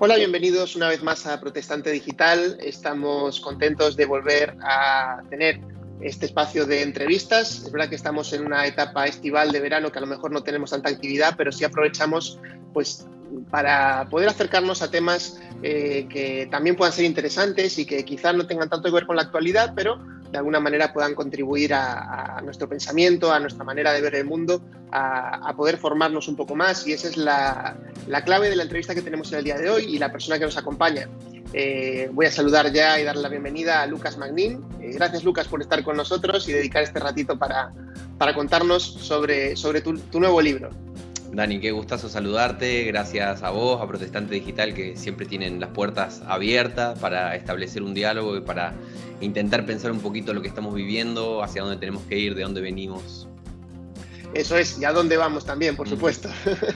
Hola, 0.00 0.14
bienvenidos 0.14 0.76
una 0.76 0.88
vez 0.88 1.02
más 1.02 1.26
a 1.26 1.40
Protestante 1.40 1.90
Digital. 1.90 2.56
Estamos 2.62 3.40
contentos 3.40 3.96
de 3.96 4.04
volver 4.04 4.54
a 4.62 5.22
tener 5.28 5.58
este 6.00 6.26
espacio 6.26 6.66
de 6.66 6.82
entrevistas. 6.82 7.64
Es 7.64 7.72
verdad 7.72 7.88
que 7.88 7.96
estamos 7.96 8.32
en 8.32 8.46
una 8.46 8.64
etapa 8.64 9.06
estival 9.08 9.50
de 9.50 9.58
verano 9.58 9.90
que 9.90 9.98
a 9.98 10.00
lo 10.00 10.06
mejor 10.06 10.30
no 10.30 10.44
tenemos 10.44 10.70
tanta 10.70 10.88
actividad, 10.88 11.34
pero 11.36 11.50
sí 11.50 11.64
aprovechamos 11.64 12.38
pues 12.72 13.08
para 13.50 14.08
poder 14.08 14.28
acercarnos 14.28 14.82
a 14.82 14.90
temas 14.92 15.40
eh, 15.64 16.06
que 16.08 16.46
también 16.48 16.76
puedan 16.76 16.92
ser 16.92 17.04
interesantes 17.04 17.76
y 17.80 17.84
que 17.84 18.04
quizás 18.04 18.36
no 18.36 18.46
tengan 18.46 18.68
tanto 18.68 18.90
que 18.90 18.94
ver 18.94 19.04
con 19.04 19.16
la 19.16 19.22
actualidad, 19.22 19.72
pero 19.74 19.98
de 20.30 20.38
alguna 20.38 20.60
manera 20.60 20.92
puedan 20.92 21.14
contribuir 21.14 21.74
a, 21.74 22.40
nuestro 22.44 22.68
pensamiento, 22.68 23.32
a 23.32 23.40
nuestra 23.40 23.64
manera 23.64 23.92
de 23.92 24.00
ver 24.00 24.14
el 24.14 24.24
mundo, 24.24 24.60
a, 24.90 25.52
poder 25.56 25.78
formarnos 25.78 26.28
un 26.28 26.36
poco 26.36 26.54
más. 26.54 26.86
Y 26.86 26.92
esa 26.92 27.08
es 27.08 27.16
la, 27.16 27.76
clave 28.24 28.50
de 28.50 28.56
la 28.56 28.64
entrevista 28.64 28.94
que 28.94 29.02
tenemos 29.02 29.32
en 29.32 29.38
el 29.38 29.44
día 29.44 29.58
de 29.58 29.70
hoy 29.70 29.84
y 29.84 29.98
la 29.98 30.12
persona 30.12 30.38
que 30.38 30.44
nos 30.44 30.56
acompaña. 30.56 31.08
Eh, 31.52 32.10
voy 32.12 32.26
a 32.26 32.30
saludar 32.30 32.70
ya 32.72 33.00
y 33.00 33.04
darle 33.04 33.22
la 33.22 33.28
bienvenida 33.28 33.82
a 33.82 33.86
Lucas 33.86 34.18
Magnín. 34.18 34.64
Eh, 34.80 34.92
gracias, 34.92 35.24
Lucas, 35.24 35.48
por 35.48 35.62
estar 35.62 35.82
con 35.82 35.96
nosotros 35.96 36.46
y 36.48 36.52
dedicar 36.52 36.82
este 36.82 37.00
ratito 37.00 37.38
para, 37.38 37.72
para 38.18 38.34
contarnos 38.34 38.82
sobre, 38.82 39.56
sobre 39.56 39.80
tu, 39.80 39.98
tu 39.98 40.20
nuevo 40.20 40.40
libro. 40.42 40.70
Dani, 41.32 41.60
qué 41.60 41.72
gustazo 41.72 42.08
saludarte. 42.08 42.84
Gracias 42.84 43.42
a 43.42 43.50
vos, 43.50 43.80
a 43.80 43.86
Protestante 43.86 44.34
Digital, 44.34 44.74
que 44.74 44.96
siempre 44.96 45.26
tienen 45.26 45.60
las 45.60 45.70
puertas 45.70 46.22
abiertas 46.26 46.98
para 46.98 47.36
establecer 47.36 47.82
un 47.82 47.94
diálogo 47.94 48.36
y 48.36 48.40
para 48.40 48.74
intentar 49.20 49.66
pensar 49.66 49.92
un 49.92 50.00
poquito 50.00 50.32
lo 50.32 50.40
que 50.40 50.48
estamos 50.48 50.74
viviendo, 50.74 51.42
hacia 51.42 51.62
dónde 51.62 51.76
tenemos 51.76 52.02
que 52.04 52.18
ir, 52.18 52.34
de 52.34 52.42
dónde 52.42 52.60
venimos. 52.60 53.28
Eso 54.34 54.56
es, 54.56 54.78
y 54.78 54.84
a 54.84 54.92
dónde 54.92 55.16
vamos 55.16 55.44
también, 55.44 55.76
por 55.76 55.88
supuesto. 55.88 56.28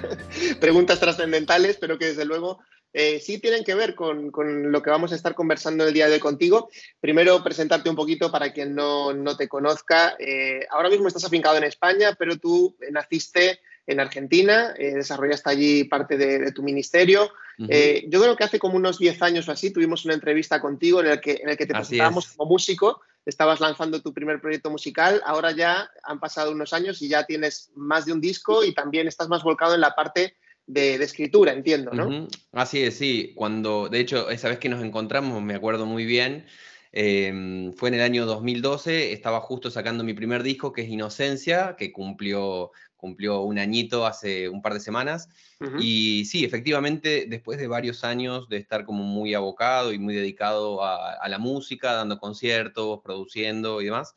Preguntas 0.61 1.01
trascendentales, 1.01 1.77
pero 1.79 1.99
que 1.99 2.07
desde 2.07 2.25
luego 2.25 2.61
eh, 2.93 3.21
sí 3.21 3.39
tienen 3.39 3.65
que 3.65 3.75
ver 3.75 3.95
con, 3.95 4.31
lo 4.71 4.83
que 4.83 4.91
vamos 4.91 5.13
a 5.13 5.15
estar 5.15 5.35
conversando 5.35 5.87
el 5.87 5.95
día 5.95 6.09
de 6.09 6.15
hoy 6.15 6.21
contigo. 6.21 6.69
Primero, 7.01 7.43
presentarte 7.43 7.89
un 7.89 7.97
poquito 7.97 8.31
para 8.31 8.53
quien 8.53 8.75
no, 8.75 9.37
te 9.37 9.49
conozca. 9.49 10.15
Eh, 10.19 10.67
ahora 10.71 10.91
mismo 10.91 11.09
estás 11.09 11.25
afincado 11.25 11.57
en 11.57 11.65
España, 11.65 12.15
pero 12.19 12.37
tú 12.39 12.77
naciste 12.91 13.61
en 13.87 14.01
Argentina, 14.01 14.75
eh, 14.79 14.95
desarrollaste 14.95 15.51
allí 15.51 15.85
parte 15.85 16.17
de, 16.17 16.53
tu 16.53 16.63
ministerio. 16.63 17.31
Eh, 17.69 18.07
yo 18.09 18.21
creo 18.21 18.37
que 18.37 18.45
hace 18.45 18.59
como 18.59 18.77
unos 18.77 18.99
10 18.99 19.23
años 19.23 19.49
o 19.49 19.53
así 19.53 19.73
tuvimos 19.73 20.05
una 20.05 20.15
entrevista 20.15 20.61
contigo 20.61 21.01
en 21.01 21.07
el 21.07 21.21
que, 21.21 21.41
en 21.43 21.49
el 21.49 21.57
que 21.57 21.67
te 21.67 21.75
presentábamos 21.75 22.29
como 22.29 22.51
músico, 22.51 23.01
estabas 23.25 23.61
lanzando 23.61 24.01
tu 24.01 24.13
primer 24.13 24.41
proyecto 24.41 24.71
musical, 24.71 25.23
ahora 25.25 25.53
ya 25.53 25.91
han 26.03 26.19
pasado 26.19 26.53
unos 26.53 26.73
años 26.73 27.01
y 27.03 27.09
ya 27.09 27.25
tienes 27.25 27.71
más 27.75 28.05
de 28.05 28.13
un 28.13 28.21
disco 28.21 28.65
y 28.65 28.75
también 28.75 29.07
estás 29.07 29.29
más 29.29 29.43
volcado 29.43 29.75
en 29.75 29.81
la 29.81 29.95
parte 29.95 30.35
de, 30.67 30.95
escritura, 30.95 31.53
entiendo, 31.53 31.93
¿no? 31.93 32.29
Así 32.53 32.83
es, 32.83 32.97
sí. 32.97 33.33
Cuando, 33.35 33.89
de 33.89 34.01
hecho, 34.01 34.31
esa 34.31 34.49
vez 34.49 34.59
que 34.59 34.69
nos 34.69 34.83
encontramos, 34.83 35.43
me 35.43 35.55
acuerdo 35.55 35.87
muy 35.87 36.05
bien, 36.05 36.47
em, 36.93 37.73
fue 37.75 37.89
en 37.91 37.97
el 37.97 38.01
año 38.01 38.27
2012, 38.27 39.13
estaba 39.13 39.41
justo 39.41 39.71
sacando 39.71 40.05
mi 40.05 40.15
primer 40.15 40.43
disco, 40.43 40.73
que 40.73 40.83
es 40.83 40.89
Inocencia, 40.89 41.77
que 41.77 41.93
cumplió 41.93 42.73
cumplió 43.03 43.41
un 43.41 43.59
añito 43.59 44.07
hace 44.07 44.49
un 44.49 44.63
par 44.63 44.75
de 44.75 44.79
semanas. 44.81 45.29
Y 45.81 46.25
sí, 46.25 46.45
efectivamente, 46.45 47.27
después 47.29 47.59
de 47.59 47.67
varios 47.67 48.05
años 48.05 48.49
de 48.49 48.59
estar 48.59 48.85
como 48.85 49.03
muy 49.03 49.35
abocado 49.35 49.93
y 49.93 49.99
muy 49.99 50.15
dedicado 50.15 50.85
a, 50.85 51.29
la 51.29 51.39
música, 51.39 51.95
dando 51.95 52.21
conciertos, 52.21 53.01
produciendo 53.03 53.83
y 53.83 53.87
demás, 53.87 54.15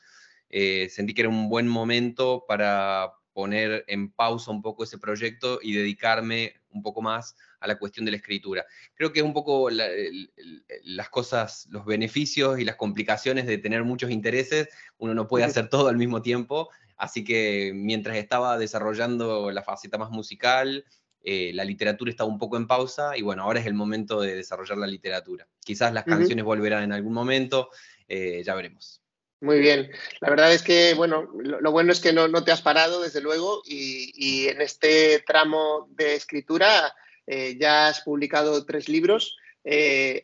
eh, 0.52 0.88
sentí 0.92 1.16
que 1.16 1.22
era 1.22 1.30
un 1.30 1.50
buen 1.50 1.68
momento 1.68 2.46
para 2.48 3.12
poner 3.34 3.86
en 3.88 4.12
pausa 4.12 4.52
un 4.52 4.62
poco 4.62 4.84
ese 4.84 5.00
proyecto 5.00 5.58
y 5.64 5.74
dedicarme 5.74 6.54
un 6.70 6.84
poco 6.84 7.02
más 7.02 7.36
a 7.60 7.68
la 7.68 7.80
cuestión 7.80 8.06
de 8.06 8.12
la 8.12 8.18
escritura. 8.18 8.66
Creo 8.94 9.12
que 9.12 9.20
es 9.20 9.26
un 9.26 9.34
poco 9.34 9.70
las 9.72 11.10
cosas, 11.10 11.68
los 11.72 11.86
beneficios 11.86 12.60
y 12.60 12.66
las 12.66 12.76
complicaciones 12.76 13.48
de 13.48 13.58
tener 13.58 13.84
muchos 13.84 14.12
intereses. 14.12 14.70
Uno 15.00 15.16
no 15.16 15.28
puede 15.28 15.46
hacer 15.46 15.70
todo 15.70 15.88
al 15.88 15.98
mismo 15.98 16.22
tiempo 16.22 16.70
Así 16.98 17.24
que 17.24 17.72
mientras 17.74 18.18
estaba 18.18 18.58
desarrollando 18.58 19.52
la 19.52 19.64
faceta 19.64 19.98
más 19.98 20.12
musical, 20.12 20.86
eh, 21.28 21.52
la 21.56 21.66
literatura 21.66 22.12
estaba 22.12 22.30
un 22.30 22.38
poco 22.38 22.56
en 22.56 22.68
pausa 22.68 23.18
y 23.18 23.24
bueno, 23.24 23.42
ahora 23.42 23.60
es 23.60 23.66
el 23.66 23.74
momento 23.74 24.22
de 24.22 24.36
desarrollar 24.36 24.78
la 24.78 24.86
literatura. 24.86 25.48
Quizás 25.60 25.92
las 25.92 26.04
canciones 26.04 26.46
volverán 26.46 26.84
en 26.84 26.92
algún 26.92 27.14
momento, 27.14 27.72
eh, 28.08 28.44
ya 28.46 28.54
veremos. 28.54 29.02
Muy 29.42 29.60
bien. 29.60 29.90
La 30.22 30.30
verdad 30.30 30.54
es 30.54 30.62
que, 30.62 30.94
bueno, 30.94 31.28
lo, 31.34 31.72
bueno 31.72 31.92
es 31.92 32.00
que 32.00 32.14
no, 32.14 32.44
te 32.44 32.52
has 32.52 32.62
parado, 32.62 33.02
desde 33.02 33.22
luego, 33.22 33.64
y, 33.66 34.48
en 34.48 34.62
este 34.62 35.24
tramo 35.26 35.88
de 35.90 36.14
escritura 36.14 36.94
eh, 37.26 37.58
ya 37.60 37.88
has 37.88 38.02
publicado 38.02 38.64
tres 38.64 38.88
libros, 38.88 39.36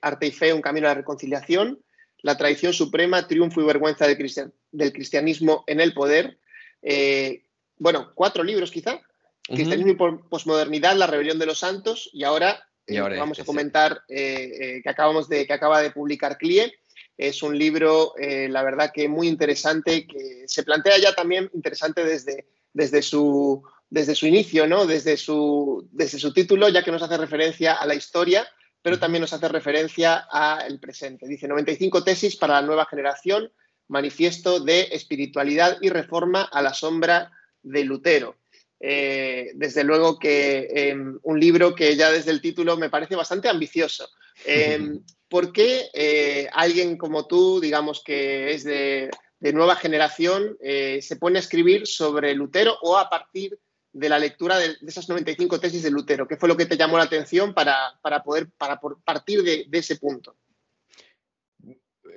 Arte 0.02 0.28
y 0.28 0.32
Fe, 0.32 0.54
Un 0.54 0.62
Camino 0.62 0.86
a 0.86 0.92
la 0.92 0.96
Reconciliación, 0.96 1.84
La 2.22 2.38
Tradición 2.38 2.74
Suprema, 2.74 3.28
Triunfo 3.28 3.60
y 3.60 3.66
Vergüenza 3.66 4.06
del 4.08 4.94
Cristianismo 4.94 5.64
en 5.66 5.82
el 5.82 5.96
Poder, 5.96 6.38
eh, 6.82 7.46
bueno, 7.78 8.12
cuatro 8.16 8.44
libros 8.44 8.72
quizá, 8.72 9.02
Cristianismo 9.44 9.92
y 9.92 10.18
posmodernidad, 10.30 10.96
La 10.96 11.08
rebelión 11.08 11.40
de 11.40 11.46
los 11.46 11.60
santos, 11.60 12.10
y 12.14 12.24
ahora, 12.24 12.64
eh, 12.88 13.02
vamos 13.02 13.40
a 13.40 13.42
este, 13.42 13.46
comentar 13.46 14.04
eh, 14.08 14.82
que, 14.84 14.90
acabamos 14.90 15.28
de, 15.28 15.46
que 15.46 15.54
acaba 15.54 15.82
de 15.82 15.92
publicar 15.92 16.38
CLIE. 16.38 16.74
Es 17.18 17.44
un 17.44 17.58
libro, 17.58 18.14
la 18.18 18.64
verdad 18.64 18.92
que 18.94 19.08
muy 19.08 19.28
interesante, 19.28 20.08
que 20.08 20.46
se 20.48 20.64
plantea 20.64 20.98
ya 20.98 21.14
también 21.14 21.52
interesante 21.54 22.04
desde, 22.04 22.48
desde, 22.74 23.02
su, 23.02 23.64
desde 23.90 24.16
su 24.16 24.26
inicio, 24.26 24.66
¿no? 24.66 24.88
desde, 24.88 25.18
su, 25.18 25.88
desde 25.92 26.18
su 26.18 26.34
título, 26.34 26.70
ya 26.70 26.84
que 26.84 26.92
nos 26.92 27.04
hace 27.04 27.18
referencia 27.18 27.74
a 27.74 27.86
la 27.86 27.94
historia, 27.94 28.48
pero 28.82 28.98
también 28.98 29.22
nos 29.22 29.34
hace 29.34 29.48
referencia 29.48 30.16
al 30.32 30.80
presente. 30.80 31.28
Dice 31.28 31.48
95 31.48 32.04
tesis 32.04 32.36
para 32.36 32.56
la 32.56 32.66
nueva 32.66 32.86
generación, 32.86 33.52
manifiesto 33.92 34.62
de 34.62 34.88
espiritualidad 34.94 35.78
y 35.82 35.90
reforma 35.90 36.44
a 36.44 36.62
la 36.62 36.74
sombra 36.74 37.30
de 37.62 37.84
Lutero. 37.84 38.38
Eh, 38.80 39.52
desde 39.54 39.84
luego 39.84 40.18
que 40.18 40.68
em, 40.72 41.20
un 41.22 41.40
libro 41.40 41.76
que 41.76 41.96
ya 41.96 42.10
desde 42.10 42.32
el 42.32 42.42
título 42.42 42.78
me 42.78 42.90
parece 42.90 43.16
bastante 43.18 43.50
ambicioso. 43.50 44.10
Em, 44.46 45.04
¿Por 45.30 45.52
qué 45.52 45.90
eh, 45.94 46.48
alguien 46.54 46.98
como 46.98 47.28
tú, 47.28 47.60
digamos 47.60 48.02
que 48.04 48.54
es 48.54 48.64
de, 48.64 49.12
nueva 49.40 49.76
generación, 49.76 50.58
eh, 50.62 51.02
se 51.02 51.18
pone 51.18 51.38
a 51.38 51.42
escribir 51.42 51.86
sobre 51.86 52.34
Lutero 52.34 52.78
o 52.82 52.98
a 52.98 53.10
partir 53.10 53.60
de 53.94 54.10
la 54.10 54.20
lectura 54.20 54.58
de, 54.58 54.78
esas 54.88 55.10
95 55.10 55.60
tesis 55.60 55.84
de 55.84 55.92
Lutero? 55.92 56.28
¿Qué 56.28 56.38
fue 56.38 56.50
lo 56.50 56.56
que 56.56 56.66
te 56.66 56.78
llamó 56.78 56.98
la 56.98 57.04
atención 57.04 57.54
para, 57.54 58.00
poder 58.24 58.50
para 58.58 58.80
partir 59.04 59.44
de 59.44 59.78
ese 59.78 59.98
punto? 59.98 60.36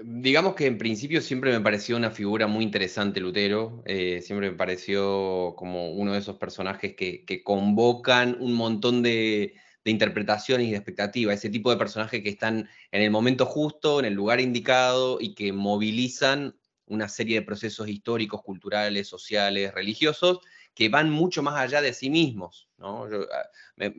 Digamos 0.03 0.55
que 0.55 0.67
en 0.67 0.79
principio 0.79 1.21
siempre 1.21 1.53
me 1.53 1.61
pareció 1.61 1.97
una 1.97 2.11
figura 2.11 2.47
muy 2.47 2.65
interesante 2.65 3.21
Lutero, 3.21 3.83
eh, 3.87 4.21
siempre 4.23 4.51
me 4.51 4.57
pareció 4.57 5.55
como 5.57 5.93
uno 5.93 6.13
de 6.13 6.19
esos 6.19 6.37
personajes 6.37 6.95
que, 6.95 7.43
convocan 7.45 8.37
un 8.41 8.55
montón 8.55 9.03
de, 9.03 9.55
interpretaciones 9.87 10.67
y 10.67 10.71
de 10.71 10.77
expectativas, 10.77 11.37
ese 11.37 11.51
tipo 11.51 11.71
de 11.71 11.77
personajes 11.77 12.23
que 12.23 12.31
están 12.31 12.69
en 12.91 13.03
el 13.03 13.11
momento 13.11 13.45
justo, 13.45 14.01
en 14.01 14.07
el 14.07 14.15
lugar 14.15 14.41
indicado 14.41 15.19
y 15.21 15.35
que 15.35 15.53
movilizan 15.53 16.57
una 16.87 17.09
serie 17.09 17.41
de 17.41 17.47
procesos 17.47 17.89
históricos, 17.89 18.43
culturales, 18.43 19.09
sociales, 19.09 19.75
religiosos, 19.75 20.39
que 20.75 20.89
van 20.89 21.11
mucho 21.11 21.43
más 21.43 21.57
allá 21.57 21.83
de 21.83 21.93
sí 21.93 22.09
mismos. 22.09 22.69
¿no? 22.79 23.05
Ah, 23.05 23.91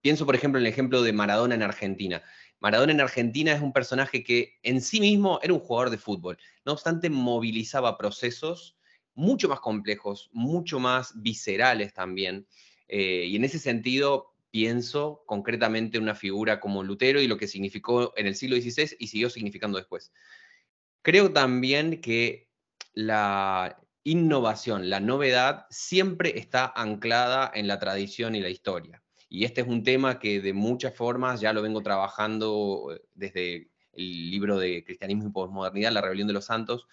pienso, 0.00 0.24
por 0.24 0.34
ejemplo, 0.34 0.58
en 0.58 0.66
el 0.66 0.72
ejemplo 0.72 1.02
de 1.02 1.12
Maradona 1.12 1.54
en 1.54 1.62
Argentina. 1.62 2.22
Maradona 2.60 2.92
en 2.92 3.00
Argentina 3.00 3.52
es 3.52 3.60
un 3.60 3.72
personaje 3.72 4.24
que 4.24 4.58
en 4.62 4.80
sí 4.80 5.00
mismo 5.00 5.38
era 5.42 5.52
un 5.52 5.60
jugador 5.60 5.90
de 5.90 5.98
fútbol. 5.98 6.38
No 6.64 6.72
obstante, 6.72 7.08
movilizaba 7.08 7.96
procesos 7.96 8.76
mucho 9.14 9.48
más 9.48 9.60
complejos, 9.60 10.30
mucho 10.32 10.80
más 10.80 11.12
viscerales 11.20 11.92
también. 11.92 12.46
Eh, 12.88 13.26
y 13.26 13.36
en 13.36 13.44
ese 13.44 13.58
sentido, 13.58 14.34
pienso 14.50 15.22
concretamente 15.26 15.98
en 15.98 16.04
una 16.04 16.14
figura 16.14 16.60
como 16.60 16.82
Lutero 16.82 17.20
y 17.20 17.26
lo 17.26 17.36
que 17.36 17.48
significó 17.48 18.12
en 18.16 18.26
el 18.26 18.34
siglo 18.34 18.56
XVI 18.56 18.96
y 18.98 19.08
siguió 19.08 19.30
significando 19.30 19.78
después. 19.78 20.12
Creo 21.02 21.32
también 21.32 22.00
que 22.00 22.48
la 22.92 23.80
innovación, 24.04 24.88
la 24.88 25.00
novedad, 25.00 25.66
siempre 25.70 26.38
está 26.38 26.72
anclada 26.74 27.50
en 27.54 27.66
la 27.66 27.78
tradición 27.78 28.34
y 28.34 28.40
la 28.40 28.48
historia. 28.48 29.02
Y 29.28 29.44
este 29.44 29.60
es 29.60 29.66
un 29.68 29.82
tema 29.82 30.18
que 30.18 30.40
de 30.40 30.52
muchas 30.52 30.94
formas 30.94 31.40
ya 31.40 31.52
lo 31.52 31.62
vengo 31.62 31.82
trabajando 31.82 32.94
eh, 32.94 33.02
desde 33.14 33.70
el 33.92 34.30
libro 34.30 34.58
de 34.58 34.84
Cristianismo 34.84 35.28
y 35.28 35.32
Postmodernidad, 35.32 35.92
La 35.92 36.00
Rebelión 36.00 36.28
de 36.28 36.34
los 36.34 36.46
Santos. 36.46 36.86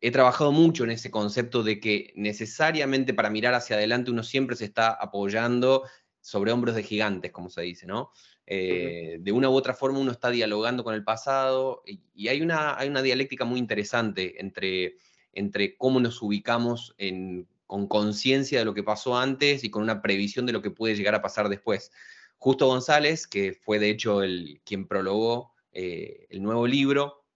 He 0.00 0.10
trabajado 0.10 0.52
mucho 0.52 0.84
en 0.84 0.90
ese 0.90 1.10
concepto 1.10 1.62
de 1.62 1.80
que 1.80 2.12
necesariamente 2.16 3.14
para 3.14 3.30
mirar 3.30 3.54
hacia 3.54 3.76
adelante 3.76 4.10
uno 4.10 4.22
siempre 4.22 4.56
se 4.56 4.64
está 4.64 4.90
apoyando 4.90 5.84
sobre 6.20 6.52
hombros 6.52 6.74
de 6.74 6.82
gigantes, 6.82 7.32
como 7.32 7.48
se 7.48 7.62
dice, 7.62 7.86
¿no? 7.86 8.10
Eh, 8.44 9.18
de 9.20 9.32
una 9.32 9.48
u 9.48 9.54
otra 9.54 9.74
forma 9.74 9.98
uno 9.98 10.10
está 10.10 10.30
dialogando 10.30 10.82
con 10.82 10.94
el 10.94 11.04
pasado 11.04 11.82
y, 11.86 12.28
hay, 12.28 12.40
una, 12.40 12.78
hay 12.78 12.88
una 12.88 13.02
dialéctica 13.02 13.44
muy 13.44 13.58
interesante 13.58 14.40
entre, 14.40 14.96
entre 15.32 15.76
cómo 15.76 16.00
nos 16.00 16.20
ubicamos 16.20 16.94
en 16.98 17.46
con 17.68 17.86
conciencia 17.86 18.58
de 18.58 18.64
lo 18.64 18.74
que 18.74 18.82
pasó 18.82 19.16
antes 19.16 19.62
y 19.62 19.70
con 19.70 19.82
una 19.82 20.02
previsión 20.02 20.46
de 20.46 20.52
lo 20.52 20.62
que 20.62 20.70
puede 20.70 20.96
llegar 20.96 21.14
a 21.14 21.22
pasar 21.22 21.48
después. 21.48 21.92
Justo 22.38 22.66
González, 22.66 23.26
que 23.26 23.52
fue 23.52 23.78
de 23.78 23.90
hecho 23.90 24.22
el, 24.22 24.60
quien 24.64 24.88
prologó 24.88 25.52
eh, 25.70 26.26
el 26.30 26.42
nuevo 26.42 26.66
libro, 26.66 27.26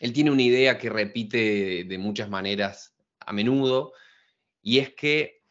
él 0.00 0.12
tiene 0.12 0.30
una 0.30 0.42
idea 0.42 0.78
que 0.78 0.90
repite 0.90 1.84
de 1.84 1.98
muchas 1.98 2.30
maneras 2.30 2.94
a 3.18 3.32
menudo, 3.32 3.92
y 4.62 4.78
es 4.78 4.94
que 4.94 5.42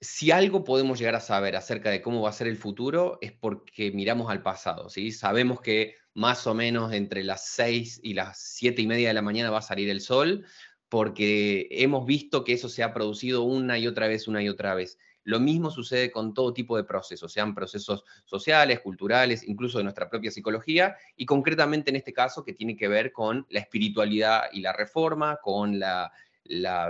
si 0.00 0.30
algo 0.30 0.64
podemos 0.64 0.98
llegar 0.98 1.14
a 1.14 1.20
saber 1.20 1.56
acerca 1.56 1.90
de 1.90 2.00
cómo 2.00 2.22
va 2.22 2.30
a 2.30 2.32
ser 2.32 2.46
el 2.46 2.56
futuro 2.56 3.18
es 3.20 3.32
porque 3.32 3.90
miramos 3.92 4.30
al 4.30 4.42
pasado, 4.42 4.88
¿sí? 4.88 5.12
Sabemos 5.12 5.60
que 5.60 5.96
más 6.14 6.46
o 6.46 6.54
menos 6.54 6.92
entre 6.92 7.22
las 7.22 7.46
6 7.48 8.00
y 8.02 8.14
las 8.14 8.38
7 8.38 8.80
y 8.80 8.86
media 8.86 9.08
de 9.08 9.14
la 9.14 9.22
mañana 9.22 9.50
va 9.50 9.58
a 9.58 9.62
salir 9.62 9.90
el 9.90 10.00
sol, 10.00 10.46
porque 10.88 11.68
hemos 11.70 12.06
visto 12.06 12.44
que 12.44 12.54
eso 12.54 12.68
se 12.68 12.82
ha 12.82 12.94
producido 12.94 13.42
una 13.42 13.78
y 13.78 13.86
otra 13.86 14.08
vez, 14.08 14.28
una 14.28 14.42
y 14.42 14.48
otra 14.48 14.74
vez. 14.74 14.98
Lo 15.24 15.40
mismo 15.40 15.70
sucede 15.70 16.10
con 16.10 16.32
todo 16.32 16.54
tipo 16.54 16.76
de 16.78 16.84
procesos, 16.84 17.30
sean 17.32 17.54
procesos 17.54 18.04
sociales, 18.24 18.80
culturales, 18.80 19.46
incluso 19.46 19.76
de 19.76 19.84
nuestra 19.84 20.08
propia 20.08 20.30
psicología, 20.30 20.96
y 21.16 21.26
concretamente 21.26 21.90
en 21.90 21.96
este 21.96 22.14
caso 22.14 22.42
que 22.42 22.54
tiene 22.54 22.76
que 22.76 22.88
ver 22.88 23.12
con 23.12 23.46
la 23.50 23.60
espiritualidad 23.60 24.44
y 24.52 24.62
la 24.62 24.72
reforma, 24.72 25.38
con 25.42 25.78
la, 25.78 26.10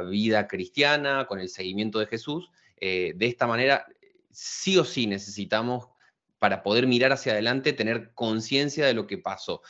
vida 0.09 0.47
cristiana, 0.47 1.27
con 1.27 1.41
el 1.41 1.49
seguimiento 1.49 1.99
de 1.99 2.07
Jesús. 2.07 2.49
Eh, 2.77 3.13
de 3.17 3.27
esta 3.27 3.49
manera, 3.49 3.87
sí 4.31 4.79
o 4.79 4.85
sí 4.85 5.09
necesitamos, 5.09 5.89
para 6.39 6.63
poder 6.63 6.87
mirar 6.87 7.11
hacia 7.11 7.33
adelante, 7.33 7.73
tener 7.73 8.13
conciencia 8.15 8.87
de 8.87 8.95
lo 8.95 9.09
que 9.09 9.19
pasó. 9.19 9.63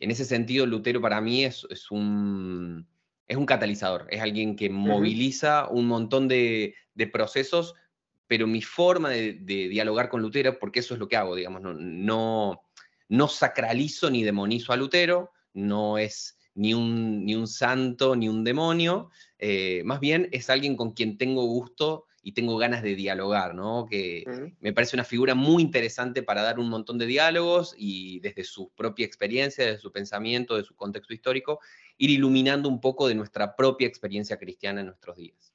En 0.00 0.10
ese 0.10 0.24
sentido, 0.24 0.64
Lutero 0.64 1.02
para 1.02 1.20
mí 1.20 1.44
es 1.44 1.66
un 1.90 2.86
es 3.28 3.36
un 3.36 3.46
catalizador, 3.46 4.06
es 4.10 4.20
alguien 4.20 4.56
que 4.56 4.70
moviliza 4.70 5.68
un 5.68 5.86
montón 5.86 6.28
de, 6.28 6.74
procesos, 7.12 7.74
pero 8.26 8.46
mi 8.46 8.62
forma 8.62 9.10
de, 9.10 9.32
dialogar 9.34 10.08
con 10.08 10.22
Lutero, 10.22 10.58
porque 10.58 10.80
eso 10.80 10.94
es 10.94 11.00
lo 11.00 11.08
que 11.08 11.16
hago, 11.16 11.34
digamos, 11.34 11.62
no, 11.62 12.62
no, 13.08 13.28
sacralizo 13.28 14.10
ni 14.10 14.22
demonizo 14.22 14.72
a 14.72 14.76
Lutero, 14.76 15.32
no 15.54 15.98
es 15.98 16.38
ni 16.54 16.72
un, 16.72 17.24
ni 17.24 17.34
un 17.34 17.48
santo 17.48 18.16
ni 18.16 18.28
un 18.28 18.44
demonio, 18.44 19.10
eh, 19.38 19.82
más 19.84 20.00
bien 20.00 20.28
es 20.32 20.48
alguien 20.48 20.76
con 20.76 20.92
quien 20.92 21.18
tengo 21.18 21.44
gusto 21.44 22.06
y 22.26 22.32
tengo 22.32 22.56
ganas 22.58 22.82
de 22.82 22.96
dialogar, 22.96 23.54
¿no? 23.54 23.86
Que 23.88 24.24
me 24.58 24.72
parece 24.72 24.96
una 24.96 25.04
figura 25.04 25.36
muy 25.36 25.62
interesante 25.62 26.24
para 26.24 26.42
dar 26.42 26.58
un 26.58 26.68
montón 26.68 26.98
de 26.98 27.06
diálogos 27.06 27.72
y 27.78 28.18
desde 28.18 28.42
su 28.42 28.70
propia 28.70 29.06
experiencia, 29.06 29.64
desde 29.64 29.78
su 29.78 29.92
pensamiento, 29.92 30.56
de 30.56 30.64
su 30.64 30.74
contexto 30.74 31.14
histórico, 31.14 31.60
ir 31.98 32.10
iluminando 32.10 32.68
un 32.68 32.80
poco 32.80 33.06
de 33.06 33.14
nuestra 33.14 33.54
propia 33.54 33.86
experiencia 33.86 34.38
cristiana 34.38 34.80
en 34.80 34.86
nuestros 34.86 35.16
días. 35.16 35.52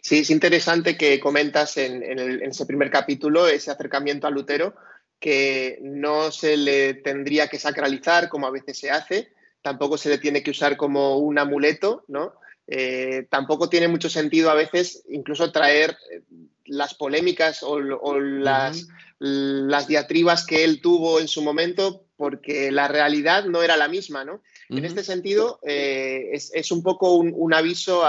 Sí, 0.00 0.18
es 0.18 0.30
interesante 0.30 0.96
que 0.96 1.20
comentas 1.20 1.76
en, 1.76 2.02
ese 2.42 2.66
primer 2.66 2.90
capítulo 2.90 3.46
ese 3.46 3.70
acercamiento 3.70 4.26
a 4.26 4.30
Lutero, 4.30 4.74
que 5.20 5.78
no 5.80 6.32
se 6.32 6.56
le 6.56 6.94
tendría 6.94 7.46
que 7.46 7.60
sacralizar 7.60 8.28
como 8.28 8.48
a 8.48 8.50
veces 8.50 8.80
se 8.80 8.90
hace, 8.90 9.32
tampoco 9.62 9.96
se 9.96 10.08
le 10.08 10.18
tiene 10.18 10.42
que 10.42 10.50
usar 10.50 10.76
como 10.76 11.18
un 11.18 11.38
amuleto, 11.38 12.04
¿no? 12.08 12.34
Eh, 12.74 13.26
tampoco 13.28 13.68
tiene 13.68 13.86
mucho 13.86 14.08
sentido 14.08 14.50
a 14.50 14.54
veces 14.54 15.04
incluso 15.10 15.52
traer 15.52 15.94
eh, 16.10 16.22
las 16.64 16.94
polémicas 16.94 17.62
o, 17.62 17.78
las, 17.78 18.88
las, 19.18 19.86
diatribas 19.86 20.46
que 20.46 20.64
él 20.64 20.80
tuvo 20.80 21.20
en 21.20 21.28
su 21.28 21.42
momento, 21.42 22.06
porque 22.16 22.72
la 22.72 22.88
realidad 22.88 23.44
no 23.44 23.62
era 23.62 23.76
la 23.76 23.88
misma, 23.88 24.24
¿no? 24.24 24.42
En 24.70 24.86
este 24.86 25.04
sentido, 25.04 25.60
eh, 25.66 26.30
es, 26.32 26.72
un 26.72 26.82
poco 26.82 27.16
un, 27.16 27.52
aviso 27.52 28.04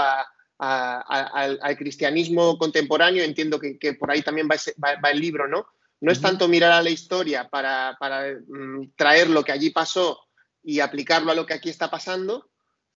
al, 0.58 1.76
cristianismo 1.76 2.56
contemporáneo, 2.56 3.22
entiendo 3.22 3.60
que, 3.60 3.92
por 3.92 4.10
ahí 4.10 4.22
también 4.22 4.48
va, 4.48 5.10
el 5.10 5.20
libro, 5.20 5.46
¿no? 5.46 5.66
No 6.00 6.10
es 6.10 6.22
tanto 6.22 6.48
mirar 6.48 6.72
a 6.72 6.82
la 6.82 6.88
historia 6.88 7.50
para, 7.50 7.98
mm, 8.48 8.92
traer 8.96 9.28
lo 9.28 9.44
que 9.44 9.52
allí 9.52 9.68
pasó 9.68 10.20
y 10.62 10.80
aplicarlo 10.80 11.32
a 11.32 11.34
lo 11.34 11.44
que 11.44 11.52
aquí 11.52 11.68
está 11.68 11.90
pasando, 11.90 12.48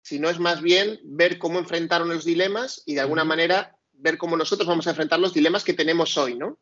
sino 0.08 0.30
es 0.30 0.40
más 0.40 0.62
bien 0.62 1.02
ver 1.04 1.38
cómo 1.38 1.60
enfrentaron 1.60 2.08
los 2.08 2.24
dilemas 2.24 2.82
y 2.86 2.96
de 2.96 3.02
alguna 3.02 3.26
manera 3.26 3.78
ver 3.92 4.18
cómo 4.18 4.38
nosotros 4.38 4.66
vamos 4.66 4.88
a 4.88 4.92
enfrentar 4.92 5.20
los 5.20 5.34
dilemas 5.34 5.66
que 5.66 5.74
tenemos 5.74 6.18
hoy, 6.18 6.38
¿no? 6.38 6.58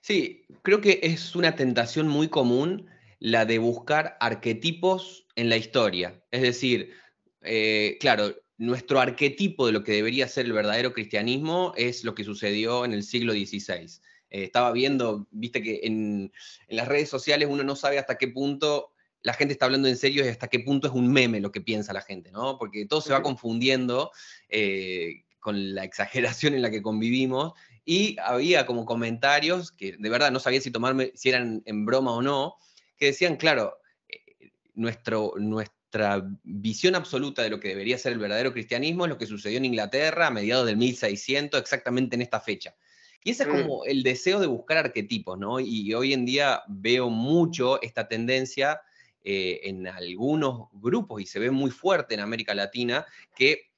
Sí, 0.00 0.46
creo 0.62 0.80
que 0.80 1.00
es 1.02 1.36
una 1.36 1.54
tentación 1.54 2.08
muy 2.08 2.28
común 2.28 2.86
la 3.18 3.44
de 3.44 3.58
buscar 3.58 4.16
arquetipos 4.20 5.26
en 5.34 5.50
la 5.50 5.58
historia. 5.58 6.24
Es 6.30 6.40
decir, 6.40 6.94
eh, 7.42 7.98
claro, 8.00 8.34
nuestro 8.56 9.00
arquetipo 9.00 9.66
de 9.66 9.72
lo 9.72 9.84
que 9.84 9.92
debería 9.92 10.26
ser 10.26 10.46
el 10.46 10.54
verdadero 10.54 10.94
cristianismo 10.94 11.74
es 11.76 12.04
lo 12.04 12.14
que 12.14 12.24
sucedió 12.24 12.86
en 12.86 12.94
el 12.94 13.02
siglo 13.02 13.34
XVI. 13.34 14.00
Eh, 14.30 14.44
estaba 14.44 14.72
viendo, 14.72 15.28
viste 15.30 15.62
que 15.62 15.80
en, 15.82 16.32
en, 16.68 16.76
las 16.76 16.88
redes 16.88 17.10
sociales 17.10 17.48
uno 17.50 17.64
no 17.64 17.76
sabe 17.76 17.98
hasta 17.98 18.16
qué 18.16 18.28
punto 18.28 18.92
la 19.26 19.32
gente 19.32 19.54
está 19.54 19.64
hablando 19.64 19.88
en 19.88 19.96
serio 19.96 20.24
y 20.24 20.28
hasta 20.28 20.46
qué 20.46 20.60
punto 20.60 20.86
es 20.86 20.94
un 20.94 21.12
meme 21.12 21.40
lo 21.40 21.50
que 21.50 21.60
piensa 21.60 21.92
la 21.92 22.00
gente, 22.00 22.30
¿no? 22.30 22.58
Porque 22.58 22.86
todo 22.86 23.00
se 23.00 23.12
va 23.12 23.22
confundiendo 23.22 24.12
eh, 24.48 25.24
con 25.40 25.74
la 25.74 25.82
exageración 25.82 26.54
en 26.54 26.62
la 26.62 26.70
que 26.70 26.80
convivimos 26.80 27.54
y 27.84 28.16
había 28.22 28.66
como 28.66 28.84
comentarios 28.84 29.72
que 29.72 29.96
de 29.98 30.08
verdad 30.10 30.30
no 30.30 30.38
sabía 30.38 30.60
si 30.60 30.70
tomarme, 30.70 31.10
si 31.16 31.30
eran 31.30 31.60
en 31.66 31.84
broma 31.84 32.12
o 32.12 32.22
no, 32.22 32.54
que 32.98 33.06
decían, 33.06 33.34
claro, 33.34 33.78
eh, 34.08 34.52
nuestro, 34.74 35.32
nuestra 35.38 36.22
visión 36.44 36.94
absoluta 36.94 37.42
de 37.42 37.50
lo 37.50 37.58
que 37.58 37.70
debería 37.70 37.98
ser 37.98 38.12
el 38.12 38.20
verdadero 38.20 38.52
cristianismo 38.52 39.06
es 39.06 39.08
lo 39.08 39.18
que 39.18 39.26
sucedió 39.26 39.58
en 39.58 39.64
Inglaterra 39.64 40.28
a 40.28 40.30
mediados 40.30 40.66
del 40.66 40.76
1600, 40.76 41.60
exactamente 41.60 42.14
en 42.14 42.22
esta 42.22 42.38
fecha. 42.38 42.76
Y 43.24 43.30
ese 43.30 43.42
es 43.42 43.48
mm. 43.48 43.62
como 43.62 43.84
el 43.86 44.04
deseo 44.04 44.38
de 44.38 44.46
buscar 44.46 44.76
arquetipos, 44.76 45.36
¿no? 45.36 45.58
Y 45.58 45.92
hoy 45.94 46.12
en 46.12 46.24
día 46.24 46.62
veo 46.68 47.10
mucho 47.10 47.82
esta 47.82 48.06
tendencia 48.06 48.82
eh, 49.28 49.68
en 49.68 49.88
algunos 49.88 50.68
grupos, 50.72 51.20
y 51.20 51.26
se 51.26 51.40
ve 51.40 51.50
muy 51.50 51.72
fuerte 51.72 52.14
en 52.14 52.20
América 52.20 52.54
Latina, 52.54 53.04
que 53.34 53.72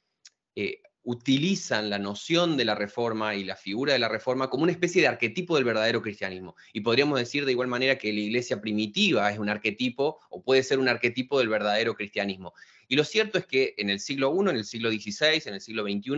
eh, 0.54 0.82
utilizan 1.04 1.88
la 1.88 1.98
noción 1.98 2.58
de 2.58 2.66
la 2.66 2.74
reforma 2.74 3.34
y 3.34 3.44
la 3.44 3.56
figura 3.56 3.94
de 3.94 3.98
la 3.98 4.10
reforma 4.10 4.50
como 4.50 4.64
una 4.64 4.72
especie 4.72 5.00
de 5.00 5.08
arquetipo 5.08 5.54
del 5.54 5.64
verdadero 5.64 6.02
cristianismo. 6.02 6.54
Y 6.74 6.82
podríamos 6.82 7.18
decir 7.18 7.46
de 7.46 7.52
igual 7.52 7.66
manera 7.66 7.96
que 7.96 8.12
la 8.12 8.20
iglesia 8.20 8.60
primitiva 8.60 9.32
es 9.32 9.38
un 9.38 9.48
arquetipo 9.48 10.20
o 10.28 10.42
puede 10.42 10.62
ser 10.62 10.78
un 10.78 10.88
arquetipo 10.88 11.38
del 11.38 11.48
verdadero 11.48 11.94
cristianismo. 11.94 12.52
Y 12.86 12.96
lo 12.96 13.04
cierto 13.04 13.38
es 13.38 13.46
que 13.46 13.74
en 13.78 13.88
el 13.88 14.00
siglo 14.00 14.34
I, 14.36 14.50
en 14.50 14.56
el 14.56 14.67
siglo 14.67 14.90
XVI, 14.90 15.43
en 15.46 15.55
el 15.55 15.62
siglo 15.62 15.84
XXI, 15.84 16.10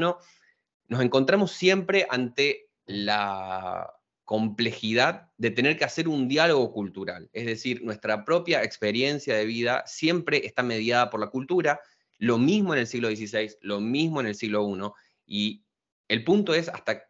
nos 0.88 1.02
encontramos 1.02 1.52
siempre 1.52 2.04
ante 2.10 2.68
la 2.84 3.94
complejidad 4.30 5.28
de 5.38 5.50
tener 5.50 5.76
que 5.76 5.84
hacer 5.84 6.06
un 6.06 6.28
diálogo 6.28 6.72
cultural. 6.72 7.28
Es 7.32 7.46
decir, 7.46 7.82
nuestra 7.82 8.24
propia 8.24 8.62
experiencia 8.62 9.34
de 9.34 9.44
vida 9.44 9.82
siempre 9.88 10.46
está 10.46 10.62
mediada 10.62 11.10
por 11.10 11.18
la 11.18 11.30
cultura, 11.30 11.80
lo 12.16 12.38
mismo 12.38 12.72
en 12.72 12.78
el 12.78 12.86
siglo 12.86 13.08
XVI, 13.08 13.56
lo 13.62 13.80
mismo 13.80 14.20
en 14.20 14.28
el 14.28 14.36
siglo 14.36 14.64
I, 14.68 14.92
y 15.26 15.64
el 16.06 16.22
punto 16.22 16.54
es 16.54 16.68
hasta, 16.68 17.02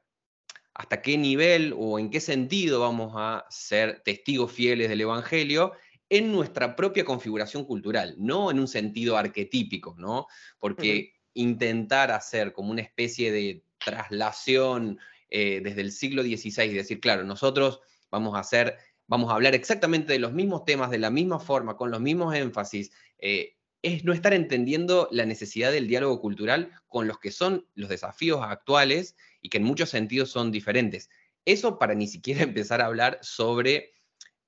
hasta 0.73 1.03
qué 1.03 1.19
nivel 1.19 1.75
o 1.77 1.99
en 1.99 2.09
qué 2.09 2.21
sentido 2.21 2.81
vamos 2.81 3.13
a 3.15 3.45
ser 3.51 4.01
testigos 4.03 4.51
fieles 4.51 4.89
del 4.89 5.03
Evangelio 5.03 5.73
en 6.09 6.33
nuestra 6.33 6.75
propia 6.75 7.05
configuración 7.05 7.67
cultural, 7.67 8.15
no 8.17 8.51
en 8.51 8.59
un 8.59 8.67
sentido 8.67 9.19
arquetípico, 9.19 9.95
¿no? 9.99 10.27
Porque 10.59 11.13
intentar 11.35 12.13
hacer 12.13 12.55
como 12.55 12.71
una 12.71 12.81
especie 12.81 13.31
de 13.31 13.63
traslación 13.77 14.99
eh, 15.31 15.61
desde 15.63 15.81
el 15.81 15.93
siglo 15.93 16.23
XVI, 16.23 16.69
decir, 16.73 17.01
claro, 17.01 17.25
nosotros 17.25 17.81
vamos 18.11 18.35
a 18.37 18.41
hacer, 18.41 18.77
vamos 19.07 19.31
a 19.31 19.35
hablar 19.35 19.55
exactamente 19.55 20.13
de 20.13 20.19
los 20.19 20.33
mismos 20.33 20.65
temas, 20.65 20.91
de 20.91 20.99
la 20.99 21.11
misma 21.11 21.39
forma, 21.39 21.77
con 21.77 21.91
los 21.91 22.01
mismos 22.01 22.35
énfasis, 22.35 22.93
eh, 23.19 23.57
es 23.83 24.05
no 24.05 24.13
estar 24.13 24.35
entendiendo 24.35 25.09
la 25.11 25.25
necesidad 25.25 25.73
del 25.73 25.89
diálogo 25.89 26.21
cultural 26.21 26.71
con 26.87 27.07
los 27.07 27.19
que 27.19 27.31
son 27.31 27.67
los 27.75 27.89
desafíos 27.89 28.41
actuales 28.43 29.17
y 29.41 29.49
que 29.49 29.59
en 29.59 29.65
muchos 29.65 29.89
sentidos 29.91 30.31
son 30.31 30.51
diferentes. 30.51 31.09
Eso 31.45 31.79
para 31.79 31.95
ni 31.95 32.07
siquiera 32.07 32.43
empezar 32.43 32.81
a 32.81 32.87
hablar 32.87 33.19
sobre 33.23 33.93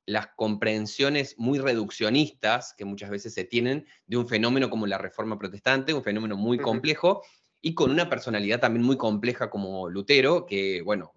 las 0.05 0.29
comprensiones 0.37 1.37
muy 1.39 1.59
reduccionistas 1.59 2.75
que 2.77 2.85
muchas 2.85 3.11
veces 3.11 3.35
se 3.35 3.45
tienen 3.45 3.87
de 4.07 4.17
un 4.17 4.29
fenómeno 4.29 4.69
como 4.69 4.87
la 4.87 4.99
reforma 4.99 5.39
protestante, 5.39 5.95
un 5.95 6.03
fenómeno 6.03 6.37
muy 6.37 6.59
complejo, 6.59 7.23
y 7.62 7.75
con 7.75 7.90
una 7.90 8.11
personalidad 8.11 8.61
también 8.61 8.85
muy 8.85 8.97
compleja 8.97 9.49
como 9.49 9.88
Lutero, 9.88 10.45
que, 10.45 10.83
bueno, 10.83 11.14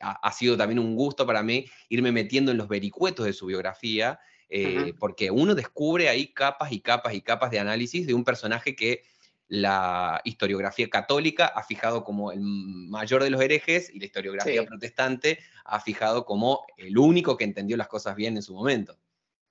ha, 0.00 0.32
sido 0.32 0.56
también 0.56 0.78
un 0.78 0.94
gusto 0.94 1.26
para 1.26 1.42
mí 1.42 1.66
irme 1.88 2.12
metiendo 2.12 2.52
en 2.52 2.58
los 2.58 2.68
vericuetos 2.68 3.26
de 3.26 3.32
su 3.32 3.46
biografía, 3.46 4.20
eh, 4.48 4.94
porque 4.98 5.30
uno 5.30 5.56
descubre 5.56 6.08
ahí 6.08 6.28
capas 6.28 6.70
y 6.70 6.80
capas 6.80 7.14
y 7.14 7.20
capas 7.20 7.50
de 7.50 7.58
análisis 7.58 8.06
de 8.06 8.14
un 8.14 8.22
personaje 8.22 8.76
que 8.76 9.02
la 9.48 10.20
historiografía 10.24 10.88
católica 10.88 11.46
ha 11.46 11.62
fijado 11.64 12.04
como 12.04 12.30
el 12.30 12.40
mayor 12.40 13.22
de 13.22 13.30
los 13.30 13.40
herejes 13.40 13.90
y 13.92 13.98
la 13.98 14.06
historiografía 14.06 14.64
protestante 14.64 15.40
ha 15.64 15.80
fijado 15.80 16.24
como 16.24 16.64
el 16.76 16.96
único 16.98 17.36
que 17.36 17.44
entendió 17.44 17.76
las 17.76 17.88
cosas 17.88 18.14
bien 18.14 18.36
en 18.36 18.42
su 18.42 18.54
momento. 18.54 18.98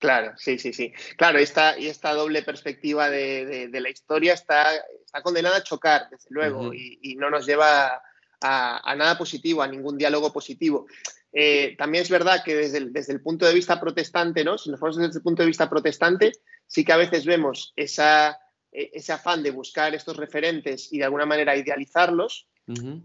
Claro, 0.05 0.33
sí, 0.37 0.59
sí, 0.59 0.71
sí. 0.71 0.93
Claro, 1.17 1.39
esta, 1.39 1.79
y 1.79 1.87
esta 1.87 2.13
doble 2.13 2.43
perspectiva 2.43 3.09
de, 3.09 3.69
la 3.73 3.89
historia 3.89 4.33
está, 4.33 4.75
está, 5.03 5.23
condenada 5.23 5.57
a 5.57 5.63
chocar, 5.63 6.09
desde 6.11 6.27
luego, 6.29 6.71
y, 6.75 7.15
no 7.15 7.31
nos 7.31 7.47
lleva 7.47 8.03
a, 8.39 8.95
nada 8.95 9.17
positivo, 9.17 9.63
a 9.63 9.67
ningún 9.67 9.97
diálogo 9.97 10.31
positivo. 10.31 10.85
eh, 11.33 11.75
también 11.75 12.03
es 12.03 12.11
verdad 12.11 12.43
que 12.45 12.53
desde 12.55 12.77
el, 12.77 12.93
desde 12.93 13.13
el, 13.13 13.21
punto 13.21 13.47
de 13.47 13.55
vista 13.55 13.81
protestante, 13.81 14.43
¿no? 14.43 14.59
Si 14.59 14.69
nos 14.69 14.79
ponemos 14.79 14.97
desde 14.97 15.17
el 15.17 15.23
punto 15.23 15.41
de 15.41 15.47
vista 15.47 15.67
protestante, 15.67 16.33
sí 16.67 16.85
que 16.85 16.93
a 16.93 16.97
veces 16.97 17.25
vemos 17.25 17.73
esa, 17.75 18.39
e, 18.71 18.91
ese 18.93 19.11
afán 19.11 19.41
de 19.41 19.49
buscar 19.49 19.95
estos 19.95 20.17
referentes 20.17 20.93
y 20.93 20.99
de 20.99 21.05
alguna 21.05 21.25
manera 21.25 21.57
idealizarlos, 21.57 22.47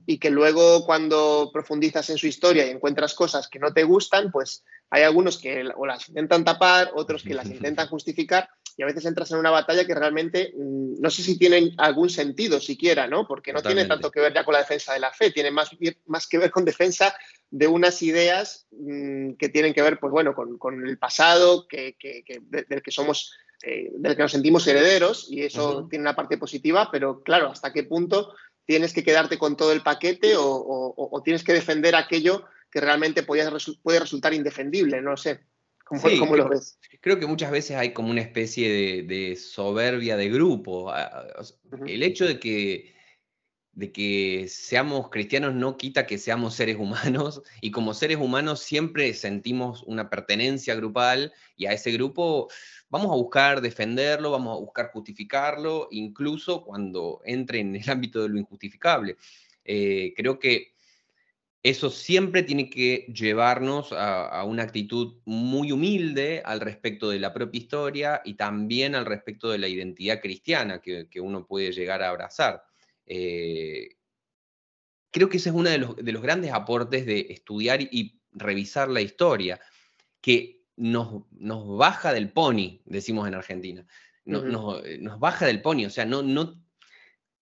y 0.07 0.19
que 0.19 0.31
luego 0.31 0.87
cuando 0.87 1.51
profundizas 1.53 2.09
en 2.09 2.17
su 2.17 2.27
historia 2.27 2.67
y 2.67 2.71
encuentras 2.71 3.13
cosas 3.13 3.47
que 3.47 3.59
no 3.59 3.75
te 3.75 3.85
gustan, 3.85 4.31
pues 4.33 4.65
hay 4.91 5.05
algunos 5.05 5.39
que 5.39 5.65
o 5.77 5.87
las 5.87 6.09
intentan 6.09 6.45
tapar, 6.45 6.91
otros 6.95 7.23
que 7.23 7.35
las 7.35 7.47
intentan 7.51 7.89
justificar 7.89 8.49
y 8.77 8.83
a 8.83 8.87
veces 8.87 9.05
entras 9.05 9.31
en 9.31 9.39
una 9.39 9.51
batalla 9.51 9.85
que 9.85 9.95
realmente 9.95 10.53
mm, 10.57 11.01
no 11.01 11.11
sé 11.11 11.23
si 11.23 11.39
tienen 11.39 11.73
algún 11.79 12.09
sentido 12.09 12.61
siquiera, 12.61 13.07
¿no? 13.07 13.27
Porque 13.27 13.53
no 13.53 13.63
tiene 13.63 13.85
tanto 13.85 14.11
que 14.11 14.21
ver 14.21 14.33
ya 14.33 14.45
con 14.45 14.55
la 14.55 14.61
defensa 14.61 14.95
de 14.95 15.01
la 15.01 15.13
fe, 15.13 15.31
tiene 15.31 15.51
más, 15.51 15.71
más 16.07 16.27
que 16.27 16.39
ver 16.39 16.51
con 16.51 16.65
defensa 16.65 17.15
de 17.51 17.67
unas 17.67 18.01
ideas 18.03 18.67
mm, 18.71 19.33
que 19.33 19.49
tienen 19.49 19.75
que 19.75 19.83
ver, 19.83 19.99
pues 19.99 20.11
bueno, 20.11 20.35
con, 20.35 20.87
el 20.87 20.99
pasado, 20.99 21.67
que, 21.69 21.97
del 22.49 22.83
que 22.83 22.91
somos, 22.91 23.35
eh, 23.63 23.91
del 23.95 24.17
que 24.17 24.23
nos 24.23 24.33
sentimos 24.33 24.67
herederos 24.67 25.27
y 25.31 25.43
eso 25.43 25.87
tiene 25.91 26.05
una 26.05 26.17
parte 26.17 26.39
positiva, 26.39 26.89
pero 26.91 27.23
claro, 27.23 27.51
hasta 27.51 27.73
qué 27.73 27.85
punto 27.85 28.33
tienes 28.65 28.95
que 28.95 29.03
quedarte 29.03 29.37
con 29.37 29.57
todo 29.57 29.73
el 29.73 29.83
paquete 29.83 30.35
o, 30.37 31.23
tienes 31.25 31.43
que 31.43 31.53
defender 31.53 31.97
aquello 31.97 32.45
que 32.71 32.81
realmente 32.81 33.23
puede, 33.23 33.49
puede 33.83 34.01
resultar 34.01 34.33
indefendible, 34.35 35.01
no 35.03 35.17
sé. 35.17 35.41
¿Cómo, 35.85 36.03
creo, 36.03 36.37
lo 36.37 36.49
ves? 36.49 36.79
Creo 37.01 37.19
que 37.19 37.27
muchas 37.27 37.51
veces 37.51 37.77
hay 37.77 37.93
como 37.93 38.11
una 38.11 38.21
especie 38.21 39.03
de, 39.03 39.35
soberbia 39.35 40.17
de 40.17 40.29
grupo. 40.29 40.93
El 41.85 42.05
hecho 42.05 42.27
de 42.27 42.39
que, 42.39 42.95
de 43.73 43.91
que 43.91 44.47
seamos 44.49 45.11
cristianos 45.11 45.53
no 45.53 45.77
quita 45.77 46.07
que 46.07 46.17
seamos 46.17 46.55
seres 46.55 46.77
humanos 46.79 47.43
y 47.61 47.73
como 47.73 47.93
seres 47.93 48.19
humanos 48.19 48.61
siempre 48.61 49.13
sentimos 49.15 49.83
una 49.83 50.09
pertenencia 50.09 50.77
grupal 50.77 51.33
y 51.57 51.67
a 51.67 51.73
ese 51.73 51.91
grupo 51.91 52.49
vamos 52.89 53.11
a 53.11 53.17
buscar 53.17 53.61
defenderlo, 53.61 54.31
vamos 54.31 54.57
a 54.57 54.61
buscar 54.61 54.93
justificarlo, 54.93 55.89
incluso 55.91 56.63
cuando 56.63 57.21
entre 57.25 57.59
en 57.59 57.75
el 57.75 57.91
ámbito 57.91 58.23
de 58.23 58.29
lo 58.29 58.39
injustificable. 58.39 59.17
Eh, 59.65 60.15
creo 60.17 60.39
que 60.39 60.75
eso 61.63 61.91
siempre 61.91 62.43
tiene 62.43 62.71
que 62.71 63.07
llevarnos 63.15 63.93
a, 63.93 64.45
una 64.45 64.63
actitud 64.63 65.21
muy 65.27 65.73
humilde 65.73 66.43
al 66.45 66.61
respecto 66.61 67.11
de 67.11 67.21
la 67.21 67.35
propia 67.35 67.61
historia 67.61 68.23
y 68.25 68.35
también 68.35 68.95
al 68.95 69.05
respecto 69.05 69.51
de 69.51 69.59
la 69.59 69.69
identidad 69.69 70.21
cristiana 70.21 70.81
que, 70.81 71.21
uno 71.21 71.47
puede 71.47 71.73
llegar 71.73 72.03
a 72.03 72.09
abrazar. 72.09 72.65
Eh, 73.05 73.97
creo 75.11 75.29
que 75.29 75.37
ese 75.37 75.51
es 75.51 75.55
uno 75.55 75.69
de 75.69 75.79
los, 75.79 75.97
de 75.97 76.13
los, 76.13 76.23
grandes 76.23 76.53
aportes 76.53 77.05
de 77.05 77.27
estudiar 77.29 77.83
y 77.83 78.21
revisar 78.33 78.89
la 78.89 79.03
historia, 79.03 79.61
que 80.21 80.61
nos, 80.77 81.25
baja 81.31 82.13
del 82.13 82.33
pony, 82.33 82.81
decimos 82.87 83.29
en 83.29 83.35
Argentina. 83.35 83.87
Eh, 84.25 84.99
nos, 85.01 85.21
baja 85.21 85.47
del 85.47 85.61
pony, 85.61 85.85
o 85.87 85.91
sea, 85.91 86.05
no, 86.05 86.23
no, 86.23 86.63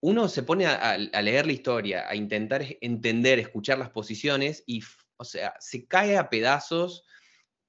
uno 0.00 0.28
se 0.28 0.42
pone 0.42 0.66
a, 0.66 0.96
leer 0.96 1.46
la 1.46 1.52
historia, 1.52 2.08
a 2.08 2.14
intentar 2.14 2.64
entender, 2.80 3.38
escuchar 3.38 3.78
las 3.78 3.90
posiciones 3.90 4.62
y, 4.66 4.82
o 5.16 5.24
sea, 5.24 5.54
se 5.58 5.86
cae 5.86 6.16
a 6.16 6.30
pedazos 6.30 7.04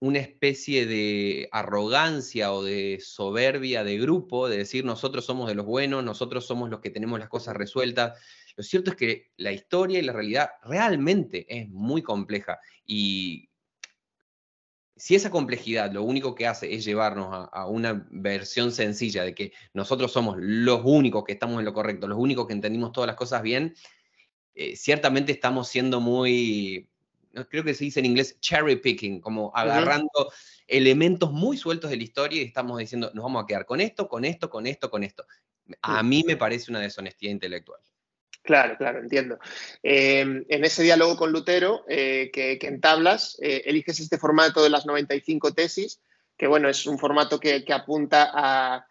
una 0.02 0.20
especie 0.20 0.86
de 0.86 1.50
arrogancia 1.52 2.54
o 2.54 2.64
de 2.64 3.00
soberbia 3.02 3.84
de 3.84 3.98
grupo, 3.98 4.48
de 4.48 4.58
decir 4.58 4.86
nosotros 4.86 5.26
somos 5.26 5.50
de 5.50 5.56
los 5.56 5.66
buenos, 5.66 6.04
nosotros 6.04 6.46
somos 6.46 6.70
los 6.70 6.80
que 6.80 6.90
tenemos 6.90 7.20
las 7.20 7.28
cosas 7.28 7.56
resueltas. 7.56 8.18
Lo 8.56 8.64
cierto 8.64 8.92
es 8.92 8.96
que 8.96 9.32
la 9.36 9.52
historia 9.52 10.00
y 10.00 10.04
la 10.04 10.14
realidad 10.14 10.52
realmente 10.64 11.46
es 11.50 11.68
muy 11.70 12.02
compleja 12.02 12.60
y 12.86 13.49
si 15.00 15.16
esa 15.16 15.32
complejidad 15.32 15.92
lo 15.94 16.04
único 16.04 16.36
que 16.36 16.46
hace 16.46 16.74
es 16.74 16.84
llevarnos 16.84 17.50
a, 17.52 17.66
una 17.68 18.06
versión 18.12 18.74
sencilla 18.74 19.24
de 19.24 19.34
que 19.34 19.54
nosotros 19.74 20.12
somos 20.12 20.36
los 20.38 20.82
únicos 20.84 21.24
que 21.24 21.32
estamos 21.32 21.60
en 21.60 21.66
lo 21.66 21.74
correcto, 21.74 22.08
los 22.08 22.20
únicos 22.20 22.48
que 22.48 22.54
entendimos 22.54 22.92
todas 22.92 23.08
las 23.08 23.16
cosas 23.16 23.42
bien, 23.42 23.74
eh, 24.56 24.76
ciertamente 24.76 25.32
estamos 25.32 25.70
siendo 25.70 26.02
muy, 26.02 26.90
creo 27.50 27.64
que 27.64 27.74
se 27.74 27.86
dice 27.86 28.02
en 28.02 28.08
inglés 28.08 28.38
cherry 28.42 28.76
picking, 28.76 29.22
como 29.22 29.52
agarrando 29.56 30.32
elementos 30.68 31.32
muy 31.32 31.56
sueltos 31.56 31.90
de 31.90 31.98
la 31.98 32.04
historia 32.04 32.42
y 32.42 32.46
estamos 32.46 32.78
diciendo, 32.78 33.10
nos 33.14 33.24
vamos 33.24 33.44
a 33.44 33.48
quedar 33.48 33.66
con 33.66 33.80
esto, 33.80 34.10
con 34.10 34.26
esto, 34.26 34.50
con 34.50 34.68
esto, 34.68 34.92
con 34.92 35.04
esto. 35.06 35.26
A 35.82 36.04
mí 36.04 36.24
me 36.28 36.36
parece 36.36 36.72
una 36.72 36.82
deshonestidad 36.82 37.32
intelectual. 37.32 37.80
Claro, 38.50 38.78
claro, 38.78 38.98
entiendo. 38.98 39.38
Em, 39.84 40.44
en 40.50 40.66
ese 40.66 40.82
diálogo 40.82 41.18
con 41.18 41.32
Lutero 41.32 41.86
eh, 41.88 42.32
que, 42.34 42.58
entablas, 42.64 43.38
eh, 43.44 43.62
eliges 43.66 44.00
este 44.00 44.18
formato 44.18 44.64
de 44.64 44.72
las 44.72 44.88
95 44.88 45.54
tesis, 45.54 46.02
que 46.36 46.48
bueno, 46.48 46.68
es 46.68 46.88
un 46.88 46.98
formato 46.98 47.40
que, 47.40 47.64
apunta 47.72 48.32
a, 48.34 48.88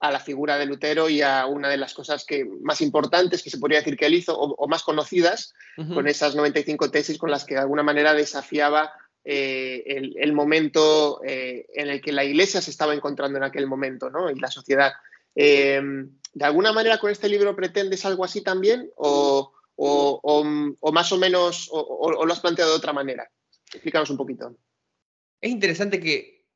la 0.00 0.18
figura 0.18 0.58
de 0.58 0.66
Lutero 0.66 1.08
y 1.08 1.22
a 1.22 1.46
una 1.46 1.68
de 1.68 1.76
las 1.76 1.94
cosas 1.94 2.24
que, 2.24 2.44
más 2.62 2.80
importantes 2.80 3.44
que 3.44 3.50
se 3.50 3.58
podría 3.58 3.78
decir 3.78 3.96
que 3.96 4.06
él 4.06 4.14
hizo, 4.14 4.36
o, 4.36 4.66
más 4.66 4.82
conocidas, 4.82 5.54
con 5.94 6.08
esas 6.08 6.34
95 6.34 6.90
tesis 6.90 7.16
con 7.16 7.30
las 7.30 7.44
que 7.44 7.54
de 7.54 7.60
alguna 7.60 7.84
manera 7.84 8.12
desafiaba 8.12 8.90
eh, 9.24 9.84
el, 10.16 10.32
momento 10.32 11.20
en 11.22 11.88
el 11.90 12.00
que 12.00 12.10
la 12.10 12.24
Iglesia 12.24 12.60
se 12.60 12.72
estaba 12.72 12.92
encontrando 12.92 13.38
en 13.38 13.44
aquel 13.44 13.68
momento, 13.68 14.10
¿no? 14.10 14.32
Y 14.32 14.34
la 14.40 14.50
sociedad. 14.50 14.90
Em, 15.36 16.10
¿De 16.32 16.44
alguna 16.44 16.72
manera 16.72 16.98
con 16.98 17.10
este 17.10 17.28
libro 17.28 17.54
pretendes 17.54 18.04
algo 18.04 18.24
así 18.24 18.42
también? 18.42 18.90
¿O, 18.96 19.52
más 20.92 21.12
o 21.12 21.18
menos, 21.18 21.68
o, 21.70 22.26
lo 22.26 22.32
has 22.32 22.40
planteado 22.40 22.72
de 22.72 22.76
otra 22.76 22.92
manera? 22.92 23.30
Explícanos 23.72 24.10
un 24.10 24.16
poquito. 24.18 24.54
Es 25.40 25.50
interesante 25.50 26.00
que 26.00 26.46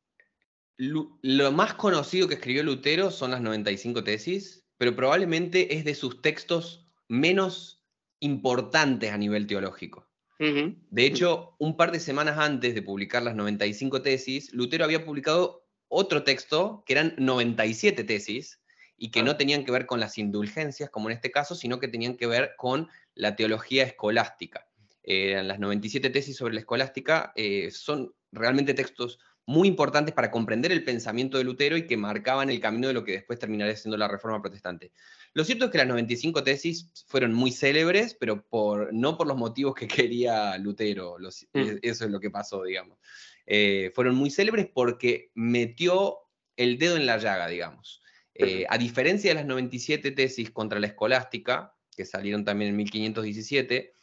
lo 0.76 1.52
más 1.52 1.74
conocido 1.74 2.28
que 2.28 2.34
escribió 2.34 2.62
Lutero 2.62 3.10
son 3.10 3.30
las 3.30 3.40
95 3.40 4.04
tesis, 4.04 4.66
pero 4.76 4.96
probablemente 4.96 5.74
es 5.74 5.84
de 5.84 5.94
sus 5.94 6.20
textos 6.20 6.86
menos 7.08 7.82
importantes 8.20 9.12
a 9.12 9.18
nivel 9.18 9.46
teológico. 9.46 10.06
De 10.38 11.04
hecho, 11.04 11.54
un 11.58 11.76
par 11.76 11.92
de 11.92 12.00
semanas 12.00 12.38
antes 12.38 12.74
de 12.74 12.80
publicar 12.80 13.22
las 13.22 13.34
95 13.34 14.00
tesis, 14.00 14.52
Lutero 14.54 14.84
había 14.84 15.04
publicado 15.04 15.66
otro 15.88 16.22
texto 16.22 16.82
que 16.86 16.94
eran 16.94 17.14
97 17.18 18.04
tesis, 18.04 18.58
y 19.02 19.10
que 19.10 19.22
no 19.22 19.38
tenían 19.38 19.64
que 19.64 19.72
ver 19.72 19.86
con 19.86 19.98
las 19.98 20.18
indulgencias, 20.18 20.90
como 20.90 21.08
en 21.08 21.16
este 21.16 21.30
caso, 21.30 21.54
sino 21.54 21.80
que 21.80 21.88
tenían 21.88 22.18
que 22.18 22.26
ver 22.26 22.52
con 22.58 22.88
la 23.14 23.34
teología 23.34 23.82
escolástica. 23.82 24.68
Eh, 25.02 25.42
las 25.42 25.58
97 25.58 26.10
tesis 26.10 26.36
sobre 26.36 26.52
la 26.52 26.60
escolástica 26.60 27.32
eh, 27.34 27.70
son 27.70 28.12
realmente 28.30 28.74
textos 28.74 29.18
muy 29.46 29.68
importantes 29.68 30.14
para 30.14 30.30
comprender 30.30 30.70
el 30.70 30.84
pensamiento 30.84 31.38
de 31.38 31.44
Lutero 31.44 31.78
y 31.78 31.86
que 31.86 31.96
marcaban 31.96 32.50
el 32.50 32.60
camino 32.60 32.88
de 32.88 32.92
lo 32.92 33.02
que 33.02 33.12
después 33.12 33.38
terminaría 33.38 33.74
siendo 33.74 33.96
la 33.96 34.06
reforma 34.06 34.42
protestante. 34.42 34.92
Lo 35.32 35.44
cierto 35.44 35.64
es 35.64 35.70
que 35.70 35.78
las 35.78 35.86
95 35.86 36.44
tesis 36.44 36.92
fueron 37.06 37.32
muy 37.32 37.52
célebres, 37.52 38.14
pero 38.20 38.46
por, 38.46 38.92
no 38.92 39.16
por 39.16 39.26
los 39.26 39.38
motivos 39.38 39.74
que 39.74 39.88
quería 40.12 40.58
Lutero, 40.58 41.16
mm. 41.18 41.60
eso 41.80 42.04
es 42.04 42.10
lo 42.10 42.20
que 42.20 42.30
pasó, 42.30 42.64
digamos. 42.64 42.98
Eh, 43.46 43.92
fueron 43.94 44.14
muy 44.14 44.30
célebres 44.30 44.68
porque 44.72 45.30
metió 45.34 46.18
el 46.58 46.76
dedo 46.76 46.96
en 46.96 47.06
la 47.06 47.16
llaga, 47.16 47.48
digamos. 47.48 48.02
Eh, 48.34 48.64
a 48.68 48.78
diferencia 48.78 49.30
de 49.30 49.34
las 49.34 49.46
97 49.46 50.12
tesis 50.12 50.50
contra 50.50 50.80
la 50.80 50.86
escolástica, 50.86 51.74
que 51.96 52.04
salieron 52.04 52.44
también 52.44 52.70
en 52.70 52.76
1517, 52.76 53.94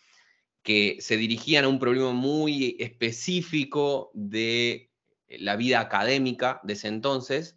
que 0.62 0.98
se 1.00 1.18
dirigían 1.18 1.66
a 1.66 1.70
un 1.70 1.80
problema 1.80 2.12
muy 2.12 2.76
específico 2.80 4.12
de 4.14 4.92
la 5.30 5.56
vida 5.56 5.80
académica 5.80 6.60
de 6.64 6.74
ese 6.74 6.88
entonces, 6.88 7.56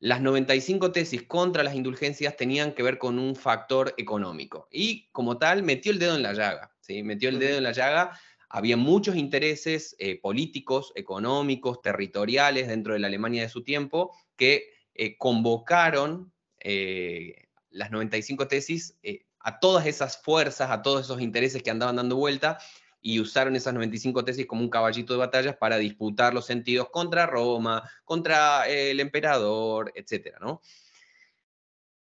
las 0.00 0.20
95 0.20 0.92
tesis 0.92 1.22
contra 1.22 1.62
las 1.62 1.74
indulgencias 1.74 2.36
tenían 2.36 2.72
que 2.74 2.82
ver 2.82 2.98
con 2.98 3.18
un 3.18 3.34
factor 3.34 3.94
económico. 3.96 4.68
Y 4.70 5.08
como 5.12 5.38
tal, 5.38 5.62
metió 5.62 5.92
el 5.92 5.98
dedo 5.98 6.16
en 6.16 6.22
la 6.22 6.34
llaga. 6.34 6.76
¿sí? 6.80 7.02
Metió 7.02 7.30
el 7.30 7.38
dedo 7.38 7.56
en 7.56 7.62
la 7.62 7.72
llaga. 7.72 8.20
Había 8.50 8.76
muchos 8.76 9.16
intereses 9.16 9.96
eh, 9.98 10.20
políticos, 10.20 10.92
económicos, 10.94 11.80
territoriales 11.80 12.68
dentro 12.68 12.92
de 12.92 12.98
la 12.98 13.06
Alemania 13.06 13.42
de 13.42 13.48
su 13.48 13.62
tiempo 13.62 14.14
que 14.36 14.73
eh, 14.94 15.16
convocaron 15.18 16.32
eh, 16.60 17.48
las 17.70 17.90
95 17.90 18.46
tesis 18.48 18.96
eh, 19.02 19.26
a 19.40 19.58
todas 19.58 19.86
esas 19.86 20.22
fuerzas, 20.22 20.70
a 20.70 20.82
todos 20.82 21.04
esos 21.04 21.20
intereses 21.20 21.62
que 21.62 21.70
andaban 21.70 21.96
dando 21.96 22.16
vuelta 22.16 22.58
y 23.00 23.20
usaron 23.20 23.56
esas 23.56 23.74
95 23.74 24.24
tesis 24.24 24.46
como 24.46 24.62
un 24.62 24.70
caballito 24.70 25.12
de 25.12 25.18
batallas 25.18 25.56
para 25.56 25.76
disputar 25.76 26.32
los 26.32 26.46
sentidos 26.46 26.88
contra 26.90 27.26
Roma, 27.26 27.90
contra 28.04 28.66
el 28.66 29.00
emperador, 29.00 29.92
etc. 29.94 30.36
¿no? 30.40 30.62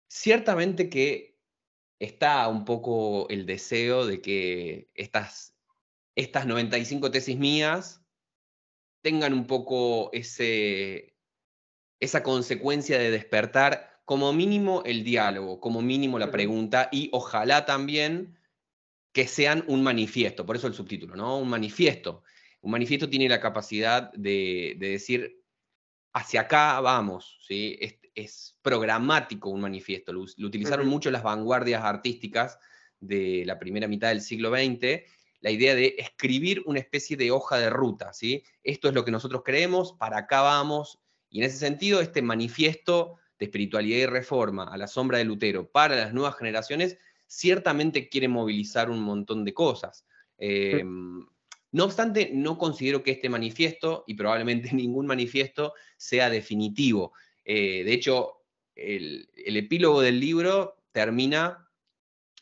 Ciertamente 0.06 0.88
que 0.88 1.36
está 1.98 2.46
un 2.48 2.64
poco 2.64 3.28
el 3.30 3.46
deseo 3.46 4.06
de 4.06 4.20
que 4.20 4.88
estas, 4.94 5.56
estas 6.14 6.46
95 6.46 7.10
tesis 7.10 7.36
mías 7.36 8.00
tengan 9.02 9.32
un 9.32 9.46
poco 9.46 10.10
ese, 10.12 11.13
esa 12.04 12.22
consecuencia 12.22 12.98
de 12.98 13.10
despertar 13.10 14.00
como 14.04 14.32
mínimo 14.32 14.82
el 14.84 15.02
diálogo, 15.02 15.60
como 15.60 15.82
mínimo 15.82 16.18
la 16.18 16.30
pregunta 16.30 16.88
y 16.92 17.08
ojalá 17.12 17.64
también 17.64 18.36
que 19.12 19.26
sean 19.26 19.64
un 19.68 19.82
manifiesto, 19.82 20.44
por 20.44 20.56
eso 20.56 20.66
el 20.66 20.74
subtítulo, 20.74 21.16
¿no? 21.16 21.38
Un 21.38 21.48
manifiesto. 21.48 22.22
Un 22.60 22.72
manifiesto 22.72 23.08
tiene 23.08 23.28
la 23.28 23.40
capacidad 23.40 24.12
de, 24.12 24.76
decir, 24.78 25.40
hacia 26.12 26.42
acá 26.42 26.80
vamos, 26.80 27.38
¿sí? 27.46 27.78
Es, 27.80 27.98
programático 28.62 29.50
un 29.50 29.60
manifiesto. 29.60 30.12
Lo, 30.12 30.22
utilizaron 30.22 30.86
mucho 30.86 31.10
las 31.10 31.22
vanguardias 31.22 31.82
artísticas 31.82 32.58
de 33.00 33.42
la 33.44 33.58
primera 33.58 33.88
mitad 33.88 34.08
del 34.08 34.20
siglo 34.20 34.50
XX, 34.50 35.02
la 35.40 35.50
idea 35.50 35.74
de 35.74 35.96
escribir 35.98 36.62
una 36.64 36.78
especie 36.78 37.16
de 37.16 37.30
hoja 37.30 37.58
de 37.58 37.70
ruta, 37.70 38.12
¿sí? 38.12 38.42
Esto 38.62 38.88
es 38.88 38.94
lo 38.94 39.04
que 39.04 39.10
nosotros 39.10 39.42
creemos, 39.44 39.92
para 39.92 40.18
acá 40.18 40.42
vamos, 40.42 41.03
y 41.34 41.40
en 41.40 41.46
ese 41.46 41.58
sentido, 41.58 42.00
este 42.00 42.22
manifiesto 42.22 43.16
de 43.40 43.46
espiritualidad 43.46 43.98
y 43.98 44.06
reforma 44.06 44.72
a 44.72 44.76
la 44.76 44.86
sombra 44.86 45.18
de 45.18 45.24
Lutero 45.24 45.68
para 45.68 45.96
las 45.96 46.14
nuevas 46.14 46.36
generaciones 46.36 46.96
ciertamente 47.26 48.08
quiere 48.08 48.28
movilizar 48.28 48.88
un 48.88 49.00
montón 49.00 49.44
de 49.44 49.52
cosas. 49.52 50.06
Em, 50.38 51.26
no 51.72 51.84
obstante, 51.86 52.30
no 52.32 52.56
considero 52.56 53.02
que 53.02 53.10
este 53.10 53.28
manifiesto, 53.28 54.04
y 54.06 54.14
probablemente 54.14 54.70
ningún 54.72 55.06
manifiesto, 55.06 55.74
sea 55.96 56.30
definitivo. 56.30 57.14
Eh, 57.44 57.82
de 57.82 57.92
hecho, 57.92 58.44
el, 58.76 59.28
epílogo 59.34 60.02
del 60.02 60.20
libro 60.20 60.84
termina 60.92 61.68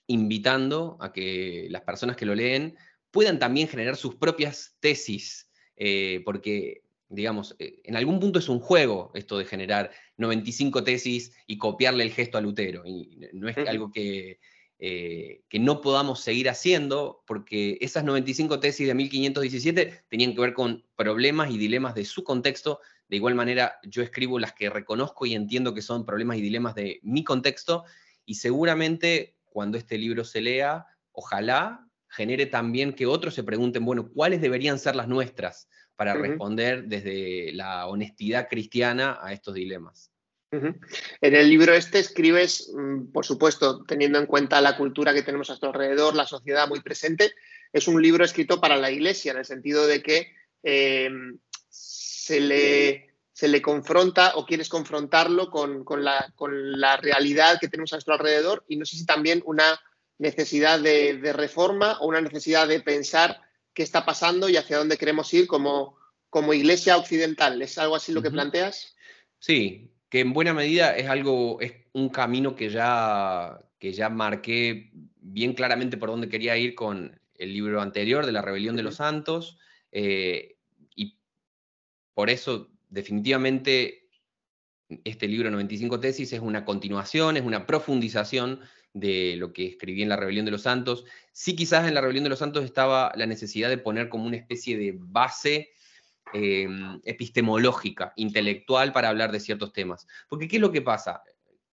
invitando 0.06 0.98
a 1.00 1.14
que 1.14 1.66
las 1.70 1.80
personas 1.80 2.14
que 2.14 2.26
lo 2.26 2.34
leen 2.34 2.76
puedan 3.10 3.38
también 3.38 3.68
generar 3.68 3.96
sus 3.96 4.16
propias 4.16 4.76
tesis, 4.80 5.50
eh, 5.76 6.20
porque, 6.26 6.81
digamos, 7.12 7.54
eh, 7.58 7.80
en 7.84 7.94
algún 7.96 8.18
punto 8.18 8.38
es 8.38 8.48
un 8.48 8.58
juego 8.58 9.10
esto 9.14 9.38
de 9.38 9.44
generar 9.44 9.90
95 10.16 10.82
tesis 10.82 11.32
y 11.46 11.58
copiarle 11.58 12.04
el 12.04 12.10
gesto 12.10 12.38
a 12.38 12.40
Lutero, 12.40 12.82
y 12.86 13.18
no 13.34 13.48
es 13.48 13.56
algo 13.58 13.90
que, 13.92 14.40
eh, 14.78 15.42
que 15.48 15.58
no 15.58 15.82
podamos 15.82 16.20
seguir 16.20 16.48
haciendo, 16.48 17.22
porque 17.26 17.76
esas 17.82 18.04
95 18.04 18.60
tesis 18.60 18.86
de 18.86 18.94
1517 18.94 20.04
tenían 20.08 20.34
que 20.34 20.40
ver 20.40 20.54
con 20.54 20.84
problemas 20.96 21.50
y 21.50 21.58
dilemas 21.58 21.94
de 21.94 22.06
su 22.06 22.24
contexto. 22.24 22.80
De 23.08 23.16
igual 23.16 23.34
manera, 23.34 23.78
yo 23.84 24.02
escribo 24.02 24.38
las 24.38 24.54
que 24.54 24.70
reconozco 24.70 25.26
y 25.26 25.34
entiendo 25.34 25.74
que 25.74 25.82
son 25.82 26.06
problemas 26.06 26.38
y 26.38 26.40
dilemas 26.40 26.74
de 26.74 26.98
mi 27.02 27.24
contexto, 27.24 27.84
y 28.24 28.36
seguramente 28.36 29.36
cuando 29.44 29.76
este 29.76 29.98
libro 29.98 30.24
se 30.24 30.40
lea, 30.40 30.86
ojalá 31.12 31.86
genere 32.12 32.46
también 32.46 32.92
que 32.92 33.06
otros 33.06 33.34
se 33.34 33.42
pregunten, 33.42 33.84
bueno, 33.84 34.10
¿cuáles 34.12 34.40
deberían 34.40 34.78
ser 34.78 34.94
las 34.94 35.08
nuestras 35.08 35.68
para 35.96 36.14
responder 36.14 36.84
desde 36.84 37.52
la 37.52 37.86
honestidad 37.86 38.48
cristiana 38.48 39.18
a 39.22 39.32
estos 39.32 39.54
dilemas? 39.54 40.10
En 40.52 41.34
el 41.34 41.48
libro 41.48 41.72
este 41.72 41.98
escribes, 41.98 42.70
mm, 42.74 43.10
por 43.10 43.24
supuesto, 43.24 43.84
teniendo 43.84 44.18
en 44.18 44.26
cuenta 44.26 44.60
la 44.60 44.76
cultura 44.76 45.14
que 45.14 45.22
tenemos 45.22 45.48
a 45.48 45.52
nuestro 45.54 45.70
alrededor, 45.70 46.14
la 46.14 46.26
sociedad 46.26 46.68
muy 46.68 46.80
presente, 46.80 47.32
es 47.72 47.88
un 47.88 48.02
libro 48.02 48.22
escrito 48.22 48.60
para 48.60 48.76
la 48.76 48.90
iglesia, 48.90 49.32
en 49.32 49.38
el 49.38 49.46
sentido 49.46 49.86
de 49.86 50.02
que 50.02 50.30
em, 50.62 51.38
se, 51.70 52.38
le, 52.40 53.14
se, 53.32 53.48
le, 53.48 53.62
confronta 53.62 54.32
o 54.36 54.44
quieres 54.44 54.68
confrontarlo 54.68 55.50
con, 55.50 55.84
la, 56.04 56.96
realidad 56.98 57.58
que 57.58 57.68
tenemos 57.68 57.92
a 57.92 57.96
nuestro 57.96 58.14
alrededor 58.14 58.62
y 58.68 58.76
no 58.76 58.84
sé 58.84 58.96
si 58.96 59.06
también 59.06 59.42
una 59.46 59.80
necesidad 60.22 60.80
de, 60.80 61.32
reforma 61.32 61.98
o 61.98 62.06
una 62.06 62.20
necesidad 62.20 62.68
de 62.68 62.80
pensar 62.80 63.40
qué 63.74 63.82
está 63.82 64.06
pasando 64.06 64.48
y 64.48 64.56
hacia 64.56 64.78
dónde 64.78 64.96
queremos 64.96 65.34
ir 65.34 65.48
como, 65.48 65.98
como 66.30 66.54
iglesia 66.54 66.96
occidental. 66.96 67.60
¿Es 67.60 67.76
algo 67.76 67.96
así 67.96 68.12
lo 68.12 68.22
que 68.22 68.30
planteas? 68.30 68.94
Sí, 69.40 69.90
que 70.08 70.20
en 70.20 70.32
buena 70.32 70.54
medida 70.54 70.96
es 70.96 71.08
algo, 71.08 71.60
es 71.60 71.72
un 71.92 72.08
camino 72.08 72.54
que 72.54 72.70
ya, 72.70 73.60
que 73.80 73.92
ya 73.92 74.08
marqué 74.10 74.92
bien 75.20 75.54
claramente 75.54 75.96
por 75.96 76.10
dónde 76.10 76.28
quería 76.28 76.56
ir 76.56 76.76
con 76.76 77.20
el 77.34 77.52
libro 77.52 77.82
anterior 77.82 78.24
de 78.24 78.32
la 78.32 78.42
rebelión 78.42 78.76
de 78.76 78.84
los 78.84 78.96
santos, 78.96 79.58
eh, 79.90 80.56
y 80.94 81.18
por 82.14 82.30
eso 82.30 82.70
definitivamente 82.90 84.06
este 85.04 85.26
libro 85.26 85.50
95 85.50 85.98
tesis 85.98 86.32
es 86.32 86.40
una 86.40 86.64
continuación, 86.64 87.36
es 87.36 87.42
una 87.42 87.66
profundización 87.66 88.60
de 88.92 89.36
lo 89.36 89.52
que 89.52 89.66
escribí 89.66 90.02
en 90.02 90.08
la 90.08 90.16
rebelión 90.16 90.44
de 90.44 90.50
los 90.50 90.62
santos. 90.62 91.04
Sí 91.32 91.56
quizás 91.56 91.88
en 91.88 91.94
la 91.94 92.00
rebelión 92.00 92.24
de 92.24 92.30
los 92.30 92.38
santos 92.38 92.64
estaba 92.64 93.12
la 93.16 93.26
necesidad 93.26 93.68
de 93.68 93.78
poner 93.78 94.08
como 94.08 94.26
una 94.26 94.36
especie 94.36 94.76
de 94.76 94.94
base 94.96 95.70
Em, 96.34 96.98
epistemológica, 97.04 98.14
intelectual 98.16 98.90
para 98.92 99.10
hablar 99.10 99.32
de 99.32 99.40
ciertos 99.40 99.70
temas. 99.74 100.06
Porque 100.30 100.48
¿qué 100.48 100.56
es 100.56 100.62
lo 100.62 100.72
que 100.72 100.80
pasa? 100.80 101.22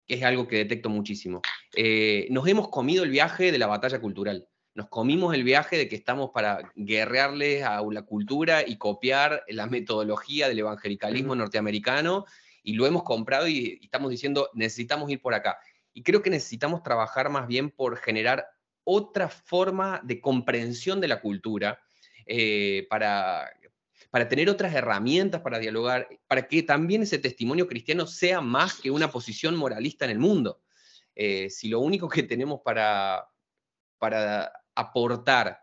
Que 0.05 0.15
es 0.15 0.23
algo 0.23 0.49
que 0.49 0.57
detecto 0.57 0.89
muchísimo. 0.89 1.41
Eh, 1.73 2.27
nos 2.29 2.45
hemos 2.45 2.67
comido 2.67 3.05
el 3.05 3.09
viaje 3.09 3.53
de 3.53 3.57
la 3.57 3.67
batalla 3.67 4.01
cultural. 4.01 4.49
Nos 4.75 4.89
comimos 4.89 5.33
el 5.33 5.45
viaje 5.45 5.77
de 5.77 5.87
que 5.87 5.95
estamos 5.95 6.31
para 6.33 6.73
guerrearles 6.75 7.63
a 7.63 7.81
la 7.89 8.01
cultura 8.01 8.67
y 8.67 8.77
copiar 8.77 9.45
la 9.47 9.67
metodología 9.67 10.49
del 10.49 10.59
evangelicalismo 10.59 11.35
norteamericano 11.35 12.25
y 12.61 12.73
lo 12.73 12.85
hemos 12.85 13.03
comprado 13.03 13.47
y, 13.47 13.79
estamos 13.81 14.11
diciendo 14.11 14.49
necesitamos 14.53 15.09
ir 15.09 15.21
por 15.21 15.33
acá. 15.33 15.57
Y 15.99 16.03
creo 16.03 16.21
que 16.21 16.29
necesitamos 16.29 16.81
trabajar 16.81 17.29
más 17.29 17.45
bien 17.45 17.71
por 17.71 17.97
generar 17.97 18.47
otra 18.85 19.27
forma 19.27 19.99
de 20.01 20.21
comprensión 20.21 21.01
de 21.01 21.09
la 21.09 21.19
cultura 21.19 21.77
eh, 22.25 22.87
para 22.89 23.51
para 24.09 24.27
tener 24.27 24.49
otras 24.49 24.73
herramientas 24.73 25.41
para 25.41 25.59
dialogar, 25.59 26.07
para 26.27 26.47
que 26.47 26.63
también 26.63 27.03
ese 27.03 27.19
testimonio 27.19 27.67
cristiano 27.67 28.07
sea 28.07 28.41
más 28.41 28.75
que 28.79 28.89
una 28.89 29.11
posición 29.11 29.55
moralista 29.55 30.05
en 30.05 30.11
el 30.11 30.19
mundo. 30.19 30.61
Eh, 31.15 31.49
si 31.49 31.67
lo 31.67 31.79
único 31.81 32.07
que 32.07 32.23
tenemos 32.23 32.61
para, 32.63 33.27
para 33.97 34.51
aportar 34.73 35.59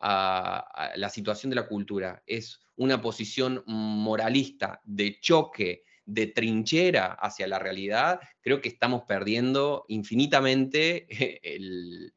a, 0.00 0.92
la 0.96 1.08
situación 1.08 1.50
de 1.50 1.56
la 1.56 1.66
cultura 1.66 2.22
es 2.26 2.60
una 2.76 3.00
posición 3.00 3.64
moralista 3.66 4.80
de 4.84 5.18
choque, 5.18 5.84
de 6.08 6.26
trinchera 6.26 7.12
hacia 7.12 7.46
la 7.46 7.58
realidad, 7.58 8.20
creo 8.40 8.62
que 8.62 8.70
estamos 8.70 9.02
perdiendo 9.06 9.84
infinitamente 9.88 11.06
el, 11.42 12.14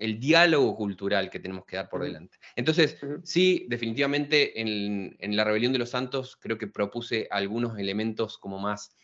el 0.00 0.18
diálogo 0.18 0.74
cultural 0.74 1.30
que 1.30 1.38
tenemos 1.38 1.64
que 1.64 1.76
dar 1.76 1.88
por 1.88 2.02
delante. 2.02 2.38
Entonces, 2.56 2.96
sí, 3.22 3.66
definitivamente 3.68 4.60
en, 4.60 5.36
la 5.36 5.44
Rebelión 5.44 5.72
de 5.72 5.78
los 5.78 5.90
Santos 5.90 6.36
creo 6.40 6.58
que 6.58 6.66
propuse 6.66 7.28
algunos 7.30 7.78
elementos 7.78 8.36
como 8.38 8.58
más 8.58 8.96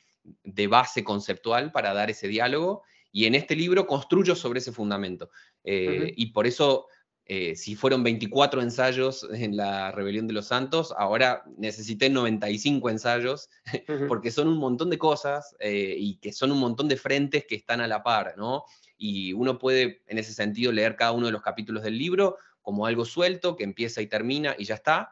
de 0.43 0.67
base 0.67 1.05
conceptual 1.05 1.71
para 1.71 1.95
dar 1.95 2.11
ese 2.11 2.27
diálogo 2.27 2.83
y 3.13 3.27
en 3.27 3.37
este 3.37 3.55
libro 3.55 3.87
construyo 3.87 4.35
sobre 4.35 4.59
ese 4.59 4.73
fundamento. 4.73 5.31
Eh, 5.63 6.13
y 6.17 6.33
por 6.33 6.47
eso, 6.47 6.87
eh, 7.27 7.57
si 7.57 7.75
fueron 7.75 8.03
24 8.03 8.63
ensayos 8.63 9.27
en 9.33 9.57
la 9.57 9.93
Rebelión 9.93 10.27
de 10.27 10.33
los 10.33 10.47
Santos, 10.47 10.95
ahora 10.97 11.45
necesité 11.59 12.09
95 12.09 12.91
ensayos, 12.91 13.51
porque 14.09 14.31
son 14.31 14.49
un 14.49 14.59
montón 14.59 14.91
de 14.91 14.99
cosas 14.99 15.57
eh, 15.59 15.95
y 15.99 16.17
que 16.17 16.33
son 16.33 16.53
un 16.53 16.59
montón 16.59 16.89
de 16.89 16.97
frentes 16.97 17.45
que 17.47 17.57
están 17.57 17.81
a 17.81 17.89
la 17.89 18.03
par, 18.03 18.35
¿no? 18.37 18.65
y 18.99 19.33
uno 19.33 19.59
puede 19.59 20.03
en 20.07 20.19
ese 20.19 20.33
sentido 20.33 20.73
leer 20.73 20.97
cada 20.97 21.13
uno 21.13 21.27
de 21.27 21.33
los 21.33 21.43
capítulos 21.43 21.83
del 21.83 21.99
libro 21.99 22.39
como 22.63 22.87
algo 22.87 23.05
suelto 23.05 23.57
que 23.57 23.65
empieza 23.65 24.01
y 24.01 24.07
termina 24.07 24.55
y 24.59 24.65
ya 24.65 24.75
está, 24.75 25.11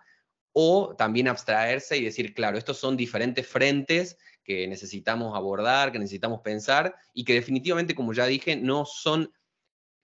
o 0.53 0.95
también 0.97 1.29
abstraerse 1.29 1.97
y 1.97 2.05
decir, 2.05 2.35
claro, 2.35 2.59
estos 2.59 2.79
son 2.79 2.97
diferentes 2.97 3.47
frentes 3.47 4.19
que 4.43 4.67
necesitamos 4.69 5.37
abordar, 5.37 5.93
que 5.93 5.99
necesitamos 5.99 6.41
pensar 6.41 6.95
y 7.13 7.25
que 7.25 7.35
definitivamente, 7.35 7.95
como 7.95 8.13
ya 8.13 8.27
dije, 8.27 8.57
no 8.57 8.85
son, 8.85 9.33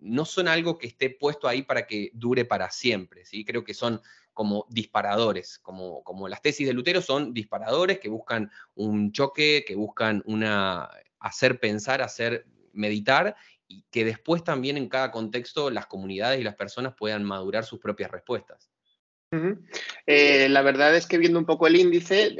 no 0.00 0.24
son 0.24 0.48
algo 0.48 0.78
que 0.78 0.86
esté 0.86 1.10
puesto 1.10 1.48
ahí 1.48 1.62
para 1.62 1.86
que 1.86 2.10
dure 2.14 2.44
para 2.44 2.70
siempre. 2.70 3.24
¿sí? 3.24 3.44
Creo 3.44 3.64
que 3.64 3.74
son 3.74 4.00
como 4.32 4.66
disparadores, 4.70 5.58
como, 5.58 6.02
como 6.02 6.28
las 6.28 6.40
tesis 6.40 6.66
de 6.66 6.72
Lutero 6.72 7.02
son 7.02 7.34
disparadores 7.34 7.98
que 7.98 8.08
buscan 8.08 8.50
un 8.74 9.12
choque, 9.12 9.64
que 9.66 9.74
buscan 9.74 10.22
una, 10.24 10.88
hacer 11.18 11.60
pensar, 11.60 12.02
hacer 12.02 12.46
meditar 12.72 13.36
y 13.68 13.84
que 13.90 14.04
después 14.04 14.42
también 14.42 14.76
en 14.76 14.88
cada 14.88 15.10
contexto 15.10 15.70
las 15.70 15.86
comunidades 15.86 16.40
y 16.40 16.44
las 16.44 16.56
personas 16.56 16.94
puedan 16.96 17.24
madurar 17.24 17.64
sus 17.64 17.80
propias 17.80 18.10
respuestas. 18.10 18.70
Eh, 20.06 20.48
la 20.48 20.62
verdad 20.62 20.96
es 20.96 21.06
que 21.06 21.18
viendo 21.18 21.38
un 21.38 21.46
poco 21.46 21.66
el 21.66 21.76
índice, 21.76 22.34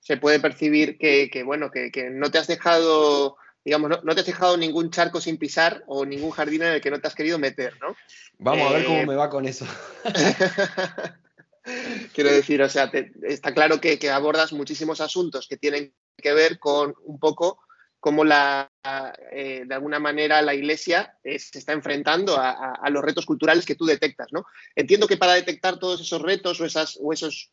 se 0.00 0.16
puede 0.16 0.38
percibir 0.38 0.96
que, 0.96 1.42
bueno, 1.44 1.70
que, 1.70 2.10
no 2.10 2.30
te 2.30 2.38
has 2.38 2.46
dejado, 2.46 3.36
digamos, 3.68 4.02
no, 4.02 4.14
te 4.14 4.20
has 4.20 4.26
dejado 4.26 4.56
ningún 4.56 4.90
charco 4.90 5.20
sin 5.20 5.36
pisar 5.36 5.84
o 5.88 6.06
ningún 6.06 6.30
jardín 6.30 6.62
en 6.62 6.72
el 6.72 6.80
que 6.80 6.90
no 6.90 7.00
te 7.00 7.06
has 7.06 7.14
querido 7.14 7.38
meter, 7.38 7.74
¿no? 7.82 7.94
Vamos 8.38 8.70
a 8.70 8.74
ver 8.74 8.86
cómo 8.86 9.00
eh, 9.00 9.06
me 9.06 9.14
va 9.14 9.28
con 9.28 9.46
eso. 9.46 9.66
Quiero 12.14 12.32
decir, 12.32 12.62
o 12.62 12.68
sea, 12.70 12.90
está 13.24 13.52
claro 13.52 13.78
que, 13.78 13.98
abordas 14.10 14.54
muchísimos 14.54 15.02
asuntos 15.02 15.46
que 15.46 15.58
tienen 15.58 15.92
que 16.16 16.32
ver 16.32 16.58
con 16.58 16.94
un 17.04 17.18
poco 17.18 17.60
cómo 18.00 18.24
la, 18.24 18.72
eh, 19.32 19.64
de 19.66 19.74
alguna 19.74 19.98
manera 19.98 20.40
la 20.40 20.54
Iglesia 20.54 21.18
eh, 21.22 21.38
se 21.38 21.58
está 21.58 21.74
enfrentando 21.74 22.38
a, 22.38 22.88
los 22.88 23.04
retos 23.04 23.26
culturales 23.26 23.66
que 23.66 23.74
tú 23.74 23.84
detectas. 23.84 24.28
¿no? 24.32 24.46
Entiendo 24.74 25.06
que 25.06 25.18
para 25.18 25.34
detectar 25.34 25.78
todos 25.78 26.00
esos 26.00 26.22
retos 26.22 26.58
o, 26.58 26.64
esas, 26.64 26.98
o 27.02 27.12
esos, 27.12 27.52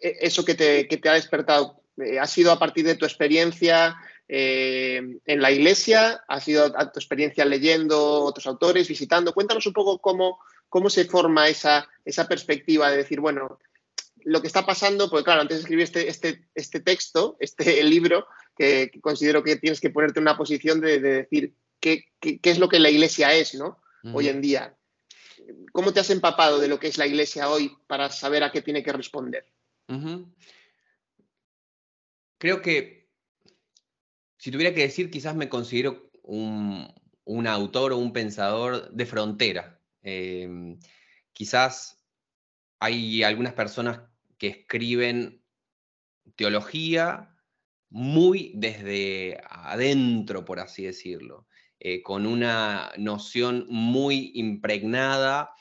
e, 0.00 0.18
eso 0.20 0.44
que 0.44 0.54
te, 0.54 0.86
que 0.86 0.98
te 0.98 1.08
ha 1.08 1.14
despertado, 1.14 1.82
eh, 1.98 2.20
¿ha 2.20 2.26
sido 2.26 2.52
a 2.52 2.58
partir 2.58 2.86
de 2.86 2.94
tu 2.94 3.04
experiencia 3.04 3.96
en 4.34 5.42
la 5.42 5.50
Iglesia? 5.50 6.24
¿Ha 6.26 6.40
sido 6.40 6.72
a 6.76 6.90
tu 6.90 6.98
experiencia 6.98 7.44
leyendo 7.44 8.22
otros 8.22 8.46
autores, 8.46 8.88
visitando? 8.88 9.34
Cuéntanos 9.34 9.66
un 9.66 9.74
poco 9.74 9.98
cómo, 9.98 10.38
cómo 10.68 10.88
se 10.88 11.04
forma 11.04 11.48
esa, 11.48 11.86
esa 12.04 12.26
perspectiva 12.26 12.90
de 12.90 12.96
decir, 12.96 13.20
bueno, 13.20 13.58
lo 14.24 14.40
que 14.40 14.46
está 14.46 14.64
pasando, 14.64 15.10
porque 15.10 15.24
claro, 15.24 15.42
antes 15.42 15.58
de 15.58 15.60
escribir 15.62 15.84
este, 15.84 16.08
este, 16.08 16.48
este 16.54 16.80
texto, 16.80 17.36
este 17.40 17.82
libro, 17.84 18.26
que, 18.56 18.90
considero 19.02 19.42
que 19.42 19.56
tienes 19.56 19.80
que 19.80 19.90
ponerte 19.90 20.18
en 20.18 20.24
una 20.24 20.36
posición 20.36 20.80
de, 20.80 20.98
decir 21.00 21.54
qué, 21.78 22.04
qué, 22.20 22.38
es 22.42 22.58
lo 22.58 22.68
que 22.68 22.78
la 22.78 22.90
iglesia 22.90 23.34
es, 23.34 23.54
¿no? 23.54 23.82
Hoy 24.14 24.28
en 24.28 24.40
día. 24.40 24.74
¿Cómo 25.72 25.92
te 25.92 26.00
has 26.00 26.10
empapado 26.10 26.58
de 26.58 26.66
lo 26.66 26.80
que 26.80 26.88
es 26.88 26.98
la 26.98 27.06
iglesia 27.06 27.48
hoy 27.48 27.76
para 27.86 28.10
saber 28.10 28.42
a 28.42 28.50
qué 28.50 28.62
tiene 28.62 28.82
que 28.82 28.92
responder? 28.92 29.46
Creo 32.38 32.62
que, 32.62 33.01
si 34.42 34.50
tuviera 34.50 34.74
que 34.74 34.80
decir, 34.80 35.08
quizás 35.08 35.36
me 35.36 35.48
considero 35.48 36.10
un, 36.24 36.92
autor 37.46 37.92
o 37.92 37.98
un 37.98 38.12
pensador 38.12 38.90
de 38.90 39.06
frontera. 39.06 39.80
Em, 40.02 40.80
quizás 41.32 42.04
hay 42.80 43.22
algunas 43.22 43.52
personas 43.52 44.00
que 44.38 44.48
escriben 44.48 45.44
teología 46.34 47.36
muy 47.88 48.50
desde 48.56 49.40
adentro, 49.48 50.44
por 50.44 50.58
así 50.58 50.82
decirlo, 50.82 51.46
eh, 51.78 52.02
con 52.02 52.26
una 52.26 52.90
noción 52.98 53.66
muy 53.68 54.32
impregnada 54.34 55.54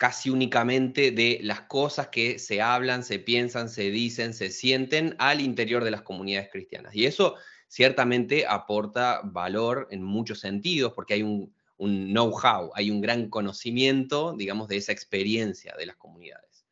casi 0.00 0.30
únicamente 0.30 1.10
de 1.10 1.40
las 1.42 1.60
cosas 1.60 2.08
que 2.08 2.38
se 2.38 2.62
hablan, 2.62 3.04
se 3.04 3.18
piensan, 3.18 3.68
se 3.68 3.90
dicen, 3.90 4.32
se 4.32 4.48
sienten 4.48 5.14
al 5.18 5.42
interior 5.42 5.84
de 5.84 5.90
las 5.90 6.00
comunidades 6.00 6.48
cristianas. 6.50 6.94
Y 6.94 7.04
eso 7.04 7.34
ciertamente 7.68 8.46
aporta 8.46 9.20
valor 9.22 9.88
en 9.90 10.02
muchos 10.02 10.40
sentidos, 10.40 10.94
porque 10.94 11.12
hay 11.12 11.22
un, 11.22 11.52
know-how, 11.76 12.70
hay 12.74 12.90
un 12.90 13.02
gran 13.02 13.28
conocimiento, 13.28 14.34
digamos, 14.34 14.68
de 14.68 14.78
esa 14.78 14.92
experiencia 14.92 15.74
de 15.78 15.84
las 15.84 15.96
comunidades. 15.96 16.64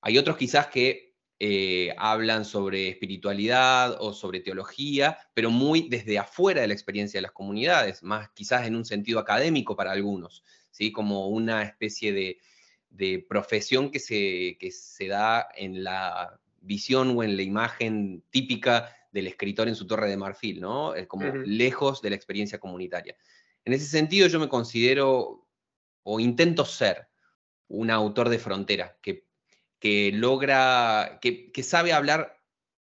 Hay 0.00 0.16
otros 0.16 0.38
quizás 0.38 0.68
que 0.68 1.16
eh, 1.40 1.94
hablan 1.98 2.46
sobre 2.46 2.88
espiritualidad 2.88 3.98
o 4.00 4.14
sobre 4.14 4.40
teología, 4.40 5.18
pero 5.34 5.50
muy 5.50 5.90
desde 5.90 6.18
afuera 6.18 6.62
de 6.62 6.68
la 6.68 6.74
experiencia 6.74 7.18
de 7.18 7.22
las 7.24 7.32
comunidades, 7.32 8.02
más 8.02 8.30
quizás 8.30 8.66
en 8.66 8.74
un 8.74 8.86
sentido 8.86 9.18
académico 9.18 9.76
para 9.76 9.92
algunos, 9.92 10.44
¿sí? 10.70 10.92
como 10.92 11.28
una 11.28 11.62
especie 11.62 12.14
de, 12.14 12.38
profesión 13.28 13.90
que 13.90 14.00
se, 14.00 14.56
se 14.70 15.08
da 15.08 15.48
en 15.56 15.84
la 15.84 16.38
visión 16.60 17.16
o 17.16 17.22
en 17.22 17.36
la 17.36 17.42
imagen 17.42 18.22
típica 18.30 18.96
del 19.12 19.26
escritor 19.26 19.68
en 19.68 19.76
su 19.76 19.86
torre 19.86 20.08
de 20.08 20.16
marfil, 20.16 20.60
¿no? 20.60 20.94
como 21.08 21.26
lejos 21.26 22.02
de 22.02 22.10
la 22.10 22.16
experiencia 22.16 22.58
comunitaria. 22.58 23.16
En 23.64 23.72
ese 23.72 23.86
sentido 23.86 24.28
yo 24.28 24.40
me 24.40 24.48
considero 24.48 25.46
o 26.02 26.20
intento 26.20 26.64
ser 26.64 27.08
un 27.68 27.90
autor 27.90 28.28
de 28.28 28.38
frontera, 28.38 28.96
que 29.00 29.24
que 29.84 30.12
logra, 30.12 31.18
que, 31.20 31.52
sabe 31.62 31.92
hablar 31.92 32.40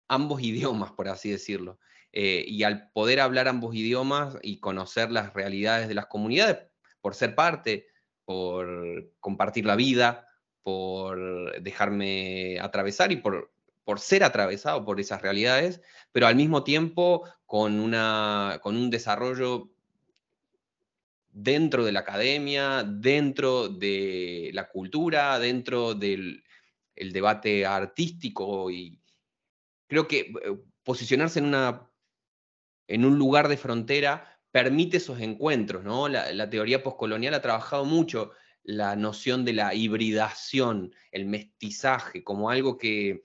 ambos 0.10 0.42
idiomas, 0.42 0.92
por 0.92 1.08
así 1.08 1.32
decirlo. 1.32 1.80
Eh, 2.12 2.44
y 2.46 2.64
al 2.64 2.92
poder 2.92 3.22
hablar 3.22 3.48
ambos 3.48 3.74
idiomas 3.74 4.36
y 4.42 4.60
conocer 4.60 5.10
las 5.10 5.34
realidades 5.34 5.88
de 5.88 5.94
las 5.94 6.08
comunidades, 6.08 6.58
por 7.00 7.16
ser 7.16 7.34
parte, 7.34 7.88
por 8.32 9.12
compartir 9.20 9.66
la 9.66 9.76
vida, 9.76 10.28
por 10.64 11.62
dejarme 11.62 12.60
atravesar 12.62 13.12
y 13.12 13.18
por, 13.18 13.52
por 13.84 14.00
ser 14.00 14.24
atravesado 14.24 14.86
por 14.86 15.02
esas 15.02 15.22
realidades, 15.22 15.82
pero 16.14 16.28
al 16.28 16.38
mismo 16.38 16.64
tiempo 16.64 17.28
con, 17.46 17.80
una, 17.80 18.60
con 18.62 18.78
un 18.78 18.90
desarrollo 18.90 19.70
dentro 21.34 21.84
de 21.84 21.92
la 21.92 22.02
academia, 22.02 22.84
dentro 22.84 23.68
de 23.68 24.52
la 24.54 24.70
cultura, 24.70 25.38
dentro 25.40 25.94
del, 25.94 26.44
el 26.96 27.12
debate 27.12 27.66
artístico 27.66 28.72
y 28.72 28.98
creo 29.88 30.08
que 30.08 30.20
eh, 30.20 30.58
posicionarse 30.84 31.40
en, 31.40 31.46
una, 31.46 31.90
en 32.88 33.04
un 33.04 33.18
lugar 33.18 33.50
de 33.50 33.58
frontera 33.58 34.31
permite 34.52 34.98
esos 34.98 35.20
encuentros, 35.20 35.84
¿no? 35.84 36.08
La, 36.08 36.50
teoría 36.50 36.84
postcolonial 36.84 37.34
ha 37.34 37.42
trabajado 37.42 37.86
mucho 37.86 38.32
la 38.64 38.96
noción 38.96 39.46
de 39.46 39.54
la 39.54 39.74
hibridación, 39.74 40.94
el 41.12 41.26
mestizaje, 41.26 42.24
como 42.24 42.50
algo 42.50 42.78
que, 42.78 43.24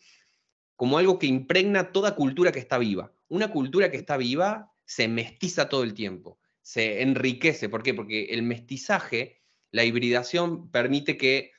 como 0.76 0.98
algo 0.98 1.18
que 1.18 1.26
impregna 1.26 1.92
toda 1.92 2.14
cultura 2.14 2.52
que 2.52 2.60
está 2.60 2.78
viva. 2.78 3.12
Una 3.28 3.50
cultura 3.50 3.90
que 3.90 3.96
está 3.96 4.16
viva 4.16 4.72
se 4.84 5.08
mestiza 5.08 5.68
todo 5.68 5.82
el 5.82 5.94
tiempo, 5.94 6.38
se 6.62 7.02
enriquece. 7.02 7.68
¿Por 7.68 7.82
qué? 7.82 7.92
Porque 7.92 8.26
el 8.26 8.42
mestizaje, 8.42 9.42
la 9.72 9.84
hibridación, 9.84 10.70
permite 10.70 11.16
que 11.16 11.50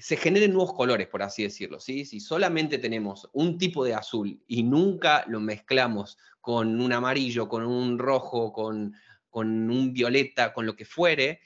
se 0.00 0.16
generen 0.16 0.52
nuevos 0.52 0.74
colores, 0.74 1.08
por 1.08 1.22
así 1.22 1.42
decirlo. 1.42 1.80
¿sí? 1.80 2.04
Si 2.04 2.20
solamente 2.20 2.78
tenemos 2.78 3.28
un 3.32 3.58
tipo 3.58 3.84
de 3.84 3.94
azul 3.94 4.42
y 4.46 4.62
nunca 4.62 5.24
lo 5.26 5.40
mezclamos 5.40 6.18
con 6.40 6.80
un 6.80 6.92
amarillo, 6.92 7.48
con 7.48 7.66
un 7.66 7.98
rojo, 7.98 8.52
con, 8.52 8.94
con 9.28 9.70
un 9.70 9.92
violeta, 9.92 10.52
con 10.52 10.66
lo 10.66 10.74
que 10.74 10.84
fuere, 10.84 11.40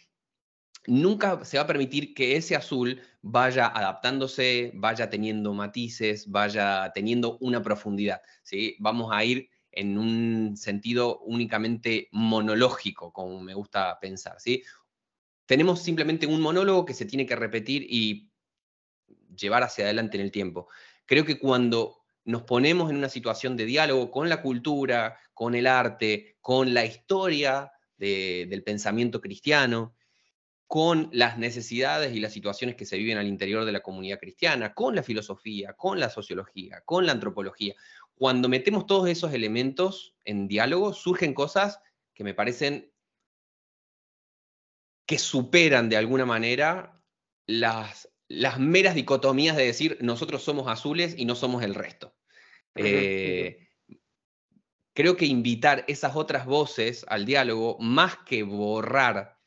nunca 0.86 1.44
se 1.44 1.56
va 1.56 1.64
a 1.64 1.66
permitir 1.66 2.14
que 2.14 2.36
ese 2.36 2.56
azul 2.56 3.00
vaya 3.22 3.66
adaptándose, 3.66 4.72
vaya 4.74 5.10
teniendo 5.10 5.52
matices, 5.54 6.30
vaya 6.30 6.92
teniendo 6.94 7.38
una 7.40 7.62
profundidad. 7.62 8.20
¿sí? 8.42 8.76
Vamos 8.78 9.10
a 9.12 9.24
ir 9.24 9.48
en 9.72 9.98
un 9.98 10.56
sentido 10.56 11.18
únicamente 11.20 12.08
monológico, 12.12 13.12
como 13.12 13.40
me 13.40 13.54
gusta 13.54 13.98
pensar. 14.00 14.36
¿sí? 14.38 14.62
Tenemos 15.46 15.82
simplemente 15.82 16.26
un 16.26 16.40
monólogo 16.40 16.84
que 16.84 16.94
se 16.94 17.06
tiene 17.06 17.26
que 17.26 17.36
repetir 17.36 17.86
y 17.88 18.30
llevar 19.36 19.62
hacia 19.62 19.84
adelante 19.84 20.16
en 20.16 20.24
el 20.24 20.30
tiempo. 20.30 20.68
Creo 21.06 21.24
que 21.24 21.38
cuando 21.38 22.04
nos 22.24 22.42
ponemos 22.42 22.90
en 22.90 22.96
una 22.96 23.08
situación 23.08 23.56
de 23.56 23.66
diálogo 23.66 24.10
con 24.10 24.28
la 24.28 24.40
cultura, 24.40 25.18
con 25.34 25.54
el 25.54 25.66
arte, 25.66 26.36
con 26.40 26.72
la 26.72 26.84
historia 26.84 27.72
del 27.96 28.62
pensamiento 28.64 29.20
cristiano, 29.20 29.94
con 30.66 31.08
las 31.12 31.38
necesidades 31.38 32.14
y 32.14 32.20
las 32.20 32.32
situaciones 32.32 32.76
que 32.76 32.86
se 32.86 32.96
viven 32.96 33.18
al 33.18 33.26
interior 33.26 33.64
de 33.64 33.72
la 33.72 33.82
comunidad 33.82 34.18
cristiana, 34.18 34.74
con 34.74 34.94
la 34.94 35.02
filosofía, 35.02 35.74
con 35.74 36.00
la 36.00 36.10
sociología, 36.10 36.82
con 36.84 37.06
la 37.06 37.12
antropología. 37.12 37.74
Cuando 38.14 38.48
metemos 38.48 38.86
todos 38.86 39.08
esos 39.08 39.32
elementos 39.32 40.14
en 40.24 40.48
diálogo, 40.48 40.92
surgen 40.92 41.34
cosas 41.34 41.80
que 42.14 42.24
me 42.24 42.34
parecen 42.34 42.90
que 45.06 45.18
superan 45.18 45.88
de 45.88 45.96
alguna 45.96 46.24
manera 46.24 47.00
las 47.46 48.08
las 48.28 48.58
meras 48.58 48.94
dicotomías 48.94 49.56
de 49.56 49.66
decir 49.66 49.98
nosotros 50.00 50.42
somos 50.42 50.68
azules 50.68 51.14
y 51.16 51.24
no 51.24 51.34
somos 51.34 51.62
el 51.62 51.74
resto. 51.74 52.14
Eh, 52.76 53.68
creo 54.94 55.16
que 55.16 55.26
invitar 55.26 55.84
esas 55.88 56.16
otras 56.16 56.46
voces 56.46 57.04
al 57.08 57.26
diálogo, 57.26 57.76
más 57.80 58.16
que 58.26 58.42
borrar 58.42 59.38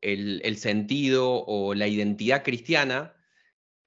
el, 0.00 0.56
sentido 0.56 1.44
o 1.44 1.74
la 1.74 1.86
identidad 1.86 2.42
cristiana, 2.42 3.16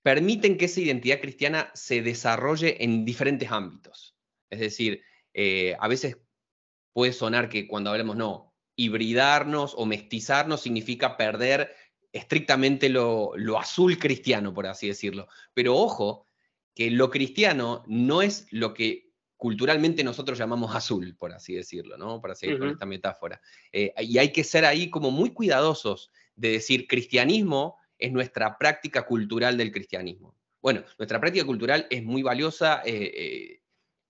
permiten 0.01 0.57
que 0.57 0.65
esa 0.65 0.81
identidad 0.81 1.19
cristiana 1.19 1.71
se 1.73 2.01
desarrolle 2.01 2.83
en 2.83 3.05
diferentes 3.05 3.51
ámbitos. 3.51 4.15
Es 4.49 4.59
decir, 4.59 5.03
eh, 5.33 5.75
a 5.79 5.87
veces 5.87 6.17
puede 6.93 7.11
sonar 7.11 7.49
que 7.49 7.67
cuando 7.67 7.89
hablamos, 7.89 8.15
no, 8.15 8.55
hibridarnos 8.77 9.73
o 9.77 9.85
mestizarnos 9.85 10.61
significa 10.61 11.17
perder 11.17 11.75
estrictamente 12.15 12.87
lo, 12.87 13.33
azul 13.59 13.99
cristiano, 13.99 14.53
por 14.53 14.67
así 14.67 14.87
decirlo. 14.87 15.27
Pero 15.53 15.75
ojo, 15.75 16.27
que 16.73 16.89
lo 16.89 17.09
cristiano 17.09 17.83
no 17.87 18.21
es 18.21 18.47
lo 18.51 18.73
que 18.73 19.11
culturalmente 19.35 20.01
nosotros 20.01 20.37
llamamos 20.37 20.73
azul, 20.73 21.17
por 21.17 21.33
así 21.33 21.55
decirlo, 21.55 21.97
¿no? 21.97 22.21
Para 22.21 22.33
seguir 22.33 22.57
con 22.57 22.69
esta 22.69 22.85
metáfora. 22.85 23.41
Eh, 23.69 23.93
y 23.99 24.17
hay 24.17 24.31
que 24.31 24.45
ser 24.45 24.63
ahí 24.63 24.89
como 24.89 25.11
muy 25.11 25.31
cuidadosos 25.31 26.09
de 26.37 26.51
decir, 26.51 26.87
cristianismo 26.87 27.75
es 27.99 28.13
nuestra 28.13 28.57
práctica 28.57 29.05
cultural 29.05 29.57
del 29.57 29.73
cristianismo. 29.73 30.37
Bueno, 30.61 30.83
nuestra 30.97 31.19
práctica 31.19 31.45
cultural 31.45 31.85
es 31.89 32.01
muy 32.01 32.23
valiosa, 32.23 32.81
eh, 32.85 33.11
eh, 33.13 33.61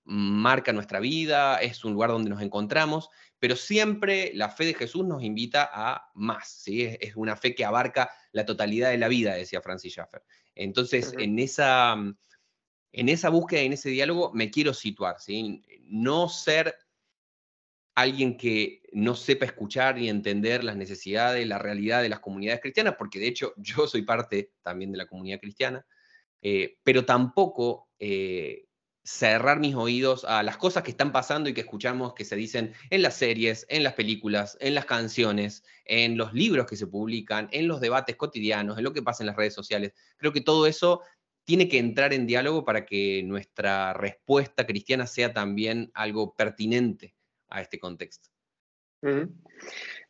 marca 0.04 0.72
nuestra 0.74 1.00
vida, 1.00 1.58
es 1.58 1.84
un 1.84 1.94
lugar 1.94 2.12
donde 2.12 2.30
nos 2.30 2.44
encontramos, 2.44 3.10
pero 3.46 3.56
siempre 3.56 4.32
la 4.34 4.50
fe 4.50 4.66
de 4.66 4.74
Jesús 4.74 5.06
nos 5.06 5.22
invita 5.22 5.70
a 5.72 6.10
más, 6.16 6.50
¿sí? 6.50 6.82
es, 7.00 7.16
una 7.16 7.36
fe 7.36 7.54
que 7.54 7.64
abarca 7.64 8.10
la 8.32 8.44
totalidad 8.44 8.90
de 8.90 8.98
la 8.98 9.08
vida, 9.08 9.36
decía 9.36 9.62
Francis 9.62 9.94
Schaeffer. 9.94 10.24
Entonces, 10.56 11.14
en, 11.20 11.38
esa, 11.38 11.94
en 12.92 13.08
esa 13.08 13.30
búsqueda, 13.30 13.62
en 13.62 13.74
ese 13.74 13.92
diálogo, 13.92 14.32
me 14.34 14.50
quiero 14.50 14.74
situar, 14.74 15.20
¿sí? 15.20 15.62
no 15.84 16.28
ser 16.28 16.76
alguien 17.94 18.36
que 18.36 18.82
no 18.94 19.14
sepa 19.14 19.46
escuchar 19.46 20.00
y 20.00 20.10
entender 20.10 20.64
las 20.64 20.76
necesidades, 20.76 21.46
la 21.46 21.60
realidad 21.60 22.02
de 22.02 22.10
las 22.10 22.22
comunidades 22.22 22.62
cristianas, 22.62 22.96
porque 22.98 23.20
de 23.20 23.28
hecho 23.28 23.54
yo 23.58 23.86
soy 23.86 24.02
parte 24.02 24.54
también 24.64 24.92
de 24.92 24.98
la 24.98 25.06
comunidad 25.06 25.40
cristiana, 25.40 25.86
eh, 26.42 26.80
pero 26.82 27.06
tampoco 27.06 27.92
eh, 28.00 28.66
cerrar 29.06 29.60
mis 29.60 29.76
oídos 29.76 30.26
a 30.26 30.42
las 30.42 30.58
cosas 30.58 30.82
que 30.82 30.90
están 30.90 31.12
pasando 31.12 31.48
y 31.48 31.54
que 31.54 31.62
escuchamos 31.62 32.16
que 32.16 32.26
se 32.26 32.36
dicen 32.36 32.74
en 32.90 33.04
las 33.04 33.16
series, 33.16 33.68
en 33.70 33.84
las 33.84 33.94
películas, 33.94 34.58
en 34.60 34.74
las 34.74 34.86
canciones, 34.86 35.64
en 35.86 36.18
los 36.18 36.34
libros 36.34 36.66
que 36.66 36.76
se 36.76 36.88
publican, 36.88 37.48
en 37.52 37.68
los 37.68 37.80
debates 37.80 38.16
cotidianos, 38.16 38.80
en 38.80 38.84
lo 38.84 38.94
que 38.94 39.04
pasa 39.04 39.22
en 39.22 39.28
las 39.28 39.36
redes 39.36 39.54
sociales. 39.54 39.94
Creo 40.18 40.34
que 40.34 40.42
todo 40.42 40.66
eso 40.66 41.04
tiene 41.44 41.70
que 41.70 41.78
entrar 41.78 42.14
en 42.14 42.26
diálogo 42.26 42.66
para 42.66 42.84
que 42.84 43.22
nuestra 43.24 43.94
respuesta 43.94 44.66
cristiana 44.66 45.06
sea 45.06 45.32
también 45.32 45.92
algo 45.94 46.34
pertinente 46.34 47.14
a 47.50 47.62
este 47.62 47.78
contexto. 47.78 48.30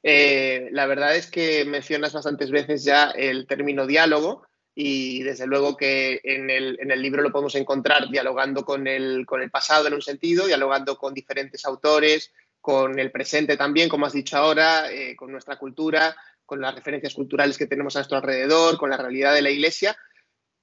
Eh, 0.03 0.69
la 0.71 0.86
verdad 0.86 1.17
es 1.17 1.29
que 1.29 1.65
mencionas 1.65 2.13
bastantes 2.13 2.49
veces 2.49 2.86
ya 2.86 3.10
el 3.10 3.45
término 3.45 3.86
diálogo 3.86 4.47
y 4.77 5.23
desde 5.23 5.47
luego 5.47 5.77
que 5.77 6.19
en 6.21 6.49
el, 6.49 7.01
libro 7.01 7.21
lo 7.21 7.31
podemos 7.31 7.55
encontrar 7.55 8.09
dialogando 8.09 8.65
con 8.65 8.88
el, 8.88 9.25
con 9.25 9.41
el 9.41 9.49
pasado 9.49 9.88
en 9.88 9.93
un 9.93 10.01
sentido, 10.01 10.47
dialogando 10.47 10.97
con 10.97 11.13
diferentes 11.13 11.63
autores, 11.65 12.33
con 12.59 12.99
el 12.99 13.09
presente 13.09 13.55
también, 13.55 13.88
como 13.88 14.05
has 14.05 14.11
dicho 14.11 14.35
ahora, 14.35 14.91
eh, 14.91 15.15
con 15.15 15.31
nuestra 15.31 15.57
cultura, 15.57 16.13
con 16.45 16.59
las 16.59 16.75
referencias 16.75 17.13
culturales 17.13 17.57
que 17.57 17.67
tenemos 17.67 17.95
a 17.95 17.99
nuestro 17.99 18.17
alrededor, 18.17 18.77
con 18.77 18.89
la 18.89 18.97
realidad 18.97 19.33
de 19.33 19.41
la 19.41 19.49
Iglesia, 19.49 19.95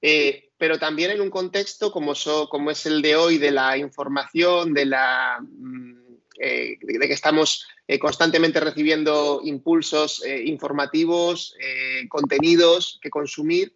eh, 0.03 0.51
pero 0.59 0.79
también 0.79 1.13
en 1.13 1.23
un 1.23 1.31
contexto 1.31 1.91
como, 1.91 2.13
como 2.51 2.71
es 2.71 2.85
el 2.85 3.01
de 3.01 3.17
hoy, 3.17 3.39
de 3.39 3.51
la 3.51 3.79
información, 3.79 4.75
de, 4.75 4.85
la, 4.85 5.39
mm, 5.41 5.95
eh, 6.39 6.77
de 6.83 7.07
que 7.09 7.15
estamos 7.15 7.67
constantemente 8.01 8.59
recibiendo 8.59 9.43
impulsos 9.45 10.25
informativos, 10.25 11.55
contenidos 12.09 12.99
que 13.03 13.11
consumir 13.11 13.75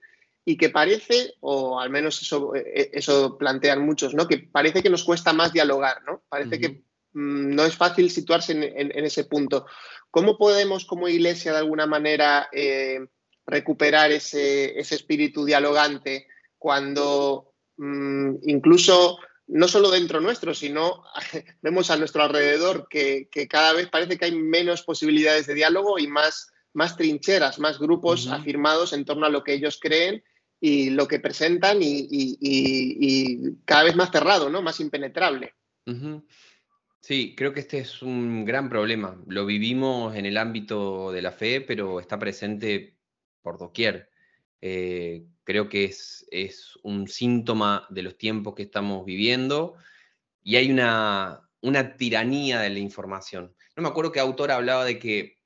y 0.49 0.57
que 0.57 0.71
parece, 0.71 1.35
o 1.41 1.81
al 1.81 1.91
menos 1.91 2.23
eso, 2.23 2.55
eh, 2.55 2.63
eh, 2.73 2.91
eso 2.93 3.37
plantean 3.37 3.85
muchos, 3.85 4.15
¿no? 4.15 4.29
que 4.29 4.39
parece 4.39 4.81
que 4.81 4.89
nos 4.89 5.03
cuesta 5.03 5.33
más 5.33 5.53
dialogar, 5.53 6.05
¿no? 6.07 6.23
Parece 6.29 6.61
que 6.61 6.85
mm, 7.15 7.53
no 7.57 7.65
es 7.65 7.75
fácil 7.75 8.09
situarse 8.13 8.53
en, 8.53 9.05
ese 9.05 9.25
punto. 9.25 9.67
¿Cómo 10.09 10.39
podemos 10.39 10.85
como 10.85 11.09
iglesia 11.09 11.51
de 11.51 11.59
alguna 11.59 11.87
manera 11.87 12.49
eh, 12.53 13.01
recuperar 13.45 14.13
ese, 14.13 14.79
espíritu 14.79 15.45
dialogante 15.45 16.29
cuando 16.57 17.53
mm, 17.77 18.37
incluso 18.45 19.19
no 19.49 19.67
solo 19.67 19.91
dentro 19.91 20.21
nuestro, 20.21 20.55
sino 20.55 21.03
vemos 21.61 21.91
a 21.91 21.97
nuestro 21.97 22.23
alrededor 22.23 22.87
que, 22.89 23.29
cada 23.51 23.73
vez 23.73 23.89
parece 23.89 24.17
que 24.17 24.27
hay 24.27 24.37
menos 24.37 24.83
posibilidades 24.83 25.49
de 25.49 25.55
diálogo 25.55 25.99
y 25.99 26.07
más, 26.07 26.53
más 26.73 26.97
trincheras, 26.97 27.59
más 27.59 27.81
grupos 27.81 28.29
afirmados 28.29 28.93
en 28.93 29.05
torno 29.05 29.27
a 29.27 29.31
lo 29.31 29.43
que 29.43 29.53
ellos 29.53 29.81
creen 29.83 30.23
y 30.61 30.91
lo 30.91 31.07
que 31.07 31.21
presentan 31.21 31.79
y, 31.81 33.57
cada 33.65 33.85
vez 33.85 33.97
más 33.97 34.11
cerrado, 34.11 34.49
¿no? 34.51 34.63
Más 34.63 34.81
impenetrable. 34.81 35.55
Sí, 37.01 37.35
creo 37.37 37.53
que 37.53 37.61
este 37.61 37.79
es 37.79 38.03
un 38.03 38.45
gran 38.45 38.69
problema. 38.69 39.23
Lo 39.29 39.47
vivimos 39.47 40.17
en 40.17 40.27
el 40.27 40.37
ámbito 40.37 41.13
de 41.13 41.23
la 41.23 41.31
fe, 41.31 41.61
pero 41.61 42.01
está 42.01 42.19
presente 42.19 42.97
por 43.43 43.59
doquier. 43.59 44.11
Eh, 44.61 45.25
creo 45.45 45.69
que 45.69 45.85
es, 45.85 46.27
un 46.83 47.07
síntoma 47.07 47.87
de 47.91 48.03
los 48.03 48.19
tiempos 48.19 48.55
que 48.55 48.65
estamos 48.65 49.05
viviendo 49.05 49.77
y 50.43 50.57
hay 50.57 50.71
una, 50.71 51.49
una 51.61 51.97
tiranía 51.97 52.61
de 52.61 52.71
la 52.71 52.79
información. 52.81 53.55
No 53.77 53.83
me 53.85 53.89
acuerdo 53.89 54.13
qué 54.13 54.21
autor 54.21 54.51
hablaba 54.51 54.85
de 54.85 54.99
que 54.99 55.39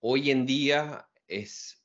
hoy 0.00 0.30
en 0.30 0.46
día 0.46 1.08
es 1.26 1.75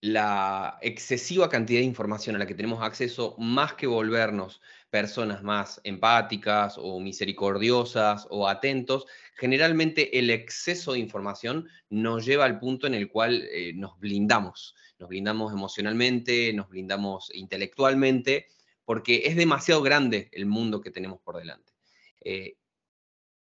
la 0.00 0.78
excesiva 0.82 1.48
cantidad 1.48 1.80
de 1.80 1.86
información 1.86 2.36
a 2.36 2.38
la 2.38 2.46
que 2.46 2.54
tenemos 2.54 2.82
acceso, 2.82 3.34
más 3.38 3.74
que 3.74 3.86
volvernos 3.86 4.60
personas 4.90 5.42
más 5.42 5.80
empáticas 5.84 6.76
o 6.78 7.00
misericordiosas 7.00 8.26
o 8.30 8.48
atentos, 8.48 9.06
generalmente 9.34 10.18
el 10.18 10.30
exceso 10.30 10.92
de 10.92 11.00
información 11.00 11.68
nos 11.90 12.24
lleva 12.24 12.44
al 12.44 12.58
punto 12.58 12.86
en 12.86 12.94
el 12.94 13.08
cual 13.08 13.46
eh, 13.52 13.72
nos 13.74 13.98
blindamos, 13.98 14.74
nos 14.98 15.08
blindamos 15.08 15.52
emocionalmente, 15.52 16.52
nos 16.52 16.68
blindamos 16.68 17.30
intelectualmente, 17.34 18.46
porque 18.84 19.22
es 19.24 19.36
demasiado 19.36 19.82
grande 19.82 20.28
el 20.32 20.46
mundo 20.46 20.80
que 20.80 20.90
tenemos 20.90 21.20
por 21.20 21.36
delante. 21.36 21.72
Eh, 22.20 22.56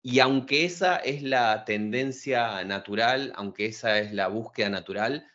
y 0.01 0.19
aunque 0.19 0.65
esa 0.65 0.97
es 0.97 1.23
la 1.23 1.65
tendencia 1.65 2.63
natural, 2.63 3.33
aunque 3.35 3.65
esa 3.65 3.99
es 3.99 4.13
la 4.13 4.27
búsqueda 4.27 4.69
natural, 4.69 5.27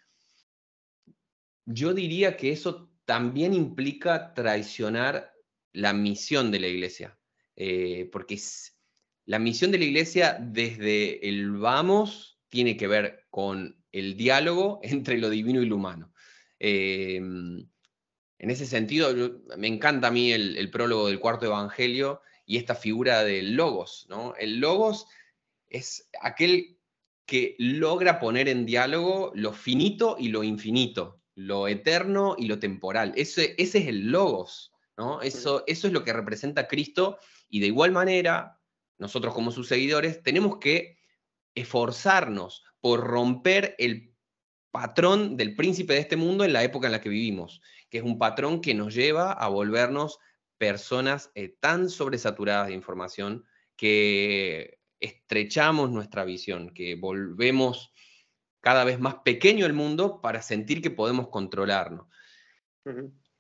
yo 1.67 1.95
diría 1.95 2.37
que 2.37 2.53
eso 2.53 2.91
también 3.05 3.55
implica 3.55 4.35
traicionar 4.35 5.33
la 5.73 5.93
misión 5.93 6.51
de 6.51 6.61
la 6.61 6.69
iglesia, 6.69 7.19
eh, 7.57 8.09
porque 8.13 8.39
la 9.27 9.39
misión 9.39 9.71
de 9.71 9.79
la 9.79 9.85
iglesia 9.85 10.39
desde 10.41 11.29
el 11.29 11.51
vamos 11.53 12.39
tiene 12.49 12.77
que 12.77 12.89
ver 12.89 13.27
con 13.31 13.83
el 13.93 14.17
diálogo 14.17 14.81
entre 14.85 15.19
lo 15.19 15.31
divino 15.31 15.63
y 15.63 15.67
lo 15.67 15.77
humano. 15.77 16.13
Em, 16.59 17.69
en 18.39 18.51
ese 18.51 18.67
sentido, 18.67 19.15
me 19.57 19.67
encanta 19.67 20.09
a 20.09 20.11
mí 20.11 20.33
el, 20.33 20.71
prólogo 20.71 21.09
del 21.09 21.21
cuarto 21.21 21.47
evangelio 21.47 22.23
y 22.47 22.57
esta 22.57 22.75
figura 22.75 23.23
del 23.23 23.55
logos. 23.55 24.07
¿no? 24.09 24.35
El 24.37 24.61
logos 24.61 25.07
es 25.69 26.09
aquel 26.23 26.79
que 27.27 27.55
logra 27.59 28.19
poner 28.19 28.49
en 28.49 28.67
diálogo 28.67 29.31
lo 29.35 29.53
finito 29.53 30.17
y 30.19 30.29
lo 30.29 30.43
infinito 30.43 31.20
lo 31.47 31.69
eterno 31.69 32.37
y 32.37 32.47
lo 32.47 32.59
temporal. 32.59 33.13
Ese, 33.17 33.55
ese 33.57 33.79
es 33.79 33.87
el 33.89 34.11
logos, 34.11 34.73
¿no? 34.97 35.23
Eso, 35.23 35.65
eso 35.67 35.87
es 35.87 35.93
lo 35.93 36.05
que 36.05 36.13
representa 36.13 36.69
Cristo 36.69 37.19
y 37.49 37.61
de 37.61 37.69
igual 37.69 37.93
manera, 37.93 38.61
nosotros 38.99 39.33
como 39.33 39.51
sus 39.51 39.69
seguidores 39.69 40.23
tenemos 40.23 40.59
que 40.59 40.99
esforzarnos 41.55 42.63
por 42.81 43.01
romper 43.01 43.75
el 43.79 44.15
patrón 44.71 45.37
del 45.37 45.57
príncipe 45.57 45.95
de 45.95 46.01
este 46.01 46.17
mundo 46.17 46.45
en 46.45 46.53
la 46.53 46.63
época 46.63 46.87
en 46.87 46.93
la 46.93 47.01
que 47.01 47.09
vivimos, 47.09 47.63
que 47.89 47.99
es 47.99 48.05
un 48.05 48.19
patrón 48.19 48.61
que 48.61 48.75
nos 48.75 48.95
lleva 48.95 49.33
a 49.33 49.49
volvernos 49.49 50.19
personas 50.59 51.31
eh, 51.35 51.57
tan 51.59 51.89
sobresaturadas 51.89 52.69
de 52.69 52.75
información 52.75 53.47
que 53.77 54.79
estrechamos 55.01 55.91
nuestra 55.91 56.25
visión, 56.25 56.75
que 56.75 56.97
volvemos 56.97 57.93
cada 58.61 58.85
vez 58.85 59.01
más 59.01 59.17
pequeño 59.25 59.67
el 59.67 59.73
mundo 59.73 60.21
para 60.21 60.43
sentir 60.43 60.83
que 60.83 60.91
podemos 60.91 61.29
controlarlo. 61.29 62.09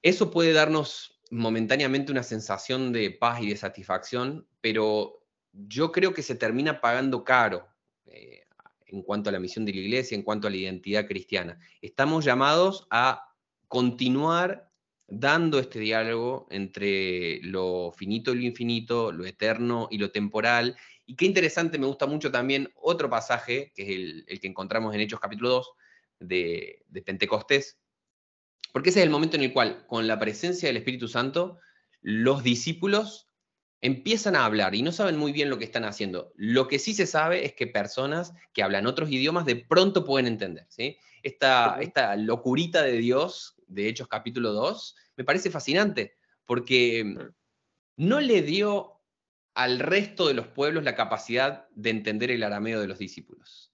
Eso 0.03 0.31
puede 0.31 0.53
darnos 0.53 1.21
momentáneamente 1.31 2.13
una 2.13 2.23
sensación 2.23 2.93
de 2.93 3.11
paz 3.11 3.43
y 3.43 3.49
de 3.49 3.57
satisfacción, 3.57 4.47
pero 4.61 5.25
yo 5.53 5.93
creo 5.93 6.13
que 6.15 6.23
se 6.23 6.35
termina 6.35 6.81
pagando 6.81 7.25
caro 7.25 7.69
eh, 8.07 8.45
en 8.87 9.03
cuanto 9.03 9.31
a 9.31 9.33
la 9.33 9.41
misión 9.41 9.65
de 9.65 9.73
la 9.73 9.81
iglesia, 9.81 10.17
en 10.17 10.23
cuanto 10.23 10.49
a 10.49 10.51
la 10.51 10.57
identidad 10.57 11.07
cristiana. 11.07 11.59
Estamos 11.81 12.25
llamados 12.25 12.87
a 12.91 13.35
continuar 13.69 14.71
dando 15.07 15.59
este 15.59 15.81
diálogo 15.81 16.47
entre 16.51 17.41
lo 17.43 17.93
finito 17.93 18.33
y 18.33 18.37
lo 18.37 18.43
infinito, 18.43 19.13
lo 19.13 19.27
eterno 19.27 19.89
y 19.91 19.99
lo 19.99 20.11
temporal, 20.11 20.77
y 21.11 21.17
qué 21.17 21.27
interesante, 21.27 21.77
me 21.77 21.89
gusta 21.89 22.07
mucho 22.07 22.31
también 22.31 22.73
otro 22.77 23.11
pasaje, 23.11 23.73
que 23.75 23.83
es 23.83 23.89
el, 24.29 24.39
que 24.41 24.47
encontramos 24.47 24.95
en 24.95 25.01
Hechos 25.01 25.19
capítulo 25.19 25.49
2 25.49 25.71
de, 26.21 26.85
Pentecostés, 27.05 27.81
porque 28.73 28.91
ese 28.91 29.01
es 29.01 29.07
el 29.07 29.11
momento 29.11 29.35
en 29.35 29.43
el 29.43 29.53
cual, 29.53 29.89
con 29.89 30.07
la 30.07 30.21
presencia 30.21 30.69
del 30.69 30.77
Espíritu 30.77 31.09
Santo, 31.09 31.59
los 32.01 32.45
discípulos 32.45 33.27
empiezan 33.81 34.37
a 34.37 34.45
hablar 34.45 34.77
y 34.77 34.83
no 34.83 34.93
saben 34.93 35.17
muy 35.17 35.33
bien 35.33 35.51
lo 35.51 35.59
que 35.59 35.65
están 35.65 35.85
haciendo. 35.85 36.33
Lo 36.37 36.69
que 36.69 36.79
sí 36.79 36.95
se 36.95 37.09
sabe 37.09 37.45
es 37.45 37.55
que 37.55 37.67
personas 37.67 38.33
que 38.53 38.63
hablan 38.63 38.87
otros 38.87 39.11
idiomas 39.11 39.47
de 39.47 39.57
pronto 39.57 40.05
pueden 40.05 40.29
entender. 40.29 40.67
¿sí? 40.69 40.97
Esta, 41.25 41.79
esta 41.81 42.15
locurita 42.15 42.83
de 42.85 42.99
Dios, 42.99 43.57
de 43.67 43.89
Hechos 43.89 44.07
capítulo 44.07 44.53
2, 44.53 44.95
me 45.17 45.25
parece 45.25 45.51
fascinante, 45.51 46.19
porque 46.45 47.17
no 47.97 48.21
le 48.21 48.43
dio 48.43 49.00
al 49.55 49.79
resto 49.79 50.29
de 50.29 50.35
los 50.35 50.47
pueblos 50.47 50.85
la 50.85 50.95
capacidad 50.95 51.69
de 51.75 51.91
entender 51.91 52.31
el 52.31 52.43
arameo 52.43 52.81
de 52.81 52.87
los 52.87 52.99
discípulos. 52.99 53.73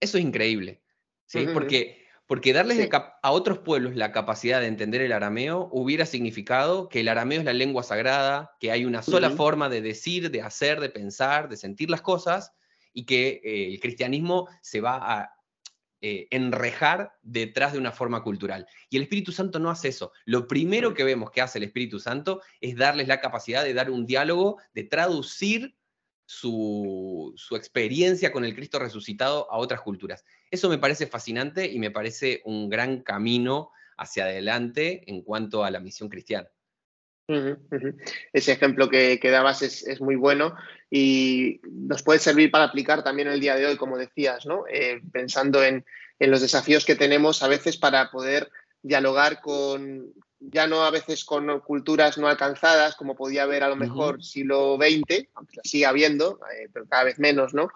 Eso 0.00 0.18
es 0.18 0.24
increíble, 0.24 0.82
¿sí? 1.26 1.46
porque, 1.52 2.06
porque 2.26 2.52
darles 2.52 2.88
a 2.92 3.30
otros 3.32 3.58
pueblos 3.58 3.96
la 3.96 4.12
capacidad 4.12 4.60
de 4.60 4.66
entender 4.66 5.02
el 5.02 5.12
arameo 5.12 5.68
hubiera 5.72 6.06
significado 6.06 6.88
que 6.88 7.00
el 7.00 7.08
arameo 7.08 7.40
es 7.40 7.44
la 7.44 7.52
lengua 7.52 7.82
sagrada, 7.82 8.52
que 8.60 8.70
hay 8.70 8.84
una 8.84 9.02
sola 9.02 9.30
forma 9.30 9.68
de 9.68 9.82
decir, 9.82 10.30
de 10.30 10.42
hacer, 10.42 10.80
de 10.80 10.90
pensar, 10.90 11.48
de 11.48 11.56
sentir 11.56 11.90
las 11.90 12.02
cosas, 12.02 12.52
y 12.92 13.04
que 13.04 13.40
eh, 13.44 13.68
el 13.68 13.80
cristianismo 13.80 14.48
se 14.62 14.80
va 14.80 14.96
a 14.96 15.39
eh, 16.02 16.28
enrejar 16.30 17.18
detrás 17.22 17.72
de 17.72 17.78
una 17.78 17.92
forma 17.92 18.22
cultural. 18.22 18.66
Y 18.88 18.96
el 18.96 19.02
Espíritu 19.02 19.32
Santo 19.32 19.58
no 19.58 19.70
hace 19.70 19.88
eso. 19.88 20.12
Lo 20.24 20.46
primero 20.46 20.94
que 20.94 21.04
vemos 21.04 21.30
que 21.30 21.42
hace 21.42 21.58
el 21.58 21.64
Espíritu 21.64 21.98
Santo 21.98 22.40
es 22.60 22.76
darles 22.76 23.06
la 23.06 23.20
capacidad 23.20 23.64
de 23.64 23.74
dar 23.74 23.90
un 23.90 24.06
diálogo, 24.06 24.58
de 24.72 24.84
traducir 24.84 25.76
su, 26.30 27.34
experiencia 27.50 28.30
con 28.30 28.44
el 28.44 28.54
Cristo 28.54 28.78
resucitado 28.78 29.50
a 29.50 29.58
otras 29.58 29.80
culturas. 29.80 30.24
Eso 30.50 30.68
me 30.68 30.78
parece 30.78 31.06
fascinante 31.06 31.70
y 31.70 31.78
me 31.80 31.90
parece 31.90 32.40
un 32.44 32.68
gran 32.68 33.02
camino 33.02 33.70
hacia 33.98 34.24
adelante 34.24 35.02
en 35.10 35.22
cuanto 35.22 35.64
a 35.64 35.70
la 35.70 35.80
misión 35.80 36.08
cristiana. 36.08 36.48
Ese 38.32 38.52
ejemplo 38.52 38.88
que, 38.88 39.18
dabas 39.22 39.62
es, 39.62 40.00
muy 40.00 40.16
bueno 40.16 40.54
y 40.90 41.60
nos 41.64 42.02
puede 42.02 42.18
servir 42.18 42.50
para 42.50 42.64
aplicar 42.64 43.04
también 43.04 43.28
el 43.28 43.40
día 43.40 43.56
de 43.56 43.66
hoy, 43.66 43.76
como 43.76 43.96
decías, 43.96 44.46
¿no? 44.46 44.64
Eh, 44.68 45.00
pensando 45.12 45.62
en, 45.62 45.84
los 46.18 46.42
desafíos 46.42 46.84
que 46.84 46.96
tenemos 46.96 47.42
a 47.42 47.48
veces 47.48 47.78
para 47.78 48.10
poder 48.10 48.50
dialogar 48.82 49.40
con, 49.40 50.12
ya 50.38 50.66
no 50.66 50.84
a 50.84 50.90
veces 50.90 51.24
con 51.24 51.60
culturas 51.60 52.18
no 52.18 52.28
alcanzadas, 52.28 52.94
como 52.94 53.16
podía 53.16 53.44
haber 53.44 53.62
a 53.62 53.70
lo 53.70 53.76
mejor 53.76 54.22
siglo 54.22 54.76
XX, 54.76 55.28
aunque 55.34 55.56
la 55.56 55.62
sigue 55.64 55.86
habiendo, 55.86 56.38
eh, 56.54 56.68
pero 56.72 56.86
cada 56.86 57.04
vez 57.04 57.18
menos, 57.18 57.54
¿no? 57.54 57.70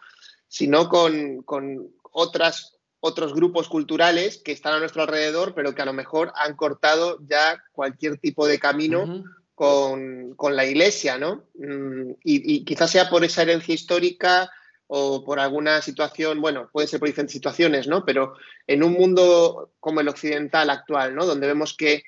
Sino 0.46 0.90
con, 0.90 1.42
con 1.42 1.88
otras 2.12 2.74
otros 3.06 3.34
grupos 3.34 3.68
culturales 3.68 4.38
que 4.38 4.52
están 4.52 4.72
a 4.72 4.78
nuestro 4.78 5.02
alrededor, 5.02 5.54
pero 5.54 5.74
que 5.74 5.82
a 5.82 5.84
lo 5.84 5.92
mejor 5.92 6.32
han 6.36 6.56
cortado 6.56 7.18
ya 7.26 7.62
cualquier 7.72 8.16
tipo 8.16 8.46
de 8.46 8.58
camino 8.58 9.24
con, 9.54 10.36
la 10.50 10.66
iglesia, 10.66 11.18
¿no? 11.18 11.46
Mm, 11.54 12.12
y, 12.24 12.64
quizás 12.64 12.90
sea 12.90 13.08
por 13.08 13.24
esa 13.24 13.42
herencia 13.42 13.74
histórica 13.74 14.50
o 14.86 15.24
por 15.24 15.40
alguna 15.40 15.80
situación, 15.80 16.40
bueno, 16.40 16.68
puede 16.72 16.86
ser 16.86 17.00
por 17.00 17.08
diferentes 17.08 17.32
situaciones, 17.32 17.86
¿no? 17.86 18.04
Pero 18.04 18.34
en 18.66 18.82
un 18.82 18.92
mundo 18.92 19.72
como 19.80 20.00
el 20.00 20.08
occidental 20.08 20.70
actual, 20.70 21.14
¿no? 21.14 21.24
Donde 21.24 21.46
vemos 21.46 21.74
que 21.76 22.02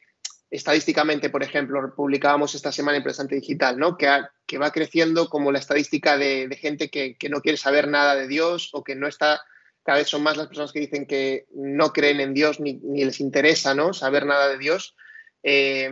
estadísticamente, 0.50 1.30
por 1.30 1.42
ejemplo, 1.42 1.94
publicábamos 1.94 2.54
esta 2.54 2.72
semana 2.72 2.98
en 2.98 3.04
Presente 3.04 3.34
Digital, 3.36 3.78
¿no? 3.78 3.96
Que, 3.96 4.08
que 4.46 4.58
va 4.58 4.72
creciendo 4.72 5.28
como 5.28 5.52
la 5.52 5.58
estadística 5.58 6.16
de, 6.16 6.48
gente 6.60 6.90
que, 6.90 7.16
no 7.30 7.40
quiere 7.40 7.58
saber 7.58 7.88
nada 7.88 8.14
de 8.14 8.28
Dios 8.28 8.70
o 8.72 8.82
que 8.84 8.94
no 8.94 9.06
está 9.06 9.40
cada 9.82 9.98
vez 9.98 10.08
son 10.08 10.24
más 10.24 10.36
las 10.36 10.48
personas 10.48 10.72
que 10.72 10.80
dicen 10.80 11.06
que 11.06 11.46
no 11.54 11.92
creen 11.92 12.18
en 12.18 12.34
Dios 12.34 12.58
ni, 12.58 12.80
les 12.82 13.20
interesa 13.20 13.72
¿no? 13.72 13.92
saber 13.92 14.26
nada 14.26 14.48
de 14.48 14.58
Dios. 14.58 14.96
Eh, 15.44 15.88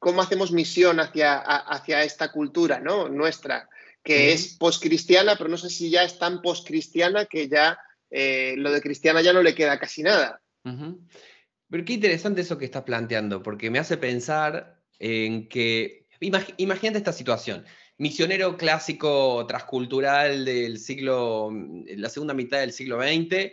¿Cómo 0.00 0.22
hacemos 0.22 0.50
misión 0.50 0.98
hacia, 0.98 1.38
hacia 1.38 2.02
esta 2.02 2.32
cultura 2.32 2.80
¿no? 2.80 3.08
nuestra, 3.08 3.68
que 4.02 4.32
es 4.32 4.56
poscristiana, 4.56 5.36
pero 5.36 5.48
no 5.48 5.56
sé 5.56 5.70
si 5.70 5.90
ya 5.90 6.02
es 6.02 6.18
tan 6.18 6.42
poscristiana 6.42 7.26
que 7.26 7.48
ya 7.48 7.78
eh, 8.10 8.54
lo 8.56 8.72
de 8.72 8.80
cristiana 8.80 9.22
ya 9.22 9.32
no 9.32 9.42
le 9.42 9.54
queda 9.54 9.78
casi 9.78 10.02
nada? 10.02 10.40
Pero 10.64 11.84
qué 11.84 11.92
interesante 11.92 12.40
eso 12.40 12.58
que 12.58 12.64
estás 12.64 12.82
planteando, 12.82 13.42
porque 13.42 13.70
me 13.70 13.78
hace 13.78 13.96
pensar 13.96 14.82
en 14.98 15.48
que, 15.48 16.06
imagínate 16.18 16.98
esta 16.98 17.12
situación 17.12 17.64
misionero 18.00 18.56
clásico 18.56 19.46
transcultural 19.46 20.46
del 20.46 20.78
siglo, 20.78 21.50
la 21.84 22.08
segunda 22.08 22.32
mitad 22.32 22.60
del 22.60 22.72
siglo 22.72 22.98
XX, 22.98 23.52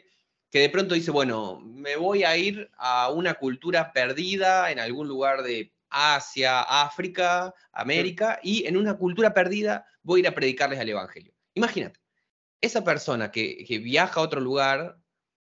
que 0.49 0.59
de 0.59 0.69
pronto 0.69 0.95
dice, 0.95 1.11
bueno, 1.11 1.59
me 1.59 1.97
voy 1.97 2.23
a 2.23 2.37
ir 2.37 2.69
a 2.77 3.09
una 3.09 3.33
cultura 3.33 3.91
perdida 3.91 4.71
en 4.71 4.79
algún 4.79 5.09
lugar 5.09 5.43
de 5.43 5.73
Asia, 5.97 6.61
África, 6.61 7.53
América, 7.71 8.39
y 8.43 8.65
en 8.65 8.77
una 8.77 8.95
cultura 8.97 9.33
perdida 9.33 9.85
voy 10.03 10.19
a 10.19 10.21
ir 10.21 10.27
a 10.27 10.35
predicarles 10.35 10.79
al 10.79 10.89
Evangelio. 10.89 11.33
Imagínate, 11.53 11.99
esa 12.61 12.83
persona 12.83 13.31
que, 13.31 13.65
que 13.65 13.79
viaja 13.79 14.19
a 14.19 14.23
otro 14.23 14.39
lugar, 14.41 14.97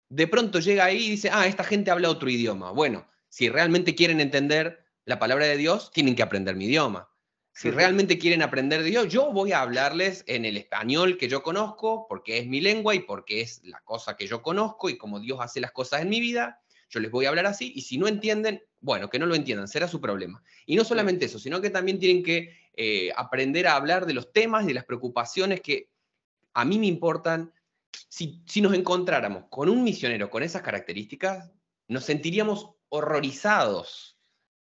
de 0.08 0.26
pronto 0.26 0.60
llega 0.60 0.84
ahí 0.84 1.06
y 1.06 1.10
dice, 1.10 1.30
ah, 1.32 1.46
esta 1.46 1.64
gente 1.64 1.90
habla 1.90 2.10
otro 2.10 2.28
idioma. 2.28 2.70
Bueno, 2.70 3.08
si 3.28 3.48
realmente 3.48 3.94
quieren 3.94 4.20
entender 4.20 4.84
la 5.04 5.18
palabra 5.18 5.46
de 5.46 5.56
Dios, 5.56 5.90
tienen 5.92 6.14
que 6.14 6.22
aprender 6.22 6.54
mi 6.54 6.66
idioma. 6.66 7.08
Si 7.54 7.70
realmente 7.70 8.18
quieren 8.18 8.40
aprender 8.40 8.82
de 8.82 8.88
Dios, 8.88 9.08
yo 9.08 9.30
voy 9.30 9.52
a 9.52 9.60
hablarles 9.60 10.24
en 10.26 10.46
el 10.46 10.56
español 10.56 11.18
que 11.18 11.28
yo 11.28 11.42
conozco, 11.42 12.06
porque 12.08 12.38
es 12.38 12.46
mi 12.46 12.62
lengua 12.62 12.94
y 12.94 13.00
porque 13.00 13.42
es 13.42 13.62
la 13.64 13.80
cosa 13.80 14.16
que 14.16 14.26
yo 14.26 14.40
conozco 14.40 14.88
y 14.88 14.96
como 14.96 15.20
Dios 15.20 15.38
hace 15.40 15.60
las 15.60 15.72
cosas 15.72 16.00
en 16.00 16.08
mi 16.08 16.18
vida, 16.18 16.61
yo 16.92 17.00
les 17.00 17.10
voy 17.10 17.24
a 17.24 17.30
hablar 17.30 17.46
así 17.46 17.72
y 17.74 17.80
si 17.80 17.96
no 17.96 18.06
entienden, 18.06 18.62
bueno, 18.80 19.08
que 19.08 19.18
no 19.18 19.24
lo 19.26 19.34
entiendan, 19.34 19.66
será 19.66 19.88
su 19.88 20.00
problema. 20.00 20.42
Y 20.66 20.76
no 20.76 20.84
solamente 20.84 21.24
eso, 21.24 21.38
sino 21.38 21.60
que 21.60 21.70
también 21.70 21.98
tienen 21.98 22.22
que 22.22 22.54
eh, 22.74 23.10
aprender 23.16 23.66
a 23.66 23.76
hablar 23.76 24.04
de 24.04 24.12
los 24.12 24.32
temas, 24.32 24.66
de 24.66 24.74
las 24.74 24.84
preocupaciones 24.84 25.62
que 25.62 25.88
a 26.52 26.64
mí 26.66 26.78
me 26.78 26.86
importan. 26.86 27.50
Si, 28.08 28.42
si 28.46 28.60
nos 28.60 28.74
encontráramos 28.74 29.44
con 29.48 29.70
un 29.70 29.82
misionero 29.82 30.28
con 30.28 30.42
esas 30.42 30.62
características, 30.62 31.50
nos 31.88 32.04
sentiríamos 32.04 32.70
horrorizados 32.90 34.18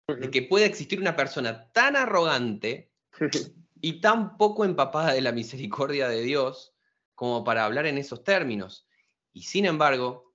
de 0.07 0.31
que 0.31 0.41
pueda 0.41 0.65
existir 0.65 0.99
una 0.99 1.15
persona 1.15 1.69
tan 1.71 1.97
arrogante 1.97 2.91
y 3.81 3.99
tan 3.99 4.37
poco 4.37 4.63
empapada 4.63 5.13
de 5.13 5.21
la 5.21 5.33
misericordia 5.33 6.07
de 6.07 6.21
Dios 6.21 6.73
como 7.13 7.43
para 7.43 7.65
hablar 7.65 7.87
en 7.87 7.97
esos 7.97 8.23
términos. 8.23 8.87
Y 9.33 9.43
sin 9.43 9.65
embargo, 9.65 10.30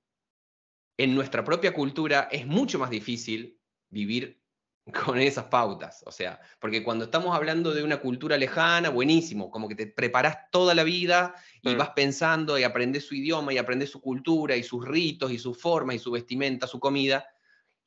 en 0.98 1.14
nuestra 1.14 1.44
propia 1.44 1.72
cultura 1.72 2.28
es 2.30 2.46
mucho 2.46 2.78
más 2.78 2.90
difícil 2.90 3.58
vivir 3.90 4.42
con 5.04 5.18
esas 5.18 5.46
pautas. 5.46 6.02
O 6.06 6.12
sea, 6.12 6.40
porque 6.60 6.82
cuando 6.82 7.06
estamos 7.06 7.34
hablando 7.34 7.74
de 7.74 7.82
una 7.82 7.98
cultura 7.98 8.36
lejana, 8.36 8.88
buenísimo, 8.88 9.50
como 9.50 9.68
que 9.68 9.74
te 9.74 9.86
preparas 9.86 10.50
toda 10.50 10.74
la 10.74 10.84
vida 10.84 11.34
y 11.62 11.74
mm. 11.74 11.78
vas 11.78 11.90
pensando 11.90 12.58
y 12.58 12.62
aprendes 12.62 13.04
su 13.04 13.14
idioma 13.14 13.52
y 13.52 13.58
aprendes 13.58 13.90
su 13.90 14.00
cultura 14.00 14.56
y 14.56 14.62
sus 14.62 14.86
ritos 14.86 15.32
y 15.32 15.38
su 15.38 15.54
forma 15.54 15.94
y 15.94 15.98
su 15.98 16.10
vestimenta, 16.10 16.66
su 16.66 16.80
comida. 16.80 17.26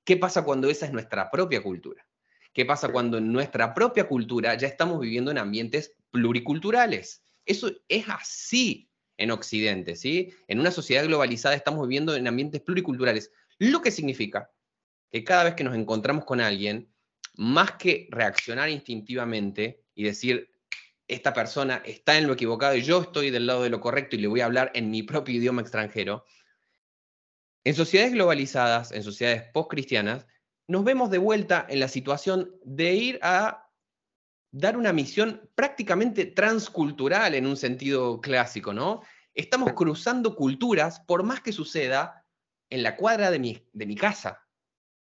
¿Qué 0.04 0.18
pasa 0.18 0.44
cuando 0.44 0.70
esa 0.70 0.86
es 0.86 0.92
nuestra 0.92 1.30
propia 1.32 1.64
cultura? 1.64 2.06
¿Qué 2.52 2.66
pasa 2.66 2.92
cuando 2.92 3.18
en 3.18 3.32
nuestra 3.32 3.74
propia 3.74 4.08
cultura 4.08 4.56
ya 4.56 4.68
estamos 4.68 5.00
viviendo 5.00 5.32
en 5.32 5.38
ambientes 5.38 5.96
pluriculturales? 6.12 7.24
Eso 7.46 7.72
es 7.88 8.06
así 8.10 8.89
en 9.20 9.32
Occidente, 9.32 9.96
¿sí? 9.96 10.34
En 10.48 10.60
una 10.60 10.72
sociedad 10.72 11.06
globalizada 11.06 11.54
estamos 11.54 11.88
viviendo 11.88 12.16
en 12.16 12.28
ambientes 12.28 12.62
pluriculturales, 12.62 13.32
lo 13.60 13.82
que 13.82 13.92
significa 13.92 14.50
que 15.12 15.24
cada 15.24 15.44
vez 15.44 15.56
que 15.56 15.66
nos 15.66 15.76
encontramos 15.76 16.24
con 16.24 16.40
alguien, 16.40 16.92
más 17.36 17.74
que 17.74 18.08
reaccionar 18.12 18.70
instintivamente 18.70 19.84
y 19.94 20.04
decir, 20.04 20.50
esta 21.08 21.34
persona 21.34 21.82
está 21.86 22.18
en 22.18 22.28
lo 22.28 22.34
equivocado 22.34 22.76
y 22.76 22.82
yo 22.82 23.02
estoy 23.02 23.30
del 23.30 23.46
lado 23.46 23.64
de 23.64 23.70
lo 23.70 23.82
correcto 23.82 24.16
y 24.16 24.20
le 24.20 24.28
voy 24.28 24.42
a 24.42 24.46
hablar 24.46 24.72
en 24.74 24.90
mi 24.90 25.04
propio 25.04 25.36
idioma 25.36 25.62
extranjero, 25.62 26.24
en 27.66 27.76
sociedades 27.76 28.14
globalizadas, 28.14 28.92
en 28.94 29.04
sociedades 29.04 29.44
post-cristianas, 29.52 30.26
nos 30.68 30.86
vemos 30.86 31.10
de 31.10 31.18
vuelta 31.18 31.66
en 31.68 31.82
la 31.82 31.90
situación 31.90 32.56
de 32.64 32.94
ir 32.94 33.20
a 33.22 33.69
dar 34.52 34.78
una 34.78 34.94
misión 34.94 35.50
prácticamente 35.56 36.26
transcultural 36.26 37.36
en 37.36 37.46
un 37.46 37.58
sentido 37.58 38.20
clásico, 38.22 38.74
¿no? 38.74 39.02
Estamos 39.34 39.74
cruzando 39.74 40.36
culturas, 40.36 41.00
por 41.02 41.24
más 41.24 41.42
que 41.42 41.52
suceda 41.52 42.26
en 42.70 42.84
la 42.84 42.96
cuadra 42.96 43.32
de 43.32 43.40
mi, 43.40 43.64
de 43.74 43.86
mi 43.86 43.96
casa. 43.96 44.46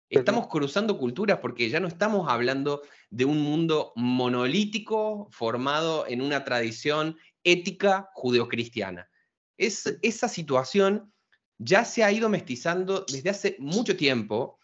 Estamos 0.09 0.47
cruzando 0.47 0.97
culturas 0.97 1.39
porque 1.39 1.69
ya 1.69 1.79
no 1.79 1.87
estamos 1.87 2.29
hablando 2.29 2.81
de 3.09 3.25
un 3.25 3.41
mundo 3.41 3.91
monolítico 3.95 5.27
formado 5.31 6.05
en 6.07 6.21
una 6.21 6.45
tradición 6.45 7.17
ética 7.43 8.09
judeocristiana. 8.13 9.09
Es 9.57 9.97
esa 10.01 10.29
situación 10.29 11.11
ya 11.57 11.83
se 11.83 12.03
ha 12.03 12.11
ido 12.11 12.29
mestizando 12.29 13.05
desde 13.11 13.29
hace 13.29 13.55
mucho 13.59 13.97
tiempo 13.97 14.59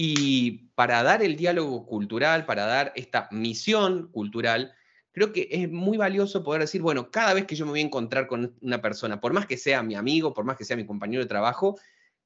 y 0.00 0.70
para 0.76 1.02
dar 1.02 1.24
el 1.24 1.34
diálogo 1.34 1.84
cultural, 1.84 2.46
para 2.46 2.66
dar 2.66 2.92
esta 2.94 3.28
misión 3.32 4.12
cultural, 4.12 4.72
creo 5.10 5.32
que 5.32 5.48
es 5.50 5.68
muy 5.68 5.98
valioso 5.98 6.44
poder 6.44 6.60
decir, 6.60 6.82
bueno, 6.82 7.10
cada 7.10 7.34
vez 7.34 7.46
que 7.46 7.56
yo 7.56 7.64
me 7.64 7.72
voy 7.72 7.80
a 7.80 7.86
encontrar 7.86 8.28
con 8.28 8.54
una 8.60 8.80
persona, 8.80 9.20
por 9.20 9.32
más 9.32 9.46
que 9.46 9.56
sea 9.56 9.82
mi 9.82 9.96
amigo, 9.96 10.34
por 10.34 10.44
más 10.44 10.56
que 10.56 10.64
sea 10.64 10.76
mi 10.76 10.86
compañero 10.86 11.24
de 11.24 11.28
trabajo, 11.28 11.80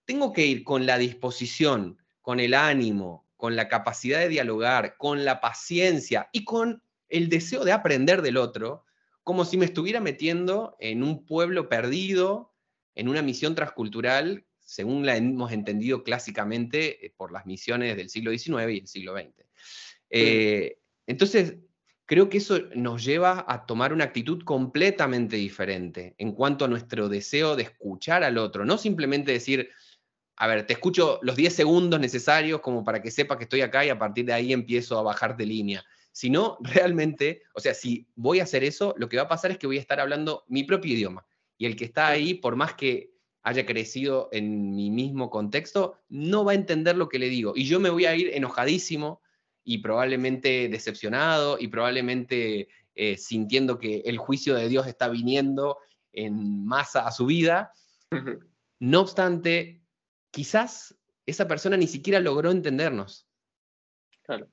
tengo 0.04 0.34
que 0.34 0.44
ir 0.44 0.64
con 0.64 0.84
la 0.84 0.98
disposición, 0.98 1.96
con 2.20 2.40
el 2.40 2.52
ánimo, 2.52 3.26
con 3.38 3.56
la 3.56 3.68
capacidad 3.68 4.18
de 4.18 4.28
dialogar, 4.28 4.98
con 4.98 5.24
la 5.24 5.40
paciencia 5.40 6.28
y 6.30 6.44
con 6.44 6.82
el 7.08 7.30
deseo 7.30 7.64
de 7.64 7.72
aprender 7.72 8.20
del 8.20 8.36
otro, 8.36 8.84
como 9.22 9.46
si 9.46 9.56
me 9.56 9.64
estuviera 9.64 10.00
metiendo 10.00 10.76
en 10.78 11.02
un 11.02 11.24
pueblo 11.24 11.70
perdido, 11.70 12.52
en 12.94 13.08
una 13.08 13.22
misión 13.22 13.54
transcultural, 13.54 14.44
según 14.64 15.04
la 15.06 15.16
hemos 15.16 15.52
entendido 15.52 16.02
clásicamente 16.02 17.06
eh, 17.06 17.14
por 17.16 17.32
las 17.32 17.46
misiones 17.46 17.96
del 17.96 18.08
siglo 18.08 18.30
XIX 18.30 18.72
y 18.72 18.78
el 18.78 18.86
siglo 18.86 19.14
XX. 19.14 19.46
Eh, 20.10 20.78
entonces, 21.06 21.56
creo 22.06 22.28
que 22.28 22.38
eso 22.38 22.58
nos 22.74 23.04
lleva 23.04 23.44
a 23.48 23.66
tomar 23.66 23.92
una 23.92 24.04
actitud 24.04 24.42
completamente 24.44 25.36
diferente 25.36 26.14
en 26.18 26.32
cuanto 26.32 26.64
a 26.64 26.68
nuestro 26.68 27.08
deseo 27.08 27.56
de 27.56 27.64
escuchar 27.64 28.24
al 28.24 28.38
otro, 28.38 28.64
no 28.64 28.78
simplemente 28.78 29.32
decir, 29.32 29.70
a 30.36 30.46
ver, 30.46 30.66
te 30.66 30.74
escucho 30.74 31.18
los 31.22 31.36
10 31.36 31.54
segundos 31.54 32.00
necesarios 32.00 32.60
como 32.60 32.84
para 32.84 33.00
que 33.00 33.10
sepa 33.10 33.36
que 33.36 33.44
estoy 33.44 33.60
acá 33.60 33.84
y 33.84 33.90
a 33.90 33.98
partir 33.98 34.24
de 34.24 34.32
ahí 34.32 34.52
empiezo 34.52 34.98
a 34.98 35.02
bajar 35.02 35.36
de 35.36 35.46
línea, 35.46 35.84
sino 36.10 36.58
realmente, 36.62 37.42
o 37.54 37.60
sea, 37.60 37.74
si 37.74 38.06
voy 38.14 38.40
a 38.40 38.44
hacer 38.44 38.64
eso, 38.64 38.94
lo 38.98 39.08
que 39.08 39.16
va 39.16 39.24
a 39.24 39.28
pasar 39.28 39.50
es 39.50 39.58
que 39.58 39.66
voy 39.66 39.78
a 39.78 39.80
estar 39.80 40.00
hablando 40.00 40.44
mi 40.48 40.64
propio 40.64 40.92
idioma 40.92 41.26
y 41.56 41.66
el 41.66 41.76
que 41.76 41.84
está 41.84 42.08
ahí, 42.08 42.34
por 42.34 42.56
más 42.56 42.74
que 42.74 43.11
haya 43.42 43.66
crecido 43.66 44.28
en 44.32 44.74
mi 44.74 44.90
mismo 44.90 45.30
contexto, 45.30 45.98
no 46.08 46.44
va 46.44 46.52
a 46.52 46.56
entender 46.56 46.96
lo 46.96 47.08
que 47.08 47.18
le 47.18 47.28
digo. 47.28 47.52
Y 47.56 47.64
yo 47.66 47.80
me 47.80 47.90
voy 47.90 48.06
a 48.06 48.14
ir 48.14 48.30
enojadísimo 48.34 49.20
y 49.64 49.78
probablemente 49.78 50.68
decepcionado 50.68 51.58
y 51.58 51.68
probablemente 51.68 52.68
eh, 52.94 53.16
sintiendo 53.16 53.78
que 53.78 54.02
el 54.04 54.18
juicio 54.18 54.54
de 54.54 54.68
Dios 54.68 54.86
está 54.86 55.08
viniendo 55.08 55.78
en 56.12 56.64
masa 56.64 57.06
a 57.06 57.12
su 57.12 57.26
vida. 57.26 57.72
No 58.78 59.00
obstante, 59.00 59.80
quizás 60.30 60.96
esa 61.24 61.46
persona 61.46 61.76
ni 61.76 61.86
siquiera 61.86 62.20
logró 62.20 62.50
entendernos. 62.50 63.28
Claro. 64.24 64.48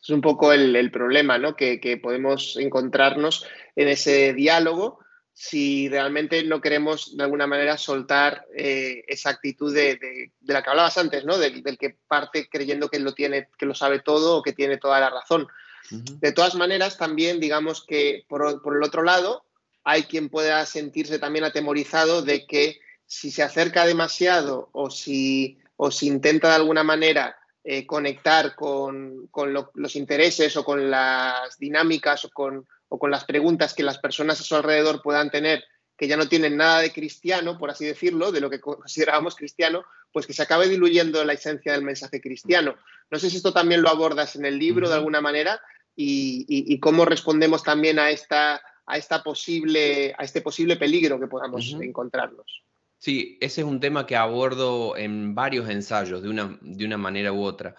Es 0.00 0.10
un 0.10 0.20
poco 0.20 0.52
el, 0.52 0.90
problema 0.90 1.38
¿no? 1.38 1.56
que, 1.56 2.00
podemos 2.02 2.56
encontrarnos 2.56 3.46
en 3.74 3.88
ese 3.88 4.32
diálogo 4.32 5.00
si 5.40 5.88
realmente 5.88 6.42
no 6.42 6.60
queremos 6.60 7.16
de 7.16 7.22
alguna 7.22 7.46
manera 7.46 7.78
soltar 7.78 8.44
eh, 8.56 9.04
esa 9.06 9.30
actitud 9.30 9.72
de, 9.72 10.32
la 10.40 10.64
que 10.64 10.70
hablabas 10.70 10.98
antes, 10.98 11.24
¿no? 11.24 11.38
Del, 11.38 11.62
que 11.78 11.96
parte 12.08 12.48
creyendo 12.50 12.88
que 12.88 12.98
lo 12.98 13.14
tiene, 13.14 13.48
que 13.56 13.64
lo 13.64 13.72
sabe 13.72 14.00
todo 14.00 14.36
o 14.36 14.42
que 14.42 14.52
tiene 14.52 14.78
toda 14.78 14.98
la 14.98 15.10
razón. 15.10 15.46
De 15.90 16.32
todas 16.32 16.56
maneras, 16.56 16.98
también 16.98 17.38
digamos 17.38 17.86
que 17.86 18.26
por, 18.28 18.60
por, 18.62 18.76
el 18.76 18.82
otro 18.82 19.04
lado 19.04 19.44
hay 19.84 20.02
quien 20.02 20.28
pueda 20.28 20.66
sentirse 20.66 21.20
también 21.20 21.44
atemorizado 21.44 22.22
de 22.22 22.44
que 22.44 22.80
si 23.06 23.30
se 23.30 23.44
acerca 23.44 23.86
demasiado 23.86 24.70
o 24.72 24.90
si, 24.90 25.58
o 25.76 25.92
si 25.92 26.08
intenta 26.08 26.48
de 26.48 26.56
alguna 26.56 26.82
manera 26.82 27.38
eh, 27.62 27.86
conectar 27.86 28.56
con, 28.56 29.30
los 29.74 29.94
intereses 29.94 30.56
o 30.56 30.64
con 30.64 30.90
las 30.90 31.56
dinámicas 31.58 32.24
o 32.24 32.30
con, 32.30 32.66
o 32.88 32.98
con 32.98 33.10
las 33.10 33.24
preguntas 33.24 33.74
que 33.74 33.82
las 33.82 33.98
personas 33.98 34.40
a 34.40 34.44
su 34.44 34.56
alrededor 34.56 35.02
puedan 35.02 35.30
tener 35.30 35.64
que 35.98 36.06
ya 36.06 36.16
no 36.16 36.28
tienen 36.28 36.56
nada 36.56 36.80
de 36.80 36.92
cristiano, 36.92 37.58
por 37.58 37.70
así 37.70 37.84
decirlo, 37.84 38.30
de 38.30 38.40
lo 38.40 38.48
que 38.48 38.60
considerábamos 38.60 39.34
cristiano, 39.34 39.84
pues 40.12 40.26
que 40.26 40.32
se 40.32 40.42
acabe 40.42 40.68
diluyendo 40.68 41.24
la 41.24 41.32
esencia 41.32 41.72
del 41.72 41.82
mensaje 41.82 42.20
cristiano. 42.20 42.76
No 43.10 43.18
sé 43.18 43.28
si 43.28 43.36
esto 43.36 43.52
también 43.52 43.82
lo 43.82 43.88
abordas 43.88 44.36
en 44.36 44.44
el 44.44 44.58
libro 44.58 44.88
de 44.88 44.94
alguna 44.94 45.20
manera 45.20 45.60
y, 45.96 46.78
cómo 46.78 47.04
respondemos 47.04 47.64
también 47.64 47.98
a, 47.98 48.10
esta, 48.10 48.62
a, 48.86 48.96
esta 48.96 49.24
posible, 49.24 50.14
a 50.16 50.22
este 50.22 50.40
posible 50.40 50.76
peligro 50.76 51.18
que 51.18 51.26
podamos 51.26 51.76
encontrarnos. 51.80 52.62
Sí, 52.98 53.36
ese 53.40 53.62
es 53.62 53.66
un 53.66 53.80
tema 53.80 54.06
que 54.06 54.14
abordo 54.14 54.96
en 54.96 55.34
varios 55.34 55.68
ensayos, 55.68 56.22
de 56.22 56.28
una, 56.28 56.58
de 56.60 56.84
una 56.84 56.96
manera 56.96 57.32
u 57.32 57.42
otra. 57.42 57.74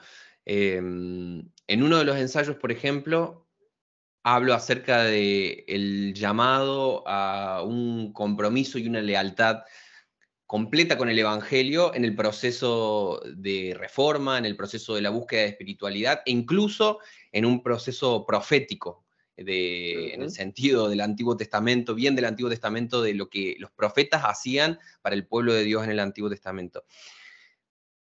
Em, 0.46 1.50
en 1.68 1.84
uno 1.84 1.98
de 1.98 2.06
los 2.06 2.18
ensayos, 2.18 2.58
por 2.58 2.72
ejemplo, 2.72 3.49
hablo 4.24 4.54
acerca 4.54 5.04
del 5.04 5.64
el 5.68 6.14
llamado 6.14 7.04
a 7.08 7.64
un 7.64 8.14
compromiso 8.14 8.78
y 8.78 8.88
una 8.88 9.02
lealtad 9.02 9.64
completa 10.46 10.98
con 10.98 11.10
el 11.10 11.20
Evangelio 11.20 11.94
en 11.94 12.04
el 12.04 12.16
proceso 12.16 13.22
de 13.36 13.76
reforma, 13.78 14.38
en 14.38 14.46
el 14.46 14.56
proceso 14.56 14.96
de 14.96 15.02
la 15.02 15.12
búsqueda 15.12 15.42
de 15.42 15.50
espiritualidad 15.50 16.22
e 16.26 16.32
incluso 16.32 17.00
en 17.32 17.46
un 17.46 17.62
proceso 17.62 18.26
profético 18.26 19.06
en 19.48 20.22
el 20.22 20.32
sentido 20.32 20.90
del 20.90 21.02
Antiguo 21.02 21.38
Testamento, 21.38 21.96
bien 21.96 22.16
del 22.16 22.26
Antiguo 22.26 22.50
Testamento, 22.50 23.02
de 23.02 23.14
lo 23.14 23.30
que 23.30 23.56
los 23.60 23.72
profetas 23.72 24.24
hacían 24.26 24.80
para 25.02 25.16
el 25.16 25.26
pueblo 25.26 25.54
de 25.54 25.64
Dios 25.64 25.84
en 25.84 25.92
el 25.92 26.00
Antiguo 26.00 26.30
Testamento. 26.30 26.84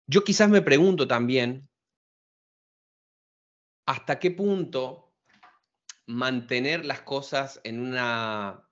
Yo 0.06 0.24
quizás 0.24 0.50
me 0.50 0.62
pregunto 0.62 1.08
también, 1.08 1.68
¿hasta 3.86 4.18
qué 4.18 4.30
punto 4.30 5.01
mantener 6.06 6.84
las 6.84 7.00
cosas 7.02 7.60
en 7.64 7.80
una 7.80 8.68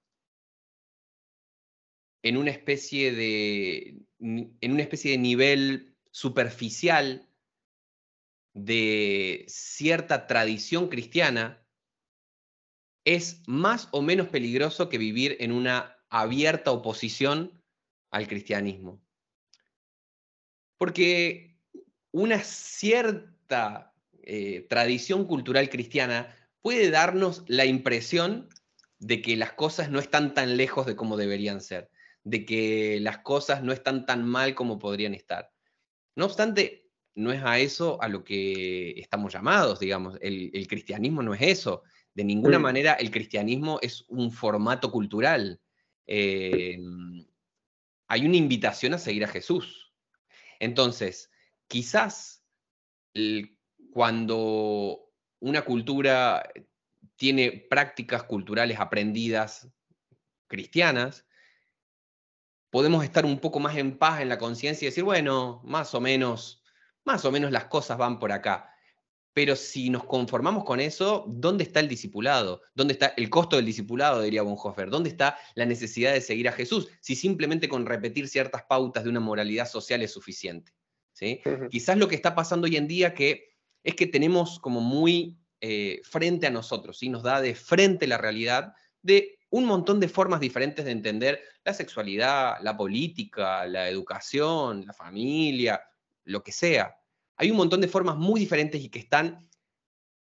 en 2.22 2.36
una 2.36 2.50
especie 2.50 3.12
de 3.12 4.02
en 4.18 4.72
una 4.72 4.82
especie 4.82 5.12
de 5.12 5.18
nivel 5.18 5.96
superficial 6.10 7.28
de 8.52 9.44
cierta 9.48 10.26
tradición 10.26 10.88
cristiana 10.88 11.64
es 13.04 13.42
más 13.46 13.88
o 13.92 14.02
menos 14.02 14.28
peligroso 14.28 14.88
que 14.88 14.98
vivir 14.98 15.36
en 15.40 15.52
una 15.52 15.96
abierta 16.10 16.72
oposición 16.72 17.62
al 18.10 18.26
cristianismo. 18.28 19.00
Porque 20.76 21.58
una 22.10 22.42
cierta 22.42 23.94
eh, 24.22 24.66
tradición 24.68 25.26
cultural 25.26 25.70
cristiana 25.70 26.36
puede 26.62 26.90
darnos 26.90 27.44
la 27.46 27.64
impresión 27.64 28.48
de 28.98 29.22
que 29.22 29.36
las 29.36 29.52
cosas 29.52 29.90
no 29.90 29.98
están 29.98 30.34
tan 30.34 30.56
lejos 30.56 30.86
de 30.86 30.96
como 30.96 31.16
deberían 31.16 31.60
ser, 31.60 31.90
de 32.22 32.44
que 32.44 32.98
las 33.00 33.18
cosas 33.18 33.62
no 33.62 33.72
están 33.72 34.06
tan 34.06 34.26
mal 34.26 34.54
como 34.54 34.78
podrían 34.78 35.14
estar. 35.14 35.50
No 36.16 36.26
obstante, 36.26 36.88
no 37.14 37.32
es 37.32 37.42
a 37.42 37.58
eso 37.58 38.00
a 38.02 38.08
lo 38.08 38.24
que 38.24 38.90
estamos 39.00 39.32
llamados, 39.32 39.80
digamos, 39.80 40.18
el 40.20 40.66
cristianismo 40.68 41.22
no 41.22 41.34
es 41.34 41.42
eso. 41.42 41.82
De 42.14 42.24
ninguna 42.24 42.58
manera 42.58 42.94
el 42.94 43.10
cristianismo 43.10 43.78
es 43.82 44.04
un 44.08 44.30
formato 44.32 44.90
cultural. 44.90 45.60
Em, 46.06 47.24
hay 48.08 48.26
una 48.26 48.36
invitación 48.36 48.94
a 48.94 48.98
seguir 48.98 49.24
a 49.24 49.28
Jesús. 49.28 49.94
Entonces, 50.58 51.30
quizás 51.68 52.44
cuando 53.92 55.09
una 55.40 55.62
cultura 55.62 56.42
tiene 57.16 57.66
prácticas 57.68 58.22
culturales 58.22 58.78
aprendidas 58.78 59.68
cristianas, 60.46 61.26
podemos 62.70 63.04
estar 63.04 63.24
un 63.26 63.38
poco 63.38 63.60
más 63.60 63.76
en 63.76 63.98
paz 63.98 64.20
en 64.20 64.28
la 64.28 64.38
conciencia 64.38 64.86
y 64.86 64.90
decir, 64.90 65.04
bueno, 65.04 65.60
más 65.64 65.94
o 65.94 66.00
menos, 66.00 66.62
más 67.04 67.24
o 67.24 67.32
menos 67.32 67.50
las 67.50 67.66
cosas 67.66 67.98
van 67.98 68.18
por 68.18 68.32
acá. 68.32 68.74
Pero 69.32 69.54
si 69.54 69.90
nos 69.90 70.04
conformamos 70.04 70.64
con 70.64 70.80
eso, 70.80 71.24
¿dónde 71.28 71.64
está 71.64 71.80
el 71.80 71.88
discipulado? 71.88 72.62
¿Dónde 72.74 72.94
está 72.94 73.14
el 73.16 73.30
costo 73.30 73.56
del 73.56 73.64
discipulado, 73.64 74.22
diría 74.22 74.42
Bonhoeffer? 74.42 74.90
¿Dónde 74.90 75.10
está 75.10 75.38
la 75.54 75.66
necesidad 75.66 76.12
de 76.12 76.20
seguir 76.20 76.48
a 76.48 76.52
Jesús? 76.52 76.88
Si 77.00 77.14
simplemente 77.14 77.68
con 77.68 77.86
repetir 77.86 78.28
ciertas 78.28 78.64
pautas 78.64 79.04
de 79.04 79.10
una 79.10 79.20
moralidad 79.20 79.68
social 79.68 80.02
es 80.02 80.12
suficiente. 80.12 80.72
¿sí? 81.12 81.40
Quizás 81.70 81.96
lo 81.96 82.08
que 82.08 82.16
está 82.16 82.34
pasando 82.34 82.66
hoy 82.66 82.76
en 82.76 82.88
día 82.88 83.14
que, 83.14 83.49
es 83.82 83.94
que 83.94 84.06
tenemos 84.06 84.58
como 84.58 84.80
muy 84.80 85.38
eh, 85.60 86.00
frente 86.04 86.46
a 86.46 86.50
nosotros, 86.50 86.98
¿sí? 86.98 87.08
nos 87.08 87.22
da 87.22 87.40
de 87.40 87.54
frente 87.54 88.06
la 88.06 88.18
realidad 88.18 88.74
de 89.02 89.38
un 89.50 89.64
montón 89.64 90.00
de 90.00 90.08
formas 90.08 90.40
diferentes 90.40 90.84
de 90.84 90.92
entender 90.92 91.42
la 91.64 91.74
sexualidad, 91.74 92.58
la 92.62 92.76
política, 92.76 93.66
la 93.66 93.88
educación, 93.88 94.86
la 94.86 94.92
familia, 94.92 95.82
lo 96.24 96.42
que 96.42 96.52
sea. 96.52 96.96
Hay 97.36 97.50
un 97.50 97.56
montón 97.56 97.80
de 97.80 97.88
formas 97.88 98.16
muy 98.16 98.38
diferentes 98.38 98.80
y 98.80 98.88
que 98.88 99.00
están 99.00 99.48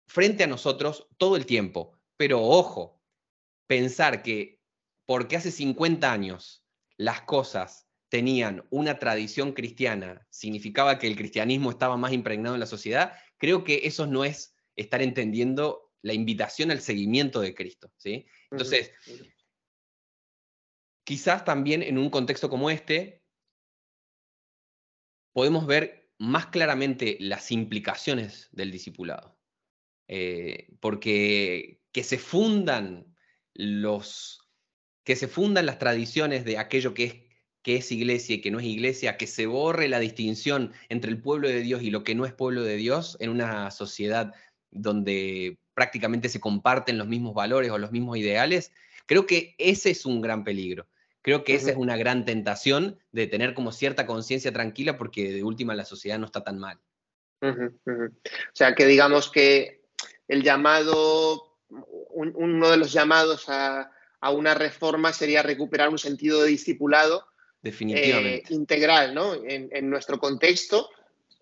frente 0.07 0.43
a 0.43 0.47
nosotros 0.47 1.07
todo 1.17 1.35
el 1.35 1.45
tiempo. 1.45 1.93
Pero 2.17 2.41
ojo, 2.41 2.99
pensar 3.67 4.23
que 4.23 4.59
porque 5.05 5.35
hace 5.35 5.51
50 5.51 6.11
años 6.11 6.65
las 6.97 7.21
cosas 7.21 7.87
tenían 8.09 8.65
una 8.69 8.99
tradición 8.99 9.53
cristiana, 9.53 10.27
significaba 10.29 10.99
que 10.99 11.07
el 11.07 11.15
cristianismo 11.15 11.69
estaba 11.69 11.95
más 11.95 12.11
impregnado 12.11 12.55
en 12.55 12.59
la 12.59 12.65
sociedad, 12.65 13.13
creo 13.41 13.63
que 13.63 13.81
eso 13.85 14.05
no 14.05 14.23
es 14.23 14.55
estar 14.75 15.01
entendiendo 15.01 15.91
la 16.03 16.13
invitación 16.13 16.69
al 16.69 16.79
seguimiento 16.79 17.41
de 17.41 17.55
Cristo. 17.55 17.91
¿sí? 17.97 18.27
Entonces, 18.51 18.91
quizás 21.03 21.43
también 21.43 21.81
en 21.81 21.97
un 21.97 22.11
contexto 22.11 22.51
como 22.51 22.69
este, 22.69 23.23
podemos 25.33 25.65
ver 25.65 26.11
más 26.19 26.45
claramente 26.47 27.17
las 27.19 27.51
implicaciones 27.51 28.47
del 28.51 28.71
discipulado. 28.71 29.39
Eh, 30.07 30.67
porque 30.79 31.81
que 31.91 32.03
se 32.03 32.19
fundan 32.19 33.15
los 33.53 34.47
que 35.03 35.15
se 35.15 35.27
fundan 35.27 35.65
las 35.65 35.79
tradiciones 35.79 36.45
de 36.45 36.59
aquello 36.59 36.93
que 36.93 37.03
es, 37.05 37.15
que 37.63 37.77
es 37.77 37.91
iglesia 37.91 38.35
y 38.35 38.41
que 38.41 38.51
no 38.51 38.59
es 38.59 38.65
iglesia, 38.65 39.17
que 39.17 39.27
se 39.27 39.45
borre 39.45 39.87
la 39.87 39.99
distinción 39.99 40.73
entre 40.89 41.11
el 41.11 41.21
pueblo 41.21 41.47
de 41.47 41.61
Dios 41.61 41.83
y 41.83 41.91
lo 41.91 42.03
que 42.03 42.15
no 42.15 42.25
es 42.25 42.33
pueblo 42.33 42.63
de 42.63 42.75
Dios 42.75 43.17
en 43.19 43.29
una 43.29 43.71
sociedad 43.71 44.33
donde 44.71 45.57
prácticamente 45.73 46.29
se 46.29 46.39
comparten 46.39 46.97
los 46.97 47.07
mismos 47.07 47.33
valores 47.33 47.71
o 47.71 47.77
los 47.77 47.91
mismos 47.91 48.17
ideales, 48.17 48.71
creo 49.05 49.25
que 49.25 49.55
ese 49.57 49.91
es 49.91 50.05
un 50.05 50.21
gran 50.21 50.43
peligro. 50.43 50.87
Creo 51.21 51.43
que 51.43 51.53
esa 51.53 51.69
es 51.69 51.77
una 51.77 51.97
gran 51.97 52.25
tentación 52.25 52.97
de 53.11 53.27
tener 53.27 53.53
como 53.53 53.71
cierta 53.71 54.07
conciencia 54.07 54.51
tranquila 54.51 54.97
porque 54.97 55.31
de 55.31 55.43
última 55.43 55.75
la 55.75 55.85
sociedad 55.85 56.17
no 56.17 56.25
está 56.25 56.43
tan 56.43 56.57
mal. 56.57 56.79
O 57.41 58.53
sea, 58.53 58.73
que 58.73 58.85
digamos 58.87 59.29
que 59.29 59.83
el 60.27 60.43
llamado, 60.43 61.57
uno 62.09 62.69
de 62.69 62.77
los 62.77 62.91
llamados 62.91 63.45
a, 63.49 63.91
una 64.33 64.53
reforma 64.53 65.13
sería 65.13 65.43
recuperar 65.43 65.89
un 65.89 65.97
sentido 65.97 66.41
de 66.41 66.49
discipulado 66.49 67.25
Definitivamente. 67.61 68.51
Eh, 68.51 68.55
integral 68.55 69.13
¿no? 69.13 69.35
en, 69.43 69.89
nuestro 69.89 70.17
contexto, 70.19 70.89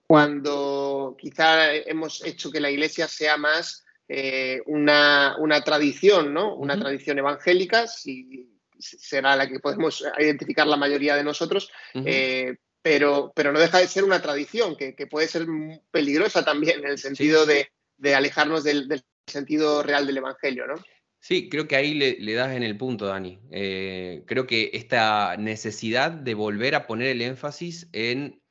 cuando 0.06 1.16
quizá 1.20 1.74
hemos 1.74 2.24
hecho 2.26 2.52
que 2.52 2.60
la 2.60 2.72
iglesia 2.72 3.08
sea 3.08 3.38
más 3.38 3.86
eh, 4.08 4.62
una, 4.66 5.36
tradición, 5.64 6.34
¿no? 6.34 6.56
una 6.56 6.78
tradición 6.78 7.20
evangélica, 7.20 7.88
si 7.88 8.50
será 8.78 9.36
la 9.36 9.48
que 9.48 9.60
podemos 9.60 10.04
identificar 10.18 10.66
la 10.68 10.78
mayoría 10.78 11.16
de 11.16 11.24
nosotros, 11.24 11.72
eh, 11.94 12.58
pero, 12.82 13.32
pero 13.36 13.52
no 13.52 13.60
deja 13.60 13.80
de 13.80 13.88
ser 13.88 14.04
una 14.04 14.22
tradición 14.22 14.76
que, 14.76 14.94
puede 15.08 15.28
ser 15.28 15.46
peligrosa 15.92 16.44
también 16.44 16.80
en 16.80 16.92
el 16.92 16.98
sentido 16.98 17.46
de, 17.46 17.70
alejarnos 18.14 18.64
del, 18.64 19.04
sentido 19.28 19.84
real 19.84 20.08
del 20.08 20.18
Evangelio, 20.18 20.66
¿no? 20.66 20.76
Sí, 21.22 21.50
creo 21.50 21.68
que 21.68 21.76
ahí 21.76 21.94
le, 21.94 22.34
das 22.34 22.56
en 22.56 22.64
el 22.64 22.78
punto, 22.78 23.06
Dani. 23.06 23.40
Eh, 23.52 24.24
creo 24.26 24.48
que 24.48 24.72
esta 24.74 25.36
necesidad 25.38 26.12
de 26.12 26.34
volver 26.34 26.76
a 26.76 26.88
poner 26.88 27.08
el 27.10 27.22
énfasis 27.22 27.90
en 27.92 28.42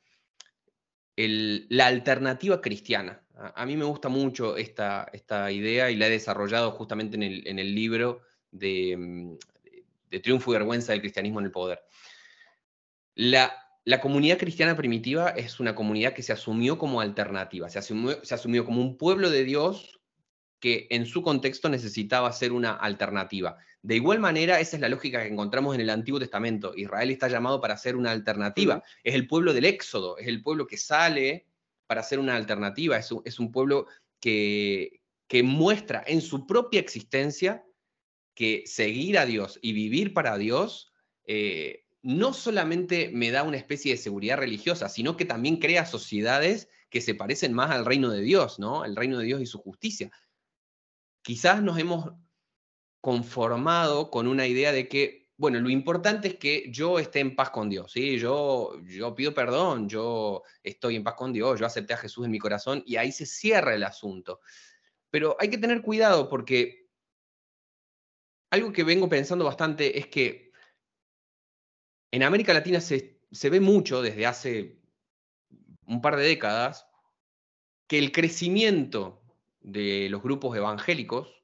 la 1.17 1.87
alternativa 1.87 2.61
cristiana 2.61 3.21
A, 3.35 3.65
mí 3.65 3.75
me 3.75 3.83
gusta 3.83 4.07
mucho 4.07 4.55
esta, 4.55 5.09
esta, 5.11 5.51
idea 5.51 5.91
y 5.91 5.97
la 5.97 6.07
he 6.07 6.11
desarrollado 6.11 6.71
justamente 6.71 7.17
en 7.17 7.23
el, 7.23 7.47
en 7.47 7.59
el 7.59 7.75
libro 7.75 8.21
de, 8.51 8.95
mm, 8.97 9.37
de, 10.11 10.19
Triunfo 10.21 10.51
y 10.51 10.53
Vergüenza 10.53 10.93
del 10.93 11.01
Cristianismo 11.01 11.39
en 11.39 11.47
el 11.47 11.51
Poder. 11.51 11.81
La, 13.15 13.53
la, 13.83 13.99
comunidad 13.99 14.37
cristiana 14.37 14.77
primitiva 14.77 15.29
es 15.31 15.59
una 15.59 15.75
comunidad 15.75 16.13
que 16.13 16.23
se 16.23 16.31
asumió 16.31 16.77
como 16.77 17.01
alternativa, 17.01 17.69
se 17.69 17.81
se 17.81 18.33
asumió 18.33 18.65
como 18.65 18.81
un 18.81 18.97
pueblo 18.97 19.29
de 19.29 19.43
Dios 19.43 19.98
que 20.59 20.87
en 20.89 21.05
su 21.05 21.21
contexto 21.21 21.69
necesitaba 21.69 22.31
ser 22.31 22.51
una 22.51 22.73
alternativa. 22.73 23.57
De 23.81 23.95
igual 23.95 24.19
manera, 24.19 24.59
esa 24.59 24.75
es 24.75 24.81
la 24.81 24.89
lógica 24.89 25.21
que 25.21 25.29
encontramos 25.29 25.73
en 25.75 25.81
el 25.81 25.89
Antiguo 25.89 26.19
Testamento. 26.19 26.73
Israel 26.75 27.11
está 27.11 27.29
llamado 27.29 27.61
para 27.61 27.77
ser 27.77 27.95
una 27.95 28.11
alternativa. 28.11 28.83
Es 29.03 29.15
el 29.15 29.27
pueblo 29.27 29.53
del 29.53 29.65
Éxodo, 29.65 30.17
es 30.17 30.27
el 30.27 30.41
pueblo 30.41 30.67
que 30.67 30.77
sale 30.77 31.45
para 31.87 32.03
ser 32.03 32.19
una 32.19 32.35
alternativa. 32.35 32.97
Es 32.97 33.39
un, 33.39 33.51
pueblo 33.51 33.87
que, 34.19 35.01
que 35.27 35.43
muestra 35.43 36.03
en 36.05 36.21
su 36.21 36.45
propia 36.45 36.81
existencia 36.81 37.63
que 38.35 38.63
seguir 38.65 39.17
a 39.17 39.25
Dios 39.25 39.59
y 39.61 39.73
vivir 39.73 40.13
para 40.13 40.37
Dios 40.37 40.93
eh, 41.25 41.85
no 42.01 42.33
solamente 42.33 43.11
me 43.13 43.31
da 43.31 43.43
una 43.43 43.57
especie 43.57 43.91
de 43.91 43.97
seguridad 43.97 44.37
religiosa, 44.37 44.89
sino 44.89 45.17
que 45.17 45.25
también 45.25 45.57
crea 45.57 45.85
sociedades 45.85 46.69
que 46.89 47.01
se 47.01 47.15
parecen 47.15 47.53
más 47.53 47.71
al 47.71 47.85
reino 47.85 48.09
de 48.09 48.21
Dios, 48.21 48.59
¿no? 48.59 48.85
El 48.85 48.95
reino 48.95 49.19
de 49.19 49.25
Dios 49.25 49.41
y 49.41 49.45
su 49.45 49.59
justicia. 49.59 50.11
Quizás 51.21 51.61
nos 51.61 51.77
hemos 51.77 52.13
conformado 53.01 54.09
con 54.09 54.27
una 54.27 54.47
idea 54.47 54.71
de 54.71 54.87
que, 54.87 55.29
bueno, 55.37 55.59
lo 55.59 55.69
importante 55.69 56.29
es 56.29 56.35
que 56.35 56.69
yo 56.71 56.99
esté 56.99 57.19
en 57.19 57.35
paz 57.35 57.49
con 57.49 57.69
Dios, 57.69 57.91
¿sí? 57.91 58.17
Yo, 58.17 58.79
yo 58.83 59.15
pido 59.15 59.33
perdón, 59.33 59.87
yo 59.87 60.43
estoy 60.63 60.95
en 60.95 61.03
paz 61.03 61.15
con 61.15 61.31
Dios, 61.31 61.59
yo 61.59 61.65
acepté 61.65 61.93
a 61.93 61.97
Jesús 61.97 62.25
en 62.25 62.31
mi 62.31 62.39
corazón 62.39 62.83
y 62.85 62.97
ahí 62.97 63.11
se 63.11 63.25
cierra 63.25 63.73
el 63.73 63.83
asunto. 63.83 64.41
Pero 65.09 65.37
hay 65.39 65.49
que 65.49 65.57
tener 65.57 65.81
cuidado 65.81 66.29
porque 66.29 66.89
algo 68.51 68.71
que 68.73 68.83
vengo 68.83 69.07
pensando 69.07 69.45
bastante 69.45 69.97
es 69.97 70.07
que 70.07 70.51
en 72.11 72.23
América 72.23 72.53
Latina 72.53 72.81
se, 72.81 73.21
se 73.31 73.49
ve 73.49 73.59
mucho 73.59 74.01
desde 74.01 74.25
hace 74.25 74.79
un 75.85 76.01
par 76.01 76.15
de 76.15 76.23
décadas 76.23 76.87
que 77.87 77.97
el 77.97 78.11
crecimiento 78.11 79.18
de 79.61 80.07
los 80.09 80.21
grupos 80.21 80.55
evangélicos 80.55 81.39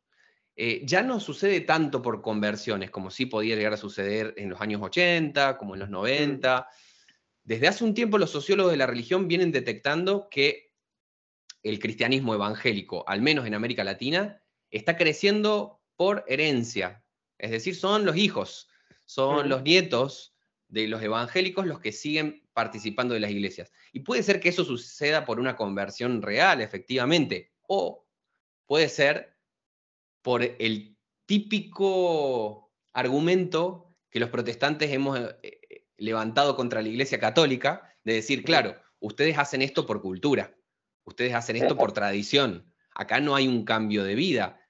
eh, 0.57 0.81
ya 0.85 1.01
no 1.01 1.19
sucede 1.19 1.61
tanto 1.61 2.01
por 2.01 2.21
conversiones 2.21 2.89
como 2.89 3.11
sí 3.11 3.25
podía 3.25 3.55
llegar 3.55 3.73
a 3.73 3.77
suceder 3.77 4.33
en 4.37 4.49
los 4.49 4.61
años 4.61 4.81
80, 4.81 5.57
como 5.57 5.73
en 5.73 5.81
los 5.81 5.89
90. 5.89 6.59
Mm. 6.59 6.63
Desde 7.43 7.67
hace 7.67 7.83
un 7.83 7.93
tiempo 7.93 8.17
los 8.17 8.31
sociólogos 8.31 8.71
de 8.71 8.77
la 8.77 8.87
religión 8.87 9.27
vienen 9.27 9.51
detectando 9.51 10.29
que 10.29 10.73
el 11.61 11.79
cristianismo 11.79 12.33
evangélico, 12.33 13.03
al 13.07 13.21
menos 13.21 13.45
en 13.45 13.53
América 13.53 13.83
Latina, 13.83 14.41
está 14.71 14.95
creciendo 14.95 15.81
por 15.97 16.23
herencia. 16.27 17.03
Es 17.37 17.51
decir, 17.51 17.75
son 17.75 18.05
los 18.05 18.15
hijos, 18.15 18.69
son 19.05 19.47
mm. 19.47 19.49
los 19.49 19.63
nietos 19.63 20.37
de 20.69 20.87
los 20.87 21.03
evangélicos 21.03 21.65
los 21.65 21.79
que 21.79 21.91
siguen 21.91 22.47
participando 22.53 23.13
de 23.13 23.19
las 23.19 23.31
iglesias. 23.31 23.73
Y 23.91 23.99
puede 23.99 24.23
ser 24.23 24.39
que 24.39 24.49
eso 24.49 24.63
suceda 24.63 25.25
por 25.25 25.39
una 25.39 25.57
conversión 25.57 26.21
real, 26.21 26.61
efectivamente, 26.61 27.51
o 27.67 28.04
puede 28.65 28.89
ser 28.89 29.35
por 30.21 30.43
el 30.43 30.97
típico 31.25 32.71
argumento 32.93 33.95
que 34.09 34.19
los 34.19 34.29
protestantes 34.29 34.91
hemos 34.91 35.19
eh, 35.19 35.37
eh, 35.43 35.85
levantado 35.97 36.55
contra 36.55 36.81
la 36.81 36.87
Iglesia 36.87 37.19
Católica, 37.19 37.93
de 38.03 38.13
decir, 38.13 38.43
claro, 38.43 38.75
ustedes 38.99 39.37
hacen 39.37 39.61
esto 39.61 39.85
por 39.85 40.01
cultura, 40.01 40.55
ustedes 41.03 41.33
hacen 41.33 41.57
esto 41.57 41.75
por 41.75 41.91
tradición, 41.91 42.73
acá 42.91 43.19
no 43.19 43.35
hay 43.35 43.47
un 43.47 43.65
cambio 43.65 44.03
de 44.03 44.15
vida. 44.15 44.61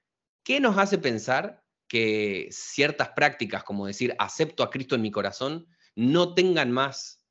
¿Qué 0.42 0.60
nos 0.60 0.78
hace 0.78 0.98
pensar 0.98 1.64
que 1.88 2.48
ciertas 2.50 3.10
prácticas, 3.10 3.64
como 3.64 3.86
decir, 3.86 4.14
acepto 4.18 4.62
a 4.62 4.70
Cristo 4.70 4.94
en 4.94 5.02
mi 5.02 5.10
corazón, 5.10 5.68
no 5.94 6.34
tengan 6.34 6.72
más 6.72 7.22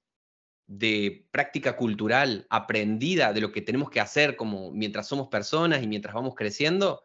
de 0.68 1.28
práctica 1.32 1.76
cultural 1.76 2.48
aprendida 2.50 3.34
de 3.34 3.42
lo 3.42 3.52
que 3.52 3.62
tenemos 3.62 3.90
que 3.90 4.00
hacer 4.00 4.36
como 4.36 4.72
mientras 4.72 5.08
somos 5.08 5.28
personas 5.28 5.84
y 5.84 5.88
mientras 5.88 6.16
vamos 6.16 6.36
creciendo? 6.36 7.02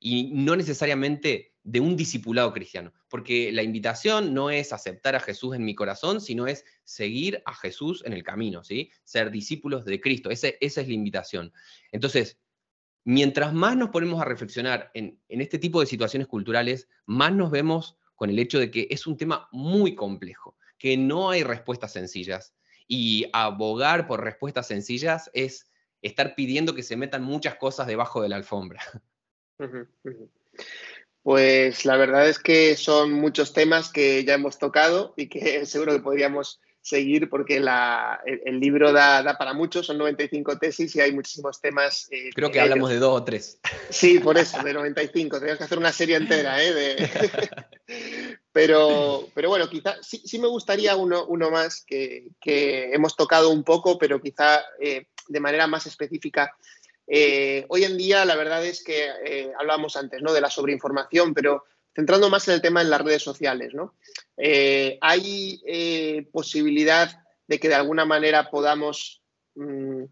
y 0.00 0.30
no 0.32 0.56
necesariamente 0.56 1.52
de 1.62 1.78
un 1.78 1.94
discipulado 1.94 2.52
cristiano, 2.54 2.92
porque 3.10 3.52
la 3.52 3.62
invitación 3.62 4.32
no 4.32 4.48
es 4.48 4.72
aceptar 4.72 5.14
a 5.14 5.20
Jesús 5.20 5.54
en 5.54 5.64
mi 5.64 5.74
corazón, 5.74 6.22
sino 6.22 6.46
es 6.46 6.64
seguir 6.84 7.42
a 7.44 7.54
Jesús 7.54 8.02
en 8.06 8.14
el 8.14 8.24
camino, 8.24 8.64
¿sí? 8.64 8.90
Ser 9.04 9.30
discípulos 9.30 9.84
de 9.84 10.00
Cristo, 10.00 10.30
esa 10.30 10.48
es 10.58 10.76
la 10.76 10.94
invitación. 10.94 11.52
Entonces, 11.92 12.40
mientras 13.04 13.52
más 13.52 13.76
nos 13.76 13.90
ponemos 13.90 14.22
a 14.22 14.24
reflexionar 14.24 14.90
en, 14.94 15.20
en 15.28 15.42
este 15.42 15.58
tipo 15.58 15.80
de 15.80 15.86
situaciones 15.86 16.26
culturales, 16.26 16.88
más 17.04 17.32
nos 17.34 17.50
vemos 17.50 17.98
con 18.14 18.30
el 18.30 18.38
hecho 18.38 18.58
de 18.58 18.70
que 18.70 18.88
es 18.90 19.06
un 19.06 19.18
tema 19.18 19.48
muy 19.52 19.94
complejo, 19.94 20.56
que 20.78 20.96
no 20.96 21.28
hay 21.28 21.42
respuestas 21.42 21.92
sencillas, 21.92 22.54
y 22.92 23.30
abogar 23.32 24.08
por 24.08 24.24
respuestas 24.24 24.66
sencillas 24.66 25.30
es 25.32 25.70
estar 26.02 26.34
pidiendo 26.34 26.74
que 26.74 26.82
se 26.82 26.96
metan 26.96 27.22
muchas 27.22 27.54
cosas 27.54 27.86
debajo 27.86 28.20
de 28.20 28.28
la 28.28 28.34
alfombra. 28.36 28.82
Pues 31.22 31.84
la 31.84 31.96
verdad 31.96 32.28
es 32.28 32.40
que 32.40 32.74
son 32.76 33.12
muchos 33.12 33.52
temas 33.52 33.92
que 33.92 34.24
ya 34.24 34.34
hemos 34.34 34.58
tocado 34.58 35.14
y 35.16 35.28
que 35.28 35.64
seguro 35.66 35.92
que 35.92 36.00
podríamos 36.00 36.60
seguir 36.80 37.28
porque 37.28 37.58
el, 37.58 38.58
libro 38.58 38.90
da, 38.92 39.36
para 39.38 39.52
mucho, 39.52 39.84
son 39.84 39.98
95 39.98 40.58
tesis 40.58 40.96
y 40.96 41.00
hay 41.00 41.12
muchísimos 41.12 41.60
temas. 41.60 42.08
Eh, 42.10 42.30
Creo 42.34 42.50
que 42.50 42.58
hablamos 42.58 42.90
de 42.90 42.96
dos 42.96 43.20
o 43.20 43.22
tres. 43.22 43.60
Sí, 43.90 44.18
por 44.18 44.36
eso, 44.36 44.60
de 44.64 44.72
95. 44.72 45.38
Tenemos 45.38 45.58
que 45.58 45.64
hacer 45.64 45.78
una 45.78 45.92
serie 45.92 46.16
entera. 46.16 46.56
¿eh? 46.60 46.96
pero, 48.52 49.28
pero 49.34 49.48
bueno, 49.48 49.68
quizá 49.68 49.96
sí, 50.02 50.38
me 50.38 50.48
gustaría 50.48 50.96
uno, 50.96 51.26
uno 51.26 51.50
más 51.50 51.84
que, 51.86 52.30
hemos 52.44 53.16
tocado 53.16 53.50
un 53.50 53.64
poco, 53.64 53.98
pero 53.98 54.20
quizá 54.20 54.62
eh, 54.80 55.06
de 55.28 55.40
manera 55.40 55.66
más 55.66 55.86
específica 55.86 56.52
eh, 57.12 57.66
hoy 57.68 57.82
en 57.82 57.98
día, 57.98 58.24
la 58.24 58.36
verdad 58.36 58.64
es 58.64 58.84
que 58.84 59.08
eh, 59.26 59.52
hablábamos 59.58 59.96
antes 59.96 60.22
¿no? 60.22 60.32
de 60.32 60.40
la 60.40 60.48
sobreinformación, 60.48 61.34
pero 61.34 61.64
centrando 61.92 62.30
más 62.30 62.46
en 62.46 62.54
el 62.54 62.62
tema 62.62 62.82
en 62.82 62.90
las 62.90 63.00
redes 63.00 63.24
sociales, 63.24 63.74
¿no? 63.74 63.96
Eh, 64.36 64.96
¿Hay 65.00 66.24
posibilidad 66.32 67.10
de 67.48 67.58
que 67.58 67.68
de 67.68 67.74
alguna 67.74 68.04
manera 68.04 68.48
podamos 68.48 69.24
mm, 69.56 70.04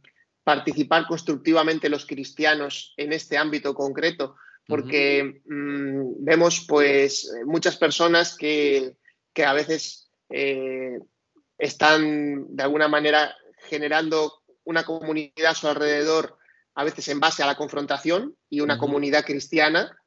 participar 0.43 1.07
constructivamente 1.07 1.89
los 1.89 2.05
cristianos 2.05 2.95
en 2.97 3.13
este 3.13 3.39
ámbito 3.39 3.75
concreto? 3.75 4.35
Porque 4.69 5.41
mm, 5.47 6.25
vemos 6.25 6.65
pues 6.69 7.33
muchas 7.47 7.77
personas 7.77 8.37
que, 8.37 8.95
que 9.33 9.45
a 9.45 9.53
veces 9.55 10.11
están 11.59 12.55
de 12.55 12.63
alguna 12.63 12.87
manera 12.87 13.35
generando 13.69 14.43
una 14.65 14.85
comunidad 14.85 15.47
a 15.47 15.55
su 15.55 15.67
alrededor 15.67 16.39
a 16.79 16.85
veces 16.85 17.09
en 17.09 17.19
base 17.19 17.43
a 17.43 17.47
la 17.47 17.57
confrontación 17.57 18.37
y 18.49 18.61
una 18.61 18.79
comunidad 18.79 19.25
cristiana, 19.25 19.99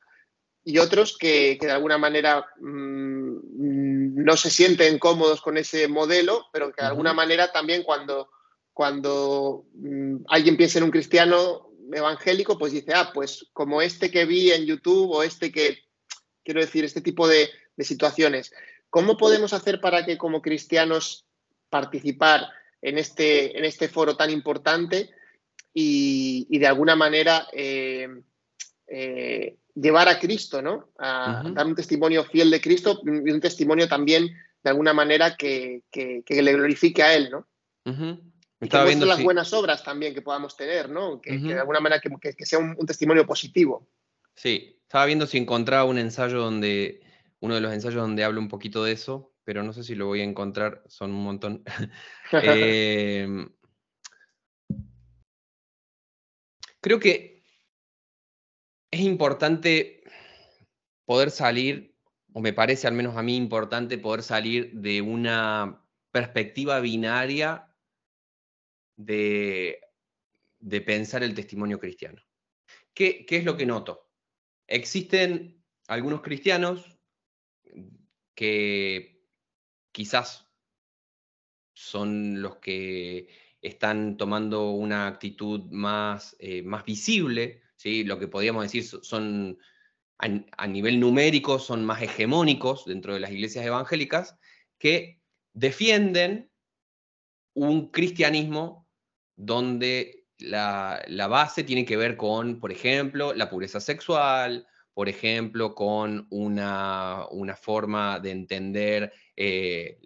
y 0.64 0.78
otros 0.78 1.18
que, 1.18 1.58
de 1.60 1.70
alguna 1.70 1.98
manera 1.98 2.46
mm, 2.62 4.24
no 4.24 4.38
se 4.38 4.50
sienten 4.50 4.98
cómodos 4.98 5.42
con 5.42 5.58
ese 5.58 5.90
modelo, 5.90 6.46
pero 6.54 6.72
que 6.72 6.82
de 6.82 6.88
alguna 6.88 7.14
manera 7.14 7.52
también 7.52 7.84
cuando, 7.84 8.30
cuando 8.72 9.66
mm, 9.74 10.24
alguien 10.30 10.56
piensa 10.56 10.78
en 10.78 10.86
un 10.86 10.92
cristiano 10.92 11.71
evangélico, 11.94 12.58
pues 12.58 12.74
dice, 12.74 12.94
ah, 12.94 13.12
pues 13.14 13.48
como 13.54 13.82
este 13.82 14.12
que 14.12 14.26
vi 14.26 14.52
en 14.52 14.66
YouTube 14.66 15.12
o 15.12 15.24
este 15.24 15.52
que, 15.52 15.80
quiero 16.44 16.62
decir, 16.62 16.84
este 16.84 17.02
tipo 17.02 17.28
de, 17.28 17.50
de 17.76 17.84
situaciones. 17.84 18.54
¿Cómo 18.90 19.18
podemos 19.18 19.54
hacer 19.54 19.80
para 19.80 20.06
que 20.06 20.18
como 20.18 20.42
cristianos 20.42 21.26
participar 21.70 22.50
en 22.82 22.98
este, 22.98 23.58
en 23.58 23.66
este 23.66 23.88
foro 23.88 24.16
tan 24.16 24.30
importante 24.30 25.10
y, 25.74 26.58
de 26.58 26.68
alguna 26.68 26.96
manera 26.96 27.48
eh, 27.54 28.10
eh, 28.88 29.56
llevar 29.74 30.10
a 30.10 30.20
Cristo, 30.20 30.62
¿no? 30.62 30.90
A 31.00 31.44
dar 31.54 31.66
un 31.66 31.76
testimonio 31.76 32.26
fiel 32.26 32.52
de 32.52 32.60
Cristo 32.60 33.02
y 33.06 33.32
un 33.32 33.40
testimonio 33.40 33.88
también, 33.88 34.28
de 34.62 34.70
alguna 34.70 34.94
manera, 34.94 35.38
que, 35.38 35.84
le 35.94 36.54
glorifique 36.54 37.02
a 37.02 37.16
Él, 37.16 37.30
¿no? 37.32 37.48
Y 38.62 38.70
que 38.70 38.84
viendo 38.86 39.08
las 39.08 39.24
buenas 39.24 39.52
obras 39.54 39.84
también 39.84 40.14
que 40.14 40.22
podamos 40.22 40.56
tener, 40.56 40.88
¿no? 40.88 41.20
Que, 41.20 41.38
de 41.38 41.60
alguna 41.60 41.80
manera 41.80 42.00
que, 42.00 42.46
sea 42.46 42.60
un, 42.60 42.78
testimonio 42.86 43.26
positivo. 43.26 43.90
Sí, 44.36 44.80
estaba 44.84 45.06
viendo 45.06 45.26
si 45.26 45.40
encontraba 45.40 45.84
un 45.86 45.98
ensayo 45.98 46.40
donde, 46.40 47.02
uno 47.40 47.56
de 47.56 47.62
los 47.62 47.74
ensayos 47.74 48.02
donde 48.02 48.24
hablo 48.24 48.40
un 48.40 48.50
poquito 48.50 48.84
de 48.84 48.92
eso, 48.92 49.34
pero 49.44 49.64
no 49.64 49.74
sé 49.74 49.84
si 49.84 49.96
lo 49.96 50.06
voy 50.06 50.22
a 50.22 50.26
encontrar, 50.26 50.84
son 50.88 51.12
un 51.12 51.24
montón. 51.24 51.64
eh, 52.32 53.48
Creo 56.82 57.00
que 57.00 57.44
es 58.90 59.00
importante 59.00 60.04
poder 61.06 61.30
salir, 61.30 61.96
o 62.34 62.42
me 62.42 62.54
parece 62.54 62.88
al 62.88 62.94
menos 62.94 63.16
a 63.18 63.24
mí 63.24 63.36
importante 63.36 64.00
poder 64.00 64.24
salir 64.24 64.74
de 64.74 65.02
una 65.02 65.84
perspectiva 66.12 66.80
binaria 66.80 67.71
de 69.06 69.80
de 70.62 70.82
pensar 70.82 71.24
el 71.24 71.34
testimonio 71.34 71.80
cristiano. 71.80 72.22
¿Qué, 72.94 73.26
¿Qué, 73.26 73.38
es 73.38 73.44
lo 73.44 73.58
que 73.58 73.66
noto? 73.66 74.10
Existen 74.68 75.62
algunos 75.88 76.22
cristianos 76.22 76.98
que 78.36 79.26
quizás 79.92 80.48
son 81.74 82.42
los 82.42 82.58
que 82.58 83.28
están 83.62 84.18
tomando 84.18 84.72
una 84.72 85.08
actitud 85.08 85.66
más, 85.72 86.36
eh, 86.40 86.62
más 86.62 86.86
visible, 86.86 87.64
¿sí? 87.76 88.04
lo 88.04 88.20
que 88.20 88.28
podríamos 88.28 88.64
decir 88.64 88.84
son, 88.84 89.58
a, 90.18 90.68
nivel 90.68 91.00
numérico, 91.00 91.60
son 91.60 91.86
más 91.86 92.02
hegemónicos 92.02 92.86
dentro 92.86 93.14
de 93.14 93.20
las 93.20 93.32
iglesias 93.32 93.66
evangélicas, 93.66 94.38
que 94.78 95.22
defienden 95.54 96.52
un 97.54 97.92
cristianismo 97.92 98.81
donde 99.42 100.28
la, 100.38 101.28
base 101.28 101.64
tiene 101.64 101.84
que 101.84 101.98
ver 101.98 102.16
con, 102.16 102.60
por 102.60 102.72
ejemplo, 102.72 103.34
la 103.34 103.50
pureza 103.50 103.80
sexual, 103.80 104.68
por 104.94 105.10
ejemplo, 105.10 105.74
con 105.74 106.28
una, 106.30 107.28
forma 107.60 108.20
de 108.20 108.32
entender 108.32 109.14
eh, 109.36 110.00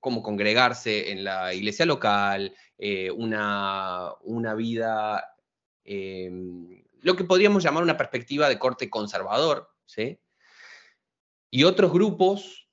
cómo 0.00 0.22
congregarse 0.22 1.12
en 1.12 1.24
la 1.24 1.52
iglesia 1.52 1.84
local, 1.84 2.54
eh, 2.78 3.10
una, 3.10 4.12
una, 4.22 4.54
vida, 4.54 5.36
em, 5.84 6.82
lo 7.02 7.14
que 7.14 7.24
podríamos 7.24 7.62
llamar 7.62 7.82
una 7.82 7.96
perspectiva 7.96 8.48
de 8.48 8.58
corte 8.58 8.88
conservador, 8.88 9.70
¿sí? 9.84 10.18
Y 11.50 11.64
otros 11.64 11.92
grupos, 11.92 12.68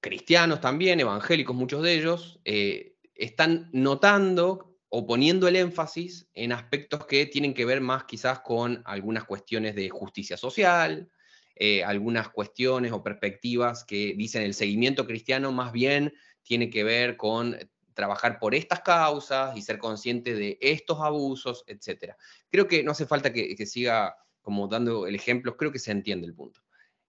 cristianos 0.00 0.60
también, 0.60 1.00
evangélicos 1.00 1.56
muchos 1.56 1.82
de 1.82 1.94
ellos, 1.94 2.40
eh, 2.44 2.96
están 3.14 3.68
notando 3.72 4.71
o 4.94 5.06
poniendo 5.06 5.48
el 5.48 5.56
énfasis 5.56 6.28
en 6.34 6.52
aspectos 6.52 7.06
que 7.06 7.24
tienen 7.24 7.54
que 7.54 7.64
ver 7.64 7.80
más 7.80 8.04
quizás 8.04 8.40
con 8.40 8.82
algunas 8.84 9.24
cuestiones 9.24 9.74
de 9.74 9.88
justicia 9.88 10.36
social, 10.36 11.10
eh, 11.56 11.82
algunas 11.82 12.28
cuestiones 12.28 12.92
o 12.92 13.02
perspectivas 13.02 13.84
que 13.84 14.12
dicen 14.14 14.42
el 14.42 14.52
seguimiento 14.52 15.06
cristiano 15.06 15.50
más 15.50 15.72
bien 15.72 16.12
tiene 16.42 16.68
que 16.68 16.84
ver 16.84 17.16
con 17.16 17.56
trabajar 17.94 18.38
por 18.38 18.54
estas 18.54 18.82
causas 18.82 19.56
y 19.56 19.62
ser 19.62 19.78
consciente 19.78 20.34
de 20.34 20.58
estos 20.60 21.00
abusos, 21.00 21.64
etc. 21.68 22.12
Creo 22.50 22.68
que 22.68 22.82
no 22.82 22.90
hace 22.90 23.06
falta 23.06 23.32
que, 23.32 23.56
siga 23.64 24.14
como 24.42 24.68
dando 24.68 25.06
el 25.06 25.14
ejemplo, 25.14 25.56
creo 25.56 25.72
que 25.72 25.78
se 25.78 25.90
entiende 25.90 26.26
el 26.26 26.34
punto. 26.34 26.60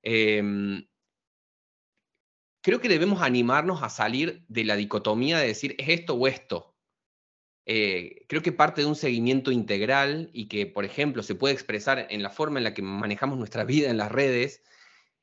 Em, 0.02 0.88
creo 2.62 2.80
que 2.80 2.88
debemos 2.88 3.22
animarnos 3.22 3.84
a 3.84 3.90
salir 3.90 4.46
de 4.48 4.64
la 4.64 4.78
dicotomía 4.78 5.38
de 5.38 5.48
decir 5.48 5.76
es 5.78 5.90
esto 5.90 6.14
o 6.14 6.28
esto. 6.28 6.73
Eh, 7.66 8.26
creo 8.28 8.42
que 8.42 8.52
parte 8.52 8.82
de 8.82 8.88
un 8.88 8.96
seguimiento 8.96 9.52
integral 9.52 10.30
y 10.34 10.48
que, 10.48 10.66
por 10.66 10.84
ejemplo, 10.86 11.24
se 11.24 11.36
puede 11.36 11.54
expresar 11.54 12.08
en 12.10 12.22
la 12.22 12.30
forma 12.30 12.60
en 12.60 12.66
la 12.66 12.74
que 12.74 12.82
manejamos 12.82 13.38
nuestra 13.38 13.64
vida 13.66 13.90
en 13.90 13.98
las 13.98 14.12
redes, 14.12 14.62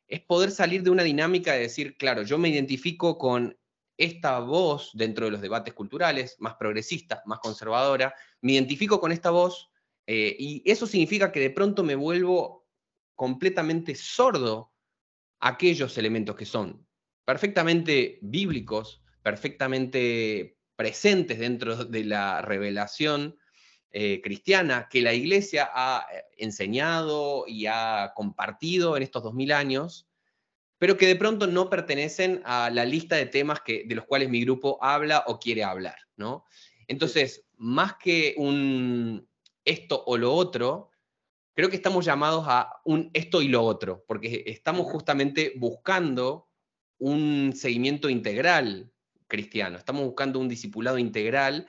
es 0.09 0.21
poder 0.21 0.51
salir 0.51 0.83
de 0.83 0.91
una 0.91 1.05
dinámica 1.05 1.53
de 1.53 1.61
decir, 1.61 1.97
claro, 1.97 2.23
yo 2.23 2.39
me 2.39 2.49
identifico 2.49 3.17
con 3.19 3.57
esta 3.97 4.41
voz 4.41 4.91
dentro 4.95 5.27
de 5.27 5.33
los 5.33 5.41
debates 5.41 5.75
culturales, 5.75 6.37
más 6.39 6.55
progresista, 6.55 7.23
más 7.27 7.39
conservadora, 7.39 8.15
me 8.41 8.53
identifico 8.53 8.99
con 8.99 9.13
esta 9.13 9.31
voz 9.31 9.71
eh, 10.07 10.35
y 10.39 10.63
eso 10.65 10.87
significa 10.87 11.31
que 11.31 11.41
de 11.41 11.51
pronto 11.51 11.85
me 11.85 11.95
vuelvo 11.95 12.67
completamente 13.15 13.95
sordo 13.95 14.73
a 15.39 15.49
aquellos 15.51 15.99
elementos 15.99 16.35
que 16.35 16.47
son 16.47 16.87
perfectamente 17.27 18.19
bíblicos, 18.23 19.03
perfectamente 19.23 20.57
presentes 20.81 21.39
dentro 21.39 21.85
de 21.85 22.05
la 22.05 22.41
revelación 22.41 23.37
eh, 23.91 24.23
cristiana 24.25 24.89
que 24.91 25.03
la 25.03 25.13
iglesia 25.13 25.69
ha 25.75 26.07
eh, 26.11 26.25
enseñado 26.39 27.45
y 27.47 27.67
ha 27.67 28.15
compartido 28.17 28.97
en 28.97 29.03
estos 29.03 29.23
dos 29.23 29.35
mil 29.35 29.53
años 29.53 30.07
pero 30.79 30.97
que 30.97 31.07
de 31.07 31.17
pronto 31.17 31.47
no 31.47 31.69
pertenecen 31.69 32.41
a 32.47 32.71
la 32.71 32.87
lista 32.87 33.17
de 33.17 33.27
temas 33.27 33.61
que, 33.61 33.85
de 33.85 33.95
los 33.95 34.07
cuales 34.07 34.31
mi 34.31 34.43
grupo 34.43 34.79
habla 34.81 35.25
o 35.27 35.39
quiere 35.39 35.63
hablar, 35.63 35.99
¿no? 36.17 36.47
Entonces, 36.89 37.45
más 37.59 37.97
que 38.03 38.35
un 38.39 39.29
esto 39.63 40.03
o 40.07 40.17
lo 40.17 40.33
otro, 40.33 40.91
creo 41.53 41.69
que 41.69 41.77
estamos 41.77 42.07
llamados 42.07 42.47
a 42.49 42.81
un 42.87 43.11
esto 43.13 43.43
y 43.43 43.49
lo 43.49 43.63
otro, 43.63 44.07
porque 44.09 44.45
estamos 44.47 44.87
justamente 44.87 45.53
buscando 45.55 46.49
un 46.97 47.53
seguimiento 47.55 48.09
integral 48.09 48.91
cristiano, 49.31 49.79
estamos 49.79 50.05
buscando 50.05 50.39
un 50.39 50.49
discipulado 50.49 50.99
integral 50.99 51.67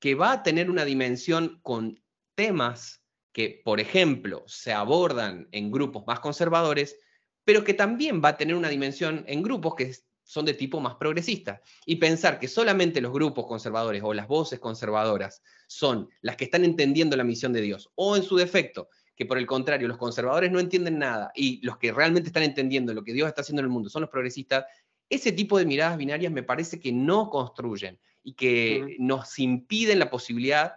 que 0.00 0.16
va 0.16 0.32
a 0.32 0.42
tener 0.42 0.68
una 0.68 0.84
dimensión 0.84 1.60
con 1.62 2.02
temas 2.34 3.04
que, 3.32 3.62
por 3.64 3.78
ejemplo, 3.78 4.42
se 4.48 4.72
abordan 4.72 5.48
en 5.52 5.70
grupos 5.70 6.04
más 6.06 6.18
conservadores, 6.18 6.98
pero 7.44 7.62
que 7.62 7.74
también 7.74 8.20
va 8.22 8.30
a 8.30 8.36
tener 8.36 8.56
una 8.56 8.68
dimensión 8.68 9.24
en 9.28 9.42
grupos 9.42 9.76
que 9.76 9.94
son 10.24 10.44
de 10.44 10.54
tipo 10.54 10.80
más 10.80 10.96
progresista. 10.96 11.60
Y 11.86 11.96
pensar 11.96 12.40
que 12.40 12.48
solamente 12.48 13.00
los 13.00 13.12
grupos 13.12 13.46
conservadores 13.46 14.02
o 14.04 14.12
las 14.12 14.26
voces 14.26 14.58
conservadoras 14.58 15.42
son 15.68 16.08
las 16.20 16.36
que 16.36 16.44
están 16.44 16.64
entendiendo 16.64 17.16
la 17.16 17.24
misión 17.24 17.52
de 17.52 17.60
Dios, 17.60 17.90
o 17.94 18.16
en 18.16 18.22
su 18.22 18.36
defecto, 18.36 18.88
que 19.14 19.26
por 19.26 19.38
el 19.38 19.46
contrario 19.46 19.88
los 19.88 19.98
conservadores 19.98 20.50
no 20.50 20.58
entienden 20.58 20.98
nada 20.98 21.30
y 21.34 21.64
los 21.64 21.78
que 21.78 21.92
realmente 21.92 22.28
están 22.28 22.42
entendiendo 22.42 22.94
lo 22.94 23.04
que 23.04 23.12
Dios 23.12 23.28
está 23.28 23.42
haciendo 23.42 23.60
en 23.60 23.66
el 23.66 23.70
mundo 23.70 23.90
son 23.90 24.02
los 24.02 24.10
progresistas, 24.10 24.64
ese 25.12 25.32
tipo 25.32 25.58
de 25.58 25.66
miradas 25.66 25.98
binarias 25.98 26.32
me 26.32 26.42
parece 26.42 26.80
que 26.80 26.90
no 26.90 27.28
construyen 27.28 28.00
y 28.22 28.32
que 28.34 28.96
nos 28.98 29.38
impiden 29.38 29.98
la 29.98 30.08
posibilidad 30.10 30.76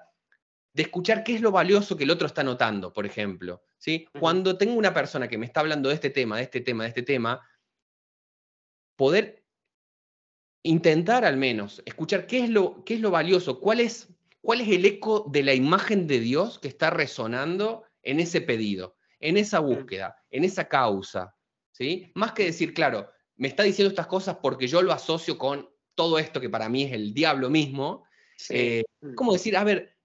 de 0.73 0.83
escuchar 0.83 1.23
qué 1.23 1.35
es 1.35 1.41
lo 1.41 1.51
valioso 1.51 1.95
que 1.95 2.03
el 2.03 2.11
otro 2.11 2.27
está 2.27 2.43
notando, 2.43 2.91
por 2.91 3.05
ejemplo. 3.05 3.63
¿sí? 3.77 4.09
Cuando 4.19 4.57
tengo 4.57 4.73
una 4.73 4.93
persona 4.93 5.29
que 5.29 5.37
me 5.37 5.45
está 5.45 5.61
hablando 5.61 5.87
de 5.87 5.95
este 5.95 6.09
tema, 6.09 6.35
de 6.35 6.43
este 6.43 6.59
tema, 6.59 6.83
de 6.83 6.89
este 6.89 7.03
tema, 7.03 7.47
poder 8.97 9.45
intentar 10.63 11.23
al 11.23 11.37
menos 11.37 11.81
escuchar 11.85 12.27
qué 12.27 12.43
es 12.43 12.49
lo, 12.49 12.83
qué 12.83 12.95
es 12.95 12.99
lo 12.99 13.11
valioso, 13.11 13.61
cuál 13.61 13.79
es, 13.79 14.09
cuál 14.41 14.59
es 14.59 14.67
el 14.67 14.83
eco 14.85 15.25
de 15.31 15.43
la 15.43 15.53
imagen 15.53 16.07
de 16.07 16.19
Dios 16.19 16.59
que 16.59 16.67
está 16.67 16.89
resonando 16.89 17.85
en 18.03 18.19
ese 18.19 18.41
pedido, 18.41 18.97
en 19.21 19.37
esa 19.37 19.59
búsqueda, 19.59 20.17
en 20.29 20.43
esa 20.43 20.67
causa. 20.67 21.35
¿sí? 21.71 22.11
Más 22.15 22.33
que 22.33 22.43
decir, 22.43 22.73
claro, 22.73 23.09
me 23.37 23.47
está 23.47 23.63
diciendo 23.63 23.89
estas 23.89 24.07
cosas 24.07 24.37
porque 24.41 24.67
yo 24.67 24.81
lo 24.81 24.93
asocio 24.93 25.37
con 25.37 25.69
todo 25.95 26.19
esto 26.19 26.41
que 26.41 26.49
para 26.49 26.69
mí 26.69 26.83
es 26.83 26.93
el 26.93 27.13
diablo 27.13 27.49
mismo. 27.49 28.05
Eh, 28.49 28.83
¿Cómo 29.15 29.33
decir, 29.33 29.55
a 29.55 29.63
ver, 29.63 29.97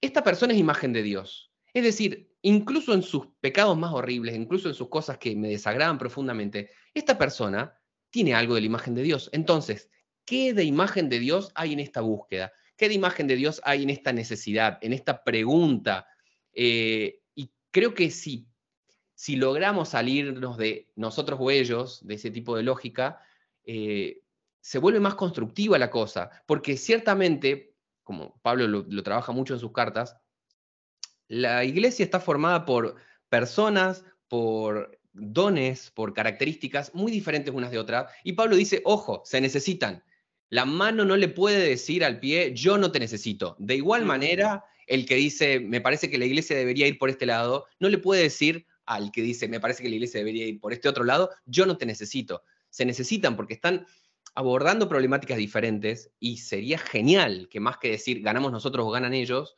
esta 0.00 0.24
persona 0.24 0.52
es 0.52 0.58
imagen 0.58 0.92
de 0.92 1.02
Dios. 1.02 1.52
Es 1.72 1.84
decir, 1.84 2.34
incluso 2.42 2.92
en 2.92 3.02
sus 3.02 3.28
pecados 3.40 3.78
más 3.78 3.92
horribles, 3.92 4.34
incluso 4.34 4.68
en 4.68 4.74
sus 4.74 4.88
cosas 4.88 5.18
que 5.18 5.34
me 5.36 5.48
desagradan 5.48 5.96
profundamente, 5.96 6.70
esta 6.92 7.16
persona 7.16 7.78
tiene 8.10 8.34
algo 8.34 8.54
de 8.54 8.60
la 8.60 8.66
imagen 8.66 8.94
de 8.94 9.02
Dios. 9.02 9.30
Entonces, 9.32 9.88
¿qué 10.24 10.52
de 10.52 10.64
imagen 10.64 11.08
de 11.08 11.18
Dios 11.18 11.52
hay 11.54 11.72
en 11.72 11.80
esta 11.80 12.00
búsqueda? 12.00 12.52
¿Qué 12.76 12.88
de 12.88 12.94
imagen 12.94 13.26
de 13.26 13.36
Dios 13.36 13.60
hay 13.64 13.84
en 13.84 13.90
esta 13.90 14.12
necesidad, 14.12 14.78
en 14.82 14.92
esta 14.92 15.22
pregunta? 15.24 16.06
Eh, 16.52 17.20
y 17.34 17.50
creo 17.70 17.94
que 17.94 18.10
si, 18.10 18.48
si 19.22 19.36
logramos 19.36 19.90
salirnos 19.90 20.56
de 20.56 20.90
nosotros 20.96 21.38
o 21.40 21.48
ellos, 21.48 22.04
de 22.04 22.14
ese 22.14 22.32
tipo 22.32 22.56
de 22.56 22.64
lógica, 22.64 23.20
eh, 23.62 24.20
se 24.60 24.80
vuelve 24.80 24.98
más 24.98 25.14
constructiva 25.14 25.78
la 25.78 25.90
cosa, 25.90 26.28
porque 26.44 26.76
ciertamente 26.76 27.76
como 28.02 28.40
Pablo 28.42 28.66
lo, 28.66 29.02
trabaja 29.04 29.30
mucho 29.30 29.54
en 29.54 29.60
sus 29.60 29.70
cartas, 29.70 30.16
la 31.28 31.62
iglesia 31.62 32.04
está 32.04 32.18
formada 32.18 32.64
por 32.64 32.96
personas, 33.28 34.04
por 34.26 34.98
dones, 35.12 35.92
por 35.92 36.14
características 36.14 36.92
muy 36.92 37.12
diferentes 37.12 37.54
unas 37.54 37.70
de 37.70 37.78
otras. 37.78 38.12
Y 38.24 38.32
Pablo 38.32 38.56
dice, 38.56 38.82
ojo, 38.84 39.22
se 39.24 39.40
necesitan. 39.40 40.02
La 40.48 40.64
mano 40.64 41.04
no 41.04 41.16
le 41.16 41.28
puede 41.28 41.60
decir 41.60 42.04
al 42.04 42.18
pie, 42.18 42.54
yo 42.56 42.76
no 42.76 42.90
te 42.90 42.98
necesito. 42.98 43.54
De 43.60 43.76
igual 43.76 44.04
manera, 44.04 44.64
el 44.88 45.06
que 45.06 45.14
dice, 45.14 45.60
me 45.60 45.80
parece 45.80 46.10
que 46.10 46.18
la 46.18 46.24
iglesia 46.24 46.56
debería 46.56 46.88
ir 46.88 46.98
por 46.98 47.08
este 47.08 47.24
lado, 47.24 47.66
no 47.78 47.88
le 47.88 47.98
puede 47.98 48.24
decir 48.24 48.66
al 48.86 49.12
que 49.12 49.22
dice, 49.22 49.48
me 49.48 49.60
parece 49.60 49.82
que 49.82 49.88
la 49.88 49.96
iglesia 49.96 50.18
debería 50.18 50.46
ir 50.46 50.60
por 50.60 50.72
este 50.72 50.88
otro 50.88 51.04
lado, 51.04 51.30
yo 51.46 51.66
no 51.66 51.76
te 51.76 51.86
necesito. 51.86 52.42
Se 52.70 52.84
necesitan 52.84 53.36
porque 53.36 53.54
están 53.54 53.86
abordando 54.34 54.88
problemáticas 54.88 55.38
diferentes 55.38 56.10
y 56.18 56.38
sería 56.38 56.78
genial 56.78 57.48
que 57.50 57.60
más 57.60 57.78
que 57.78 57.90
decir 57.90 58.22
ganamos 58.22 58.50
nosotros 58.50 58.86
o 58.86 58.90
ganan 58.90 59.14
ellos, 59.14 59.56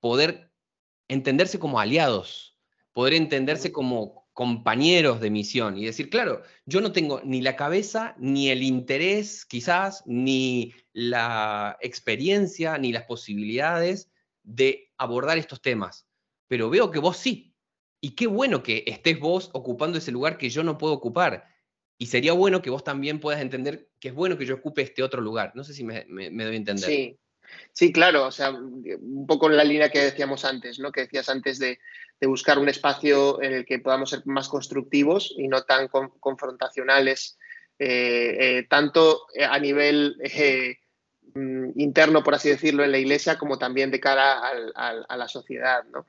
poder 0.00 0.50
entenderse 1.08 1.58
como 1.58 1.80
aliados, 1.80 2.56
poder 2.92 3.14
entenderse 3.14 3.72
como 3.72 4.24
compañeros 4.32 5.20
de 5.20 5.30
misión 5.30 5.78
y 5.78 5.84
decir, 5.84 6.10
claro, 6.10 6.42
yo 6.66 6.80
no 6.80 6.92
tengo 6.92 7.20
ni 7.24 7.40
la 7.40 7.56
cabeza, 7.56 8.14
ni 8.18 8.50
el 8.50 8.62
interés 8.62 9.44
quizás, 9.44 10.02
ni 10.06 10.74
la 10.92 11.78
experiencia, 11.80 12.76
ni 12.78 12.92
las 12.92 13.04
posibilidades 13.04 14.10
de 14.42 14.92
abordar 14.98 15.38
estos 15.38 15.62
temas, 15.62 16.06
pero 16.48 16.68
veo 16.68 16.90
que 16.90 16.98
vos 16.98 17.16
sí. 17.16 17.53
Y 18.04 18.10
qué 18.10 18.26
bueno 18.26 18.62
que 18.62 18.84
estés 18.86 19.18
vos 19.18 19.48
ocupando 19.54 19.96
ese 19.96 20.12
lugar 20.12 20.36
que 20.36 20.50
yo 20.50 20.62
no 20.62 20.76
puedo 20.76 20.92
ocupar 20.92 21.48
y 21.96 22.08
sería 22.08 22.34
bueno 22.34 22.60
que 22.60 22.68
vos 22.68 22.84
también 22.84 23.18
puedas 23.18 23.40
entender 23.40 23.88
que 23.98 24.08
es 24.08 24.14
bueno 24.14 24.36
que 24.36 24.44
yo 24.44 24.56
ocupe 24.56 24.82
este 24.82 25.02
otro 25.02 25.22
lugar. 25.22 25.52
No 25.54 25.64
sé 25.64 25.72
si 25.72 25.84
me, 25.84 26.04
doy 26.04 26.54
a 26.54 26.54
entender. 26.54 26.84
Sí, 26.84 27.18
Sí, 27.72 27.94
claro, 27.94 28.26
o 28.26 28.30
sea, 28.30 28.50
un 28.50 29.26
poco 29.26 29.48
en 29.48 29.56
la 29.56 29.64
línea 29.64 29.88
que 29.88 30.00
decíamos 30.00 30.44
antes, 30.44 30.78
¿no? 30.78 30.92
Que 30.92 31.02
decías 31.02 31.30
antes 31.30 31.58
de, 31.58 31.78
buscar 32.20 32.58
un 32.58 32.68
espacio 32.68 33.40
en 33.42 33.54
el 33.54 33.64
que 33.64 33.78
podamos 33.78 34.10
ser 34.10 34.20
más 34.26 34.48
constructivos 34.48 35.34
y 35.38 35.48
no 35.48 35.62
tan 35.62 35.88
confrontacionales, 35.88 37.38
eh, 37.78 38.36
eh, 38.38 38.66
tanto 38.68 39.26
a 39.48 39.58
nivel 39.58 40.16
eh, 40.22 40.76
mm, 41.34 41.80
interno, 41.80 42.22
por 42.22 42.34
así 42.34 42.50
decirlo, 42.50 42.84
en 42.84 42.92
la 42.92 42.98
iglesia, 42.98 43.38
como 43.38 43.58
también 43.58 43.90
de 43.90 44.00
cara 44.00 44.42
a 44.74 45.16
la 45.16 45.28
sociedad, 45.28 45.84
¿no? 45.84 46.06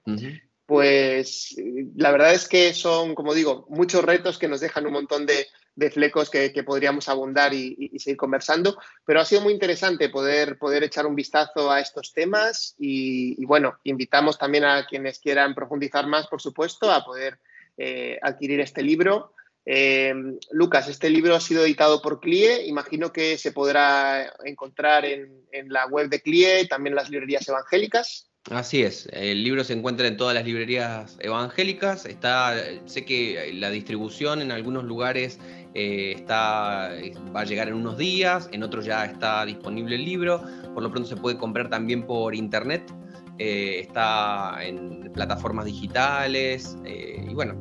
Pues 0.65 1.55
la 1.95 2.11
verdad 2.11 2.33
es 2.33 2.47
que 2.47 2.73
son, 2.73 3.13
como 3.13 3.35
digo, 3.35 3.67
muchos 3.69 4.03
retos 4.03 4.39
que 4.39 4.47
nos 4.47 4.61
dejan 4.61 4.87
un 4.87 4.93
montón 4.93 5.27
de, 5.27 5.45
flecos 5.91 6.31
que, 6.31 6.49
podríamos 6.65 7.07
abundar 7.07 7.53
y, 7.53 7.91
seguir 7.99 8.17
conversando, 8.17 8.75
pero 9.05 9.21
ha 9.21 9.25
sido 9.25 9.41
muy 9.41 9.53
interesante 9.53 10.09
poder, 10.09 10.57
echar 10.81 11.05
un 11.05 11.15
vistazo 11.15 11.71
a 11.71 11.79
estos 11.79 12.13
temas 12.13 12.73
y, 12.79 13.45
bueno, 13.45 13.77
invitamos 13.83 14.39
también 14.39 14.65
a 14.65 14.87
quienes 14.87 15.19
quieran 15.19 15.53
profundizar 15.53 16.07
más, 16.07 16.27
por 16.27 16.41
supuesto, 16.41 16.91
a 16.91 17.05
poder 17.05 17.37
eh, 17.77 18.17
adquirir 18.21 18.59
este 18.59 18.81
libro. 18.81 19.33
Eh, 19.67 20.13
Lucas, 20.51 20.87
este 20.87 21.11
libro 21.11 21.35
ha 21.35 21.41
sido 21.41 21.63
editado 21.63 22.01
por 22.01 22.19
CLIE, 22.19 22.65
imagino 22.65 23.11
que 23.11 23.37
se 23.37 23.51
podrá 23.51 24.33
encontrar 24.45 25.05
en, 25.05 25.45
en 25.51 25.71
la 25.71 25.85
web 25.85 26.09
de 26.09 26.21
CLIE, 26.21 26.67
también 26.67 26.93
en 26.93 26.97
las 26.97 27.09
librerías 27.11 27.47
evangélicas. 27.47 28.31
Así 28.51 28.83
es, 28.83 29.09
el 29.11 29.43
libro 29.43 29.63
se 29.63 29.73
encuentra 29.73 30.05
en 30.05 30.17
todas 30.17 30.35
las 30.35 30.45
librerías 30.45 31.17
evangélicas, 31.19 32.05
está, 32.05 32.53
sé 32.85 33.03
que 33.03 33.51
la 33.55 33.71
distribución 33.71 34.39
en 34.39 34.51
algunos 34.51 34.83
lugares 34.83 35.39
eh, 35.73 36.13
está, 36.15 36.91
va 37.35 37.41
a 37.41 37.43
llegar 37.43 37.69
en 37.69 37.73
unos 37.73 37.97
días, 37.97 38.47
en 38.51 38.61
otros 38.61 38.85
ya 38.85 39.03
está 39.03 39.43
disponible 39.45 39.95
el 39.95 40.05
libro, 40.05 40.43
por 40.75 40.83
lo 40.83 40.91
pronto 40.91 41.09
se 41.09 41.15
puede 41.15 41.39
comprar 41.39 41.71
también 41.71 42.05
por 42.05 42.35
internet, 42.35 42.83
eh, 43.39 43.79
está 43.79 44.63
en 44.63 45.11
plataformas 45.11 45.65
digitales 45.65 46.77
eh, 46.85 47.25
y 47.27 47.33
bueno, 47.33 47.55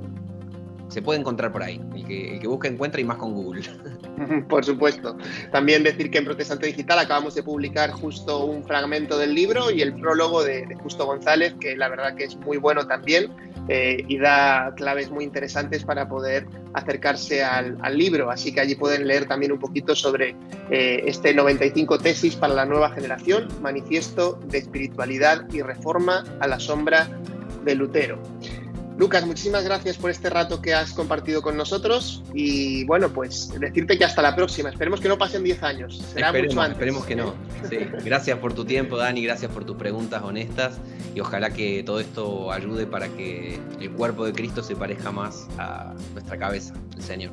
se 0.89 1.01
puede 1.01 1.18
encontrar 1.18 1.51
por 1.51 1.62
ahí. 1.62 1.80
El 1.95 2.05
que, 2.05 2.35
el 2.35 2.41
que 2.41 2.47
busca 2.47 2.68
encuentra 2.68 3.01
y 3.01 3.05
más 3.05 3.16
con 3.16 3.32
Google. 3.32 3.62
Por 4.48 4.64
supuesto. 4.64 5.16
También 5.50 5.82
decir 5.82 6.10
que 6.10 6.18
en 6.18 6.24
Protestante 6.24 6.66
Digital 6.66 6.98
acabamos 6.98 7.34
de 7.34 7.42
publicar 7.42 7.90
justo 7.90 8.44
un 8.44 8.64
fragmento 8.64 9.18
del 9.18 9.34
libro 9.34 9.70
y 9.70 9.82
el 9.82 9.94
prólogo 9.94 10.42
de, 10.42 10.66
Justo 10.82 11.06
González, 11.06 11.54
que 11.60 11.76
la 11.76 11.88
verdad 11.88 12.14
que 12.14 12.24
es 12.24 12.36
muy 12.36 12.58
bueno 12.58 12.86
también 12.86 13.30
eh, 13.68 14.04
y 14.06 14.18
da 14.18 14.74
claves 14.76 15.10
muy 15.10 15.24
interesantes 15.24 15.84
para 15.84 16.08
poder 16.08 16.46
acercarse 16.74 17.42
al, 17.42 17.78
libro. 17.96 18.30
Así 18.30 18.52
que 18.52 18.60
allí 18.60 18.74
pueden 18.74 19.06
leer 19.06 19.26
también 19.26 19.52
un 19.52 19.58
poquito 19.58 19.94
sobre 19.94 20.34
eh, 20.70 21.04
este 21.06 21.32
95 21.32 21.98
tesis 21.98 22.36
para 22.36 22.54
la 22.54 22.64
nueva 22.64 22.90
generación, 22.90 23.48
manifiesto 23.62 24.38
de 24.46 24.58
espiritualidad 24.58 25.46
y 25.52 25.62
reforma 25.62 26.24
a 26.40 26.48
la 26.48 26.58
sombra 26.58 27.08
de 27.64 27.74
Lutero. 27.74 28.20
Lucas, 28.97 29.26
muchísimas 29.26 29.64
gracias 29.64 29.97
por 29.97 30.11
este 30.11 30.30
rato 30.30 30.62
que 30.62 30.72
has 30.72 30.92
compartido 30.92 31.42
con 31.42 31.57
nosotros 31.57 32.22
y 32.32 32.84
bueno, 32.84 33.09
pues 33.09 33.51
decirte 33.59 33.99
que 33.99 34.05
hasta 34.05 34.22
la 34.22 34.36
próxima. 34.36 34.70
Esperemos 34.70 35.01
que 35.01 35.09
no 35.09 35.18
pasen 35.18 35.42
10 35.42 35.62
años. 35.64 36.03
Será 36.12 36.28
esperemos, 36.28 36.55
mucho 36.55 36.61
antes. 36.62 36.76
Esperemos 36.76 37.05
que 37.05 37.16
no. 37.16 37.34
Gracias 38.05 38.38
por 38.38 38.55
tu 38.55 38.64
tiempo, 38.64 38.97
Dani, 38.97 39.24
gracias 39.24 39.51
por 39.51 39.64
tus 39.64 39.76
preguntas 39.76 40.22
honestas 40.22 40.78
y 41.14 41.20
ojalá 41.20 41.51
que 41.51 41.82
todo 41.82 41.99
esto 41.99 42.53
ayude 42.53 42.86
para 42.86 43.09
que 43.09 43.59
el 43.80 43.90
cuerpo 43.90 44.26
de 44.26 44.32
Cristo 44.32 44.62
se 44.62 44.76
parezca 44.76 45.11
más 45.11 45.49
a 45.59 45.95
nuestra 46.12 46.38
cabeza, 46.38 46.74
el 46.97 47.03
Señor. 47.03 47.32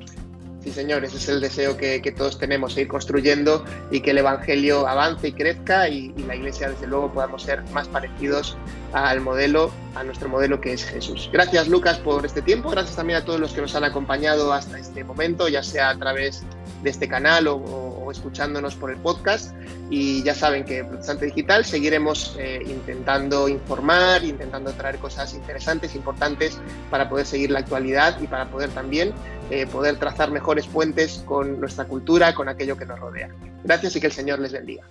Sí, 0.63 0.71
señor, 0.71 1.03
ese 1.03 1.17
es 1.17 1.27
el 1.27 1.41
deseo 1.41 1.75
que, 1.75 2.13
todos 2.15 2.37
tenemos, 2.37 2.73
seguir 2.73 2.87
construyendo 2.87 3.65
y 3.89 4.01
que 4.01 4.11
el 4.11 4.19
Evangelio 4.19 4.87
avance 4.87 5.29
y 5.29 5.33
crezca 5.33 5.89
y, 5.89 6.13
y, 6.15 6.23
la 6.23 6.35
Iglesia, 6.35 6.69
desde 6.69 6.85
luego, 6.85 7.11
podamos 7.11 7.41
ser 7.41 7.63
más 7.71 7.87
parecidos 7.87 8.55
al 8.93 9.21
modelo, 9.21 9.71
a 9.95 10.03
nuestro 10.03 10.29
modelo 10.29 10.61
que 10.61 10.73
es 10.73 10.85
Jesús. 10.85 11.29
Gracias, 11.33 11.67
Lucas, 11.67 11.97
por 11.97 12.25
este 12.27 12.43
tiempo. 12.43 12.69
Gracias 12.69 12.95
también 12.95 13.17
a 13.17 13.25
todos 13.25 13.39
los 13.39 13.53
que 13.53 13.61
nos 13.61 13.73
han 13.73 13.85
acompañado 13.85 14.53
hasta 14.53 14.77
este 14.77 15.03
momento, 15.03 15.47
ya 15.47 15.63
sea 15.63 15.89
a 15.89 15.97
través 15.97 16.43
de 16.83 16.89
este 16.89 17.07
canal 17.07 17.47
o, 17.47 18.09
escuchándonos 18.11 18.75
por 18.75 18.91
el 18.91 18.97
podcast. 18.97 19.53
Y 19.89 20.21
ya 20.23 20.35
saben 20.35 20.65
que 20.65 20.83
Protestante 20.83 21.25
Digital 21.25 21.65
seguiremos 21.65 22.35
eh, 22.37 22.61
intentando 22.65 23.47
informar, 23.47 24.23
intentando 24.23 24.71
traer 24.73 24.97
cosas 24.97 25.33
interesantes, 25.33 25.95
importantes 25.95 26.59
para 26.89 27.09
poder 27.09 27.25
seguir 27.25 27.51
la 27.51 27.59
actualidad 27.59 28.21
y 28.21 28.27
para 28.27 28.49
poder 28.49 28.69
también 28.69 29.13
eh, 29.51 29.67
poder 29.67 29.97
trazar 29.97 30.31
mejores 30.31 30.65
puentes 30.65 31.23
con 31.25 31.59
nuestra 31.59 31.85
cultura, 31.85 32.33
con 32.33 32.47
aquello 32.47 32.77
que 32.77 32.85
nos 32.85 32.99
rodea. 32.99 33.29
Gracias 33.63 33.95
y 33.97 33.99
que 33.99 34.07
el 34.07 34.13
Señor 34.13 34.39
les 34.39 34.53
bendiga. 34.53 34.83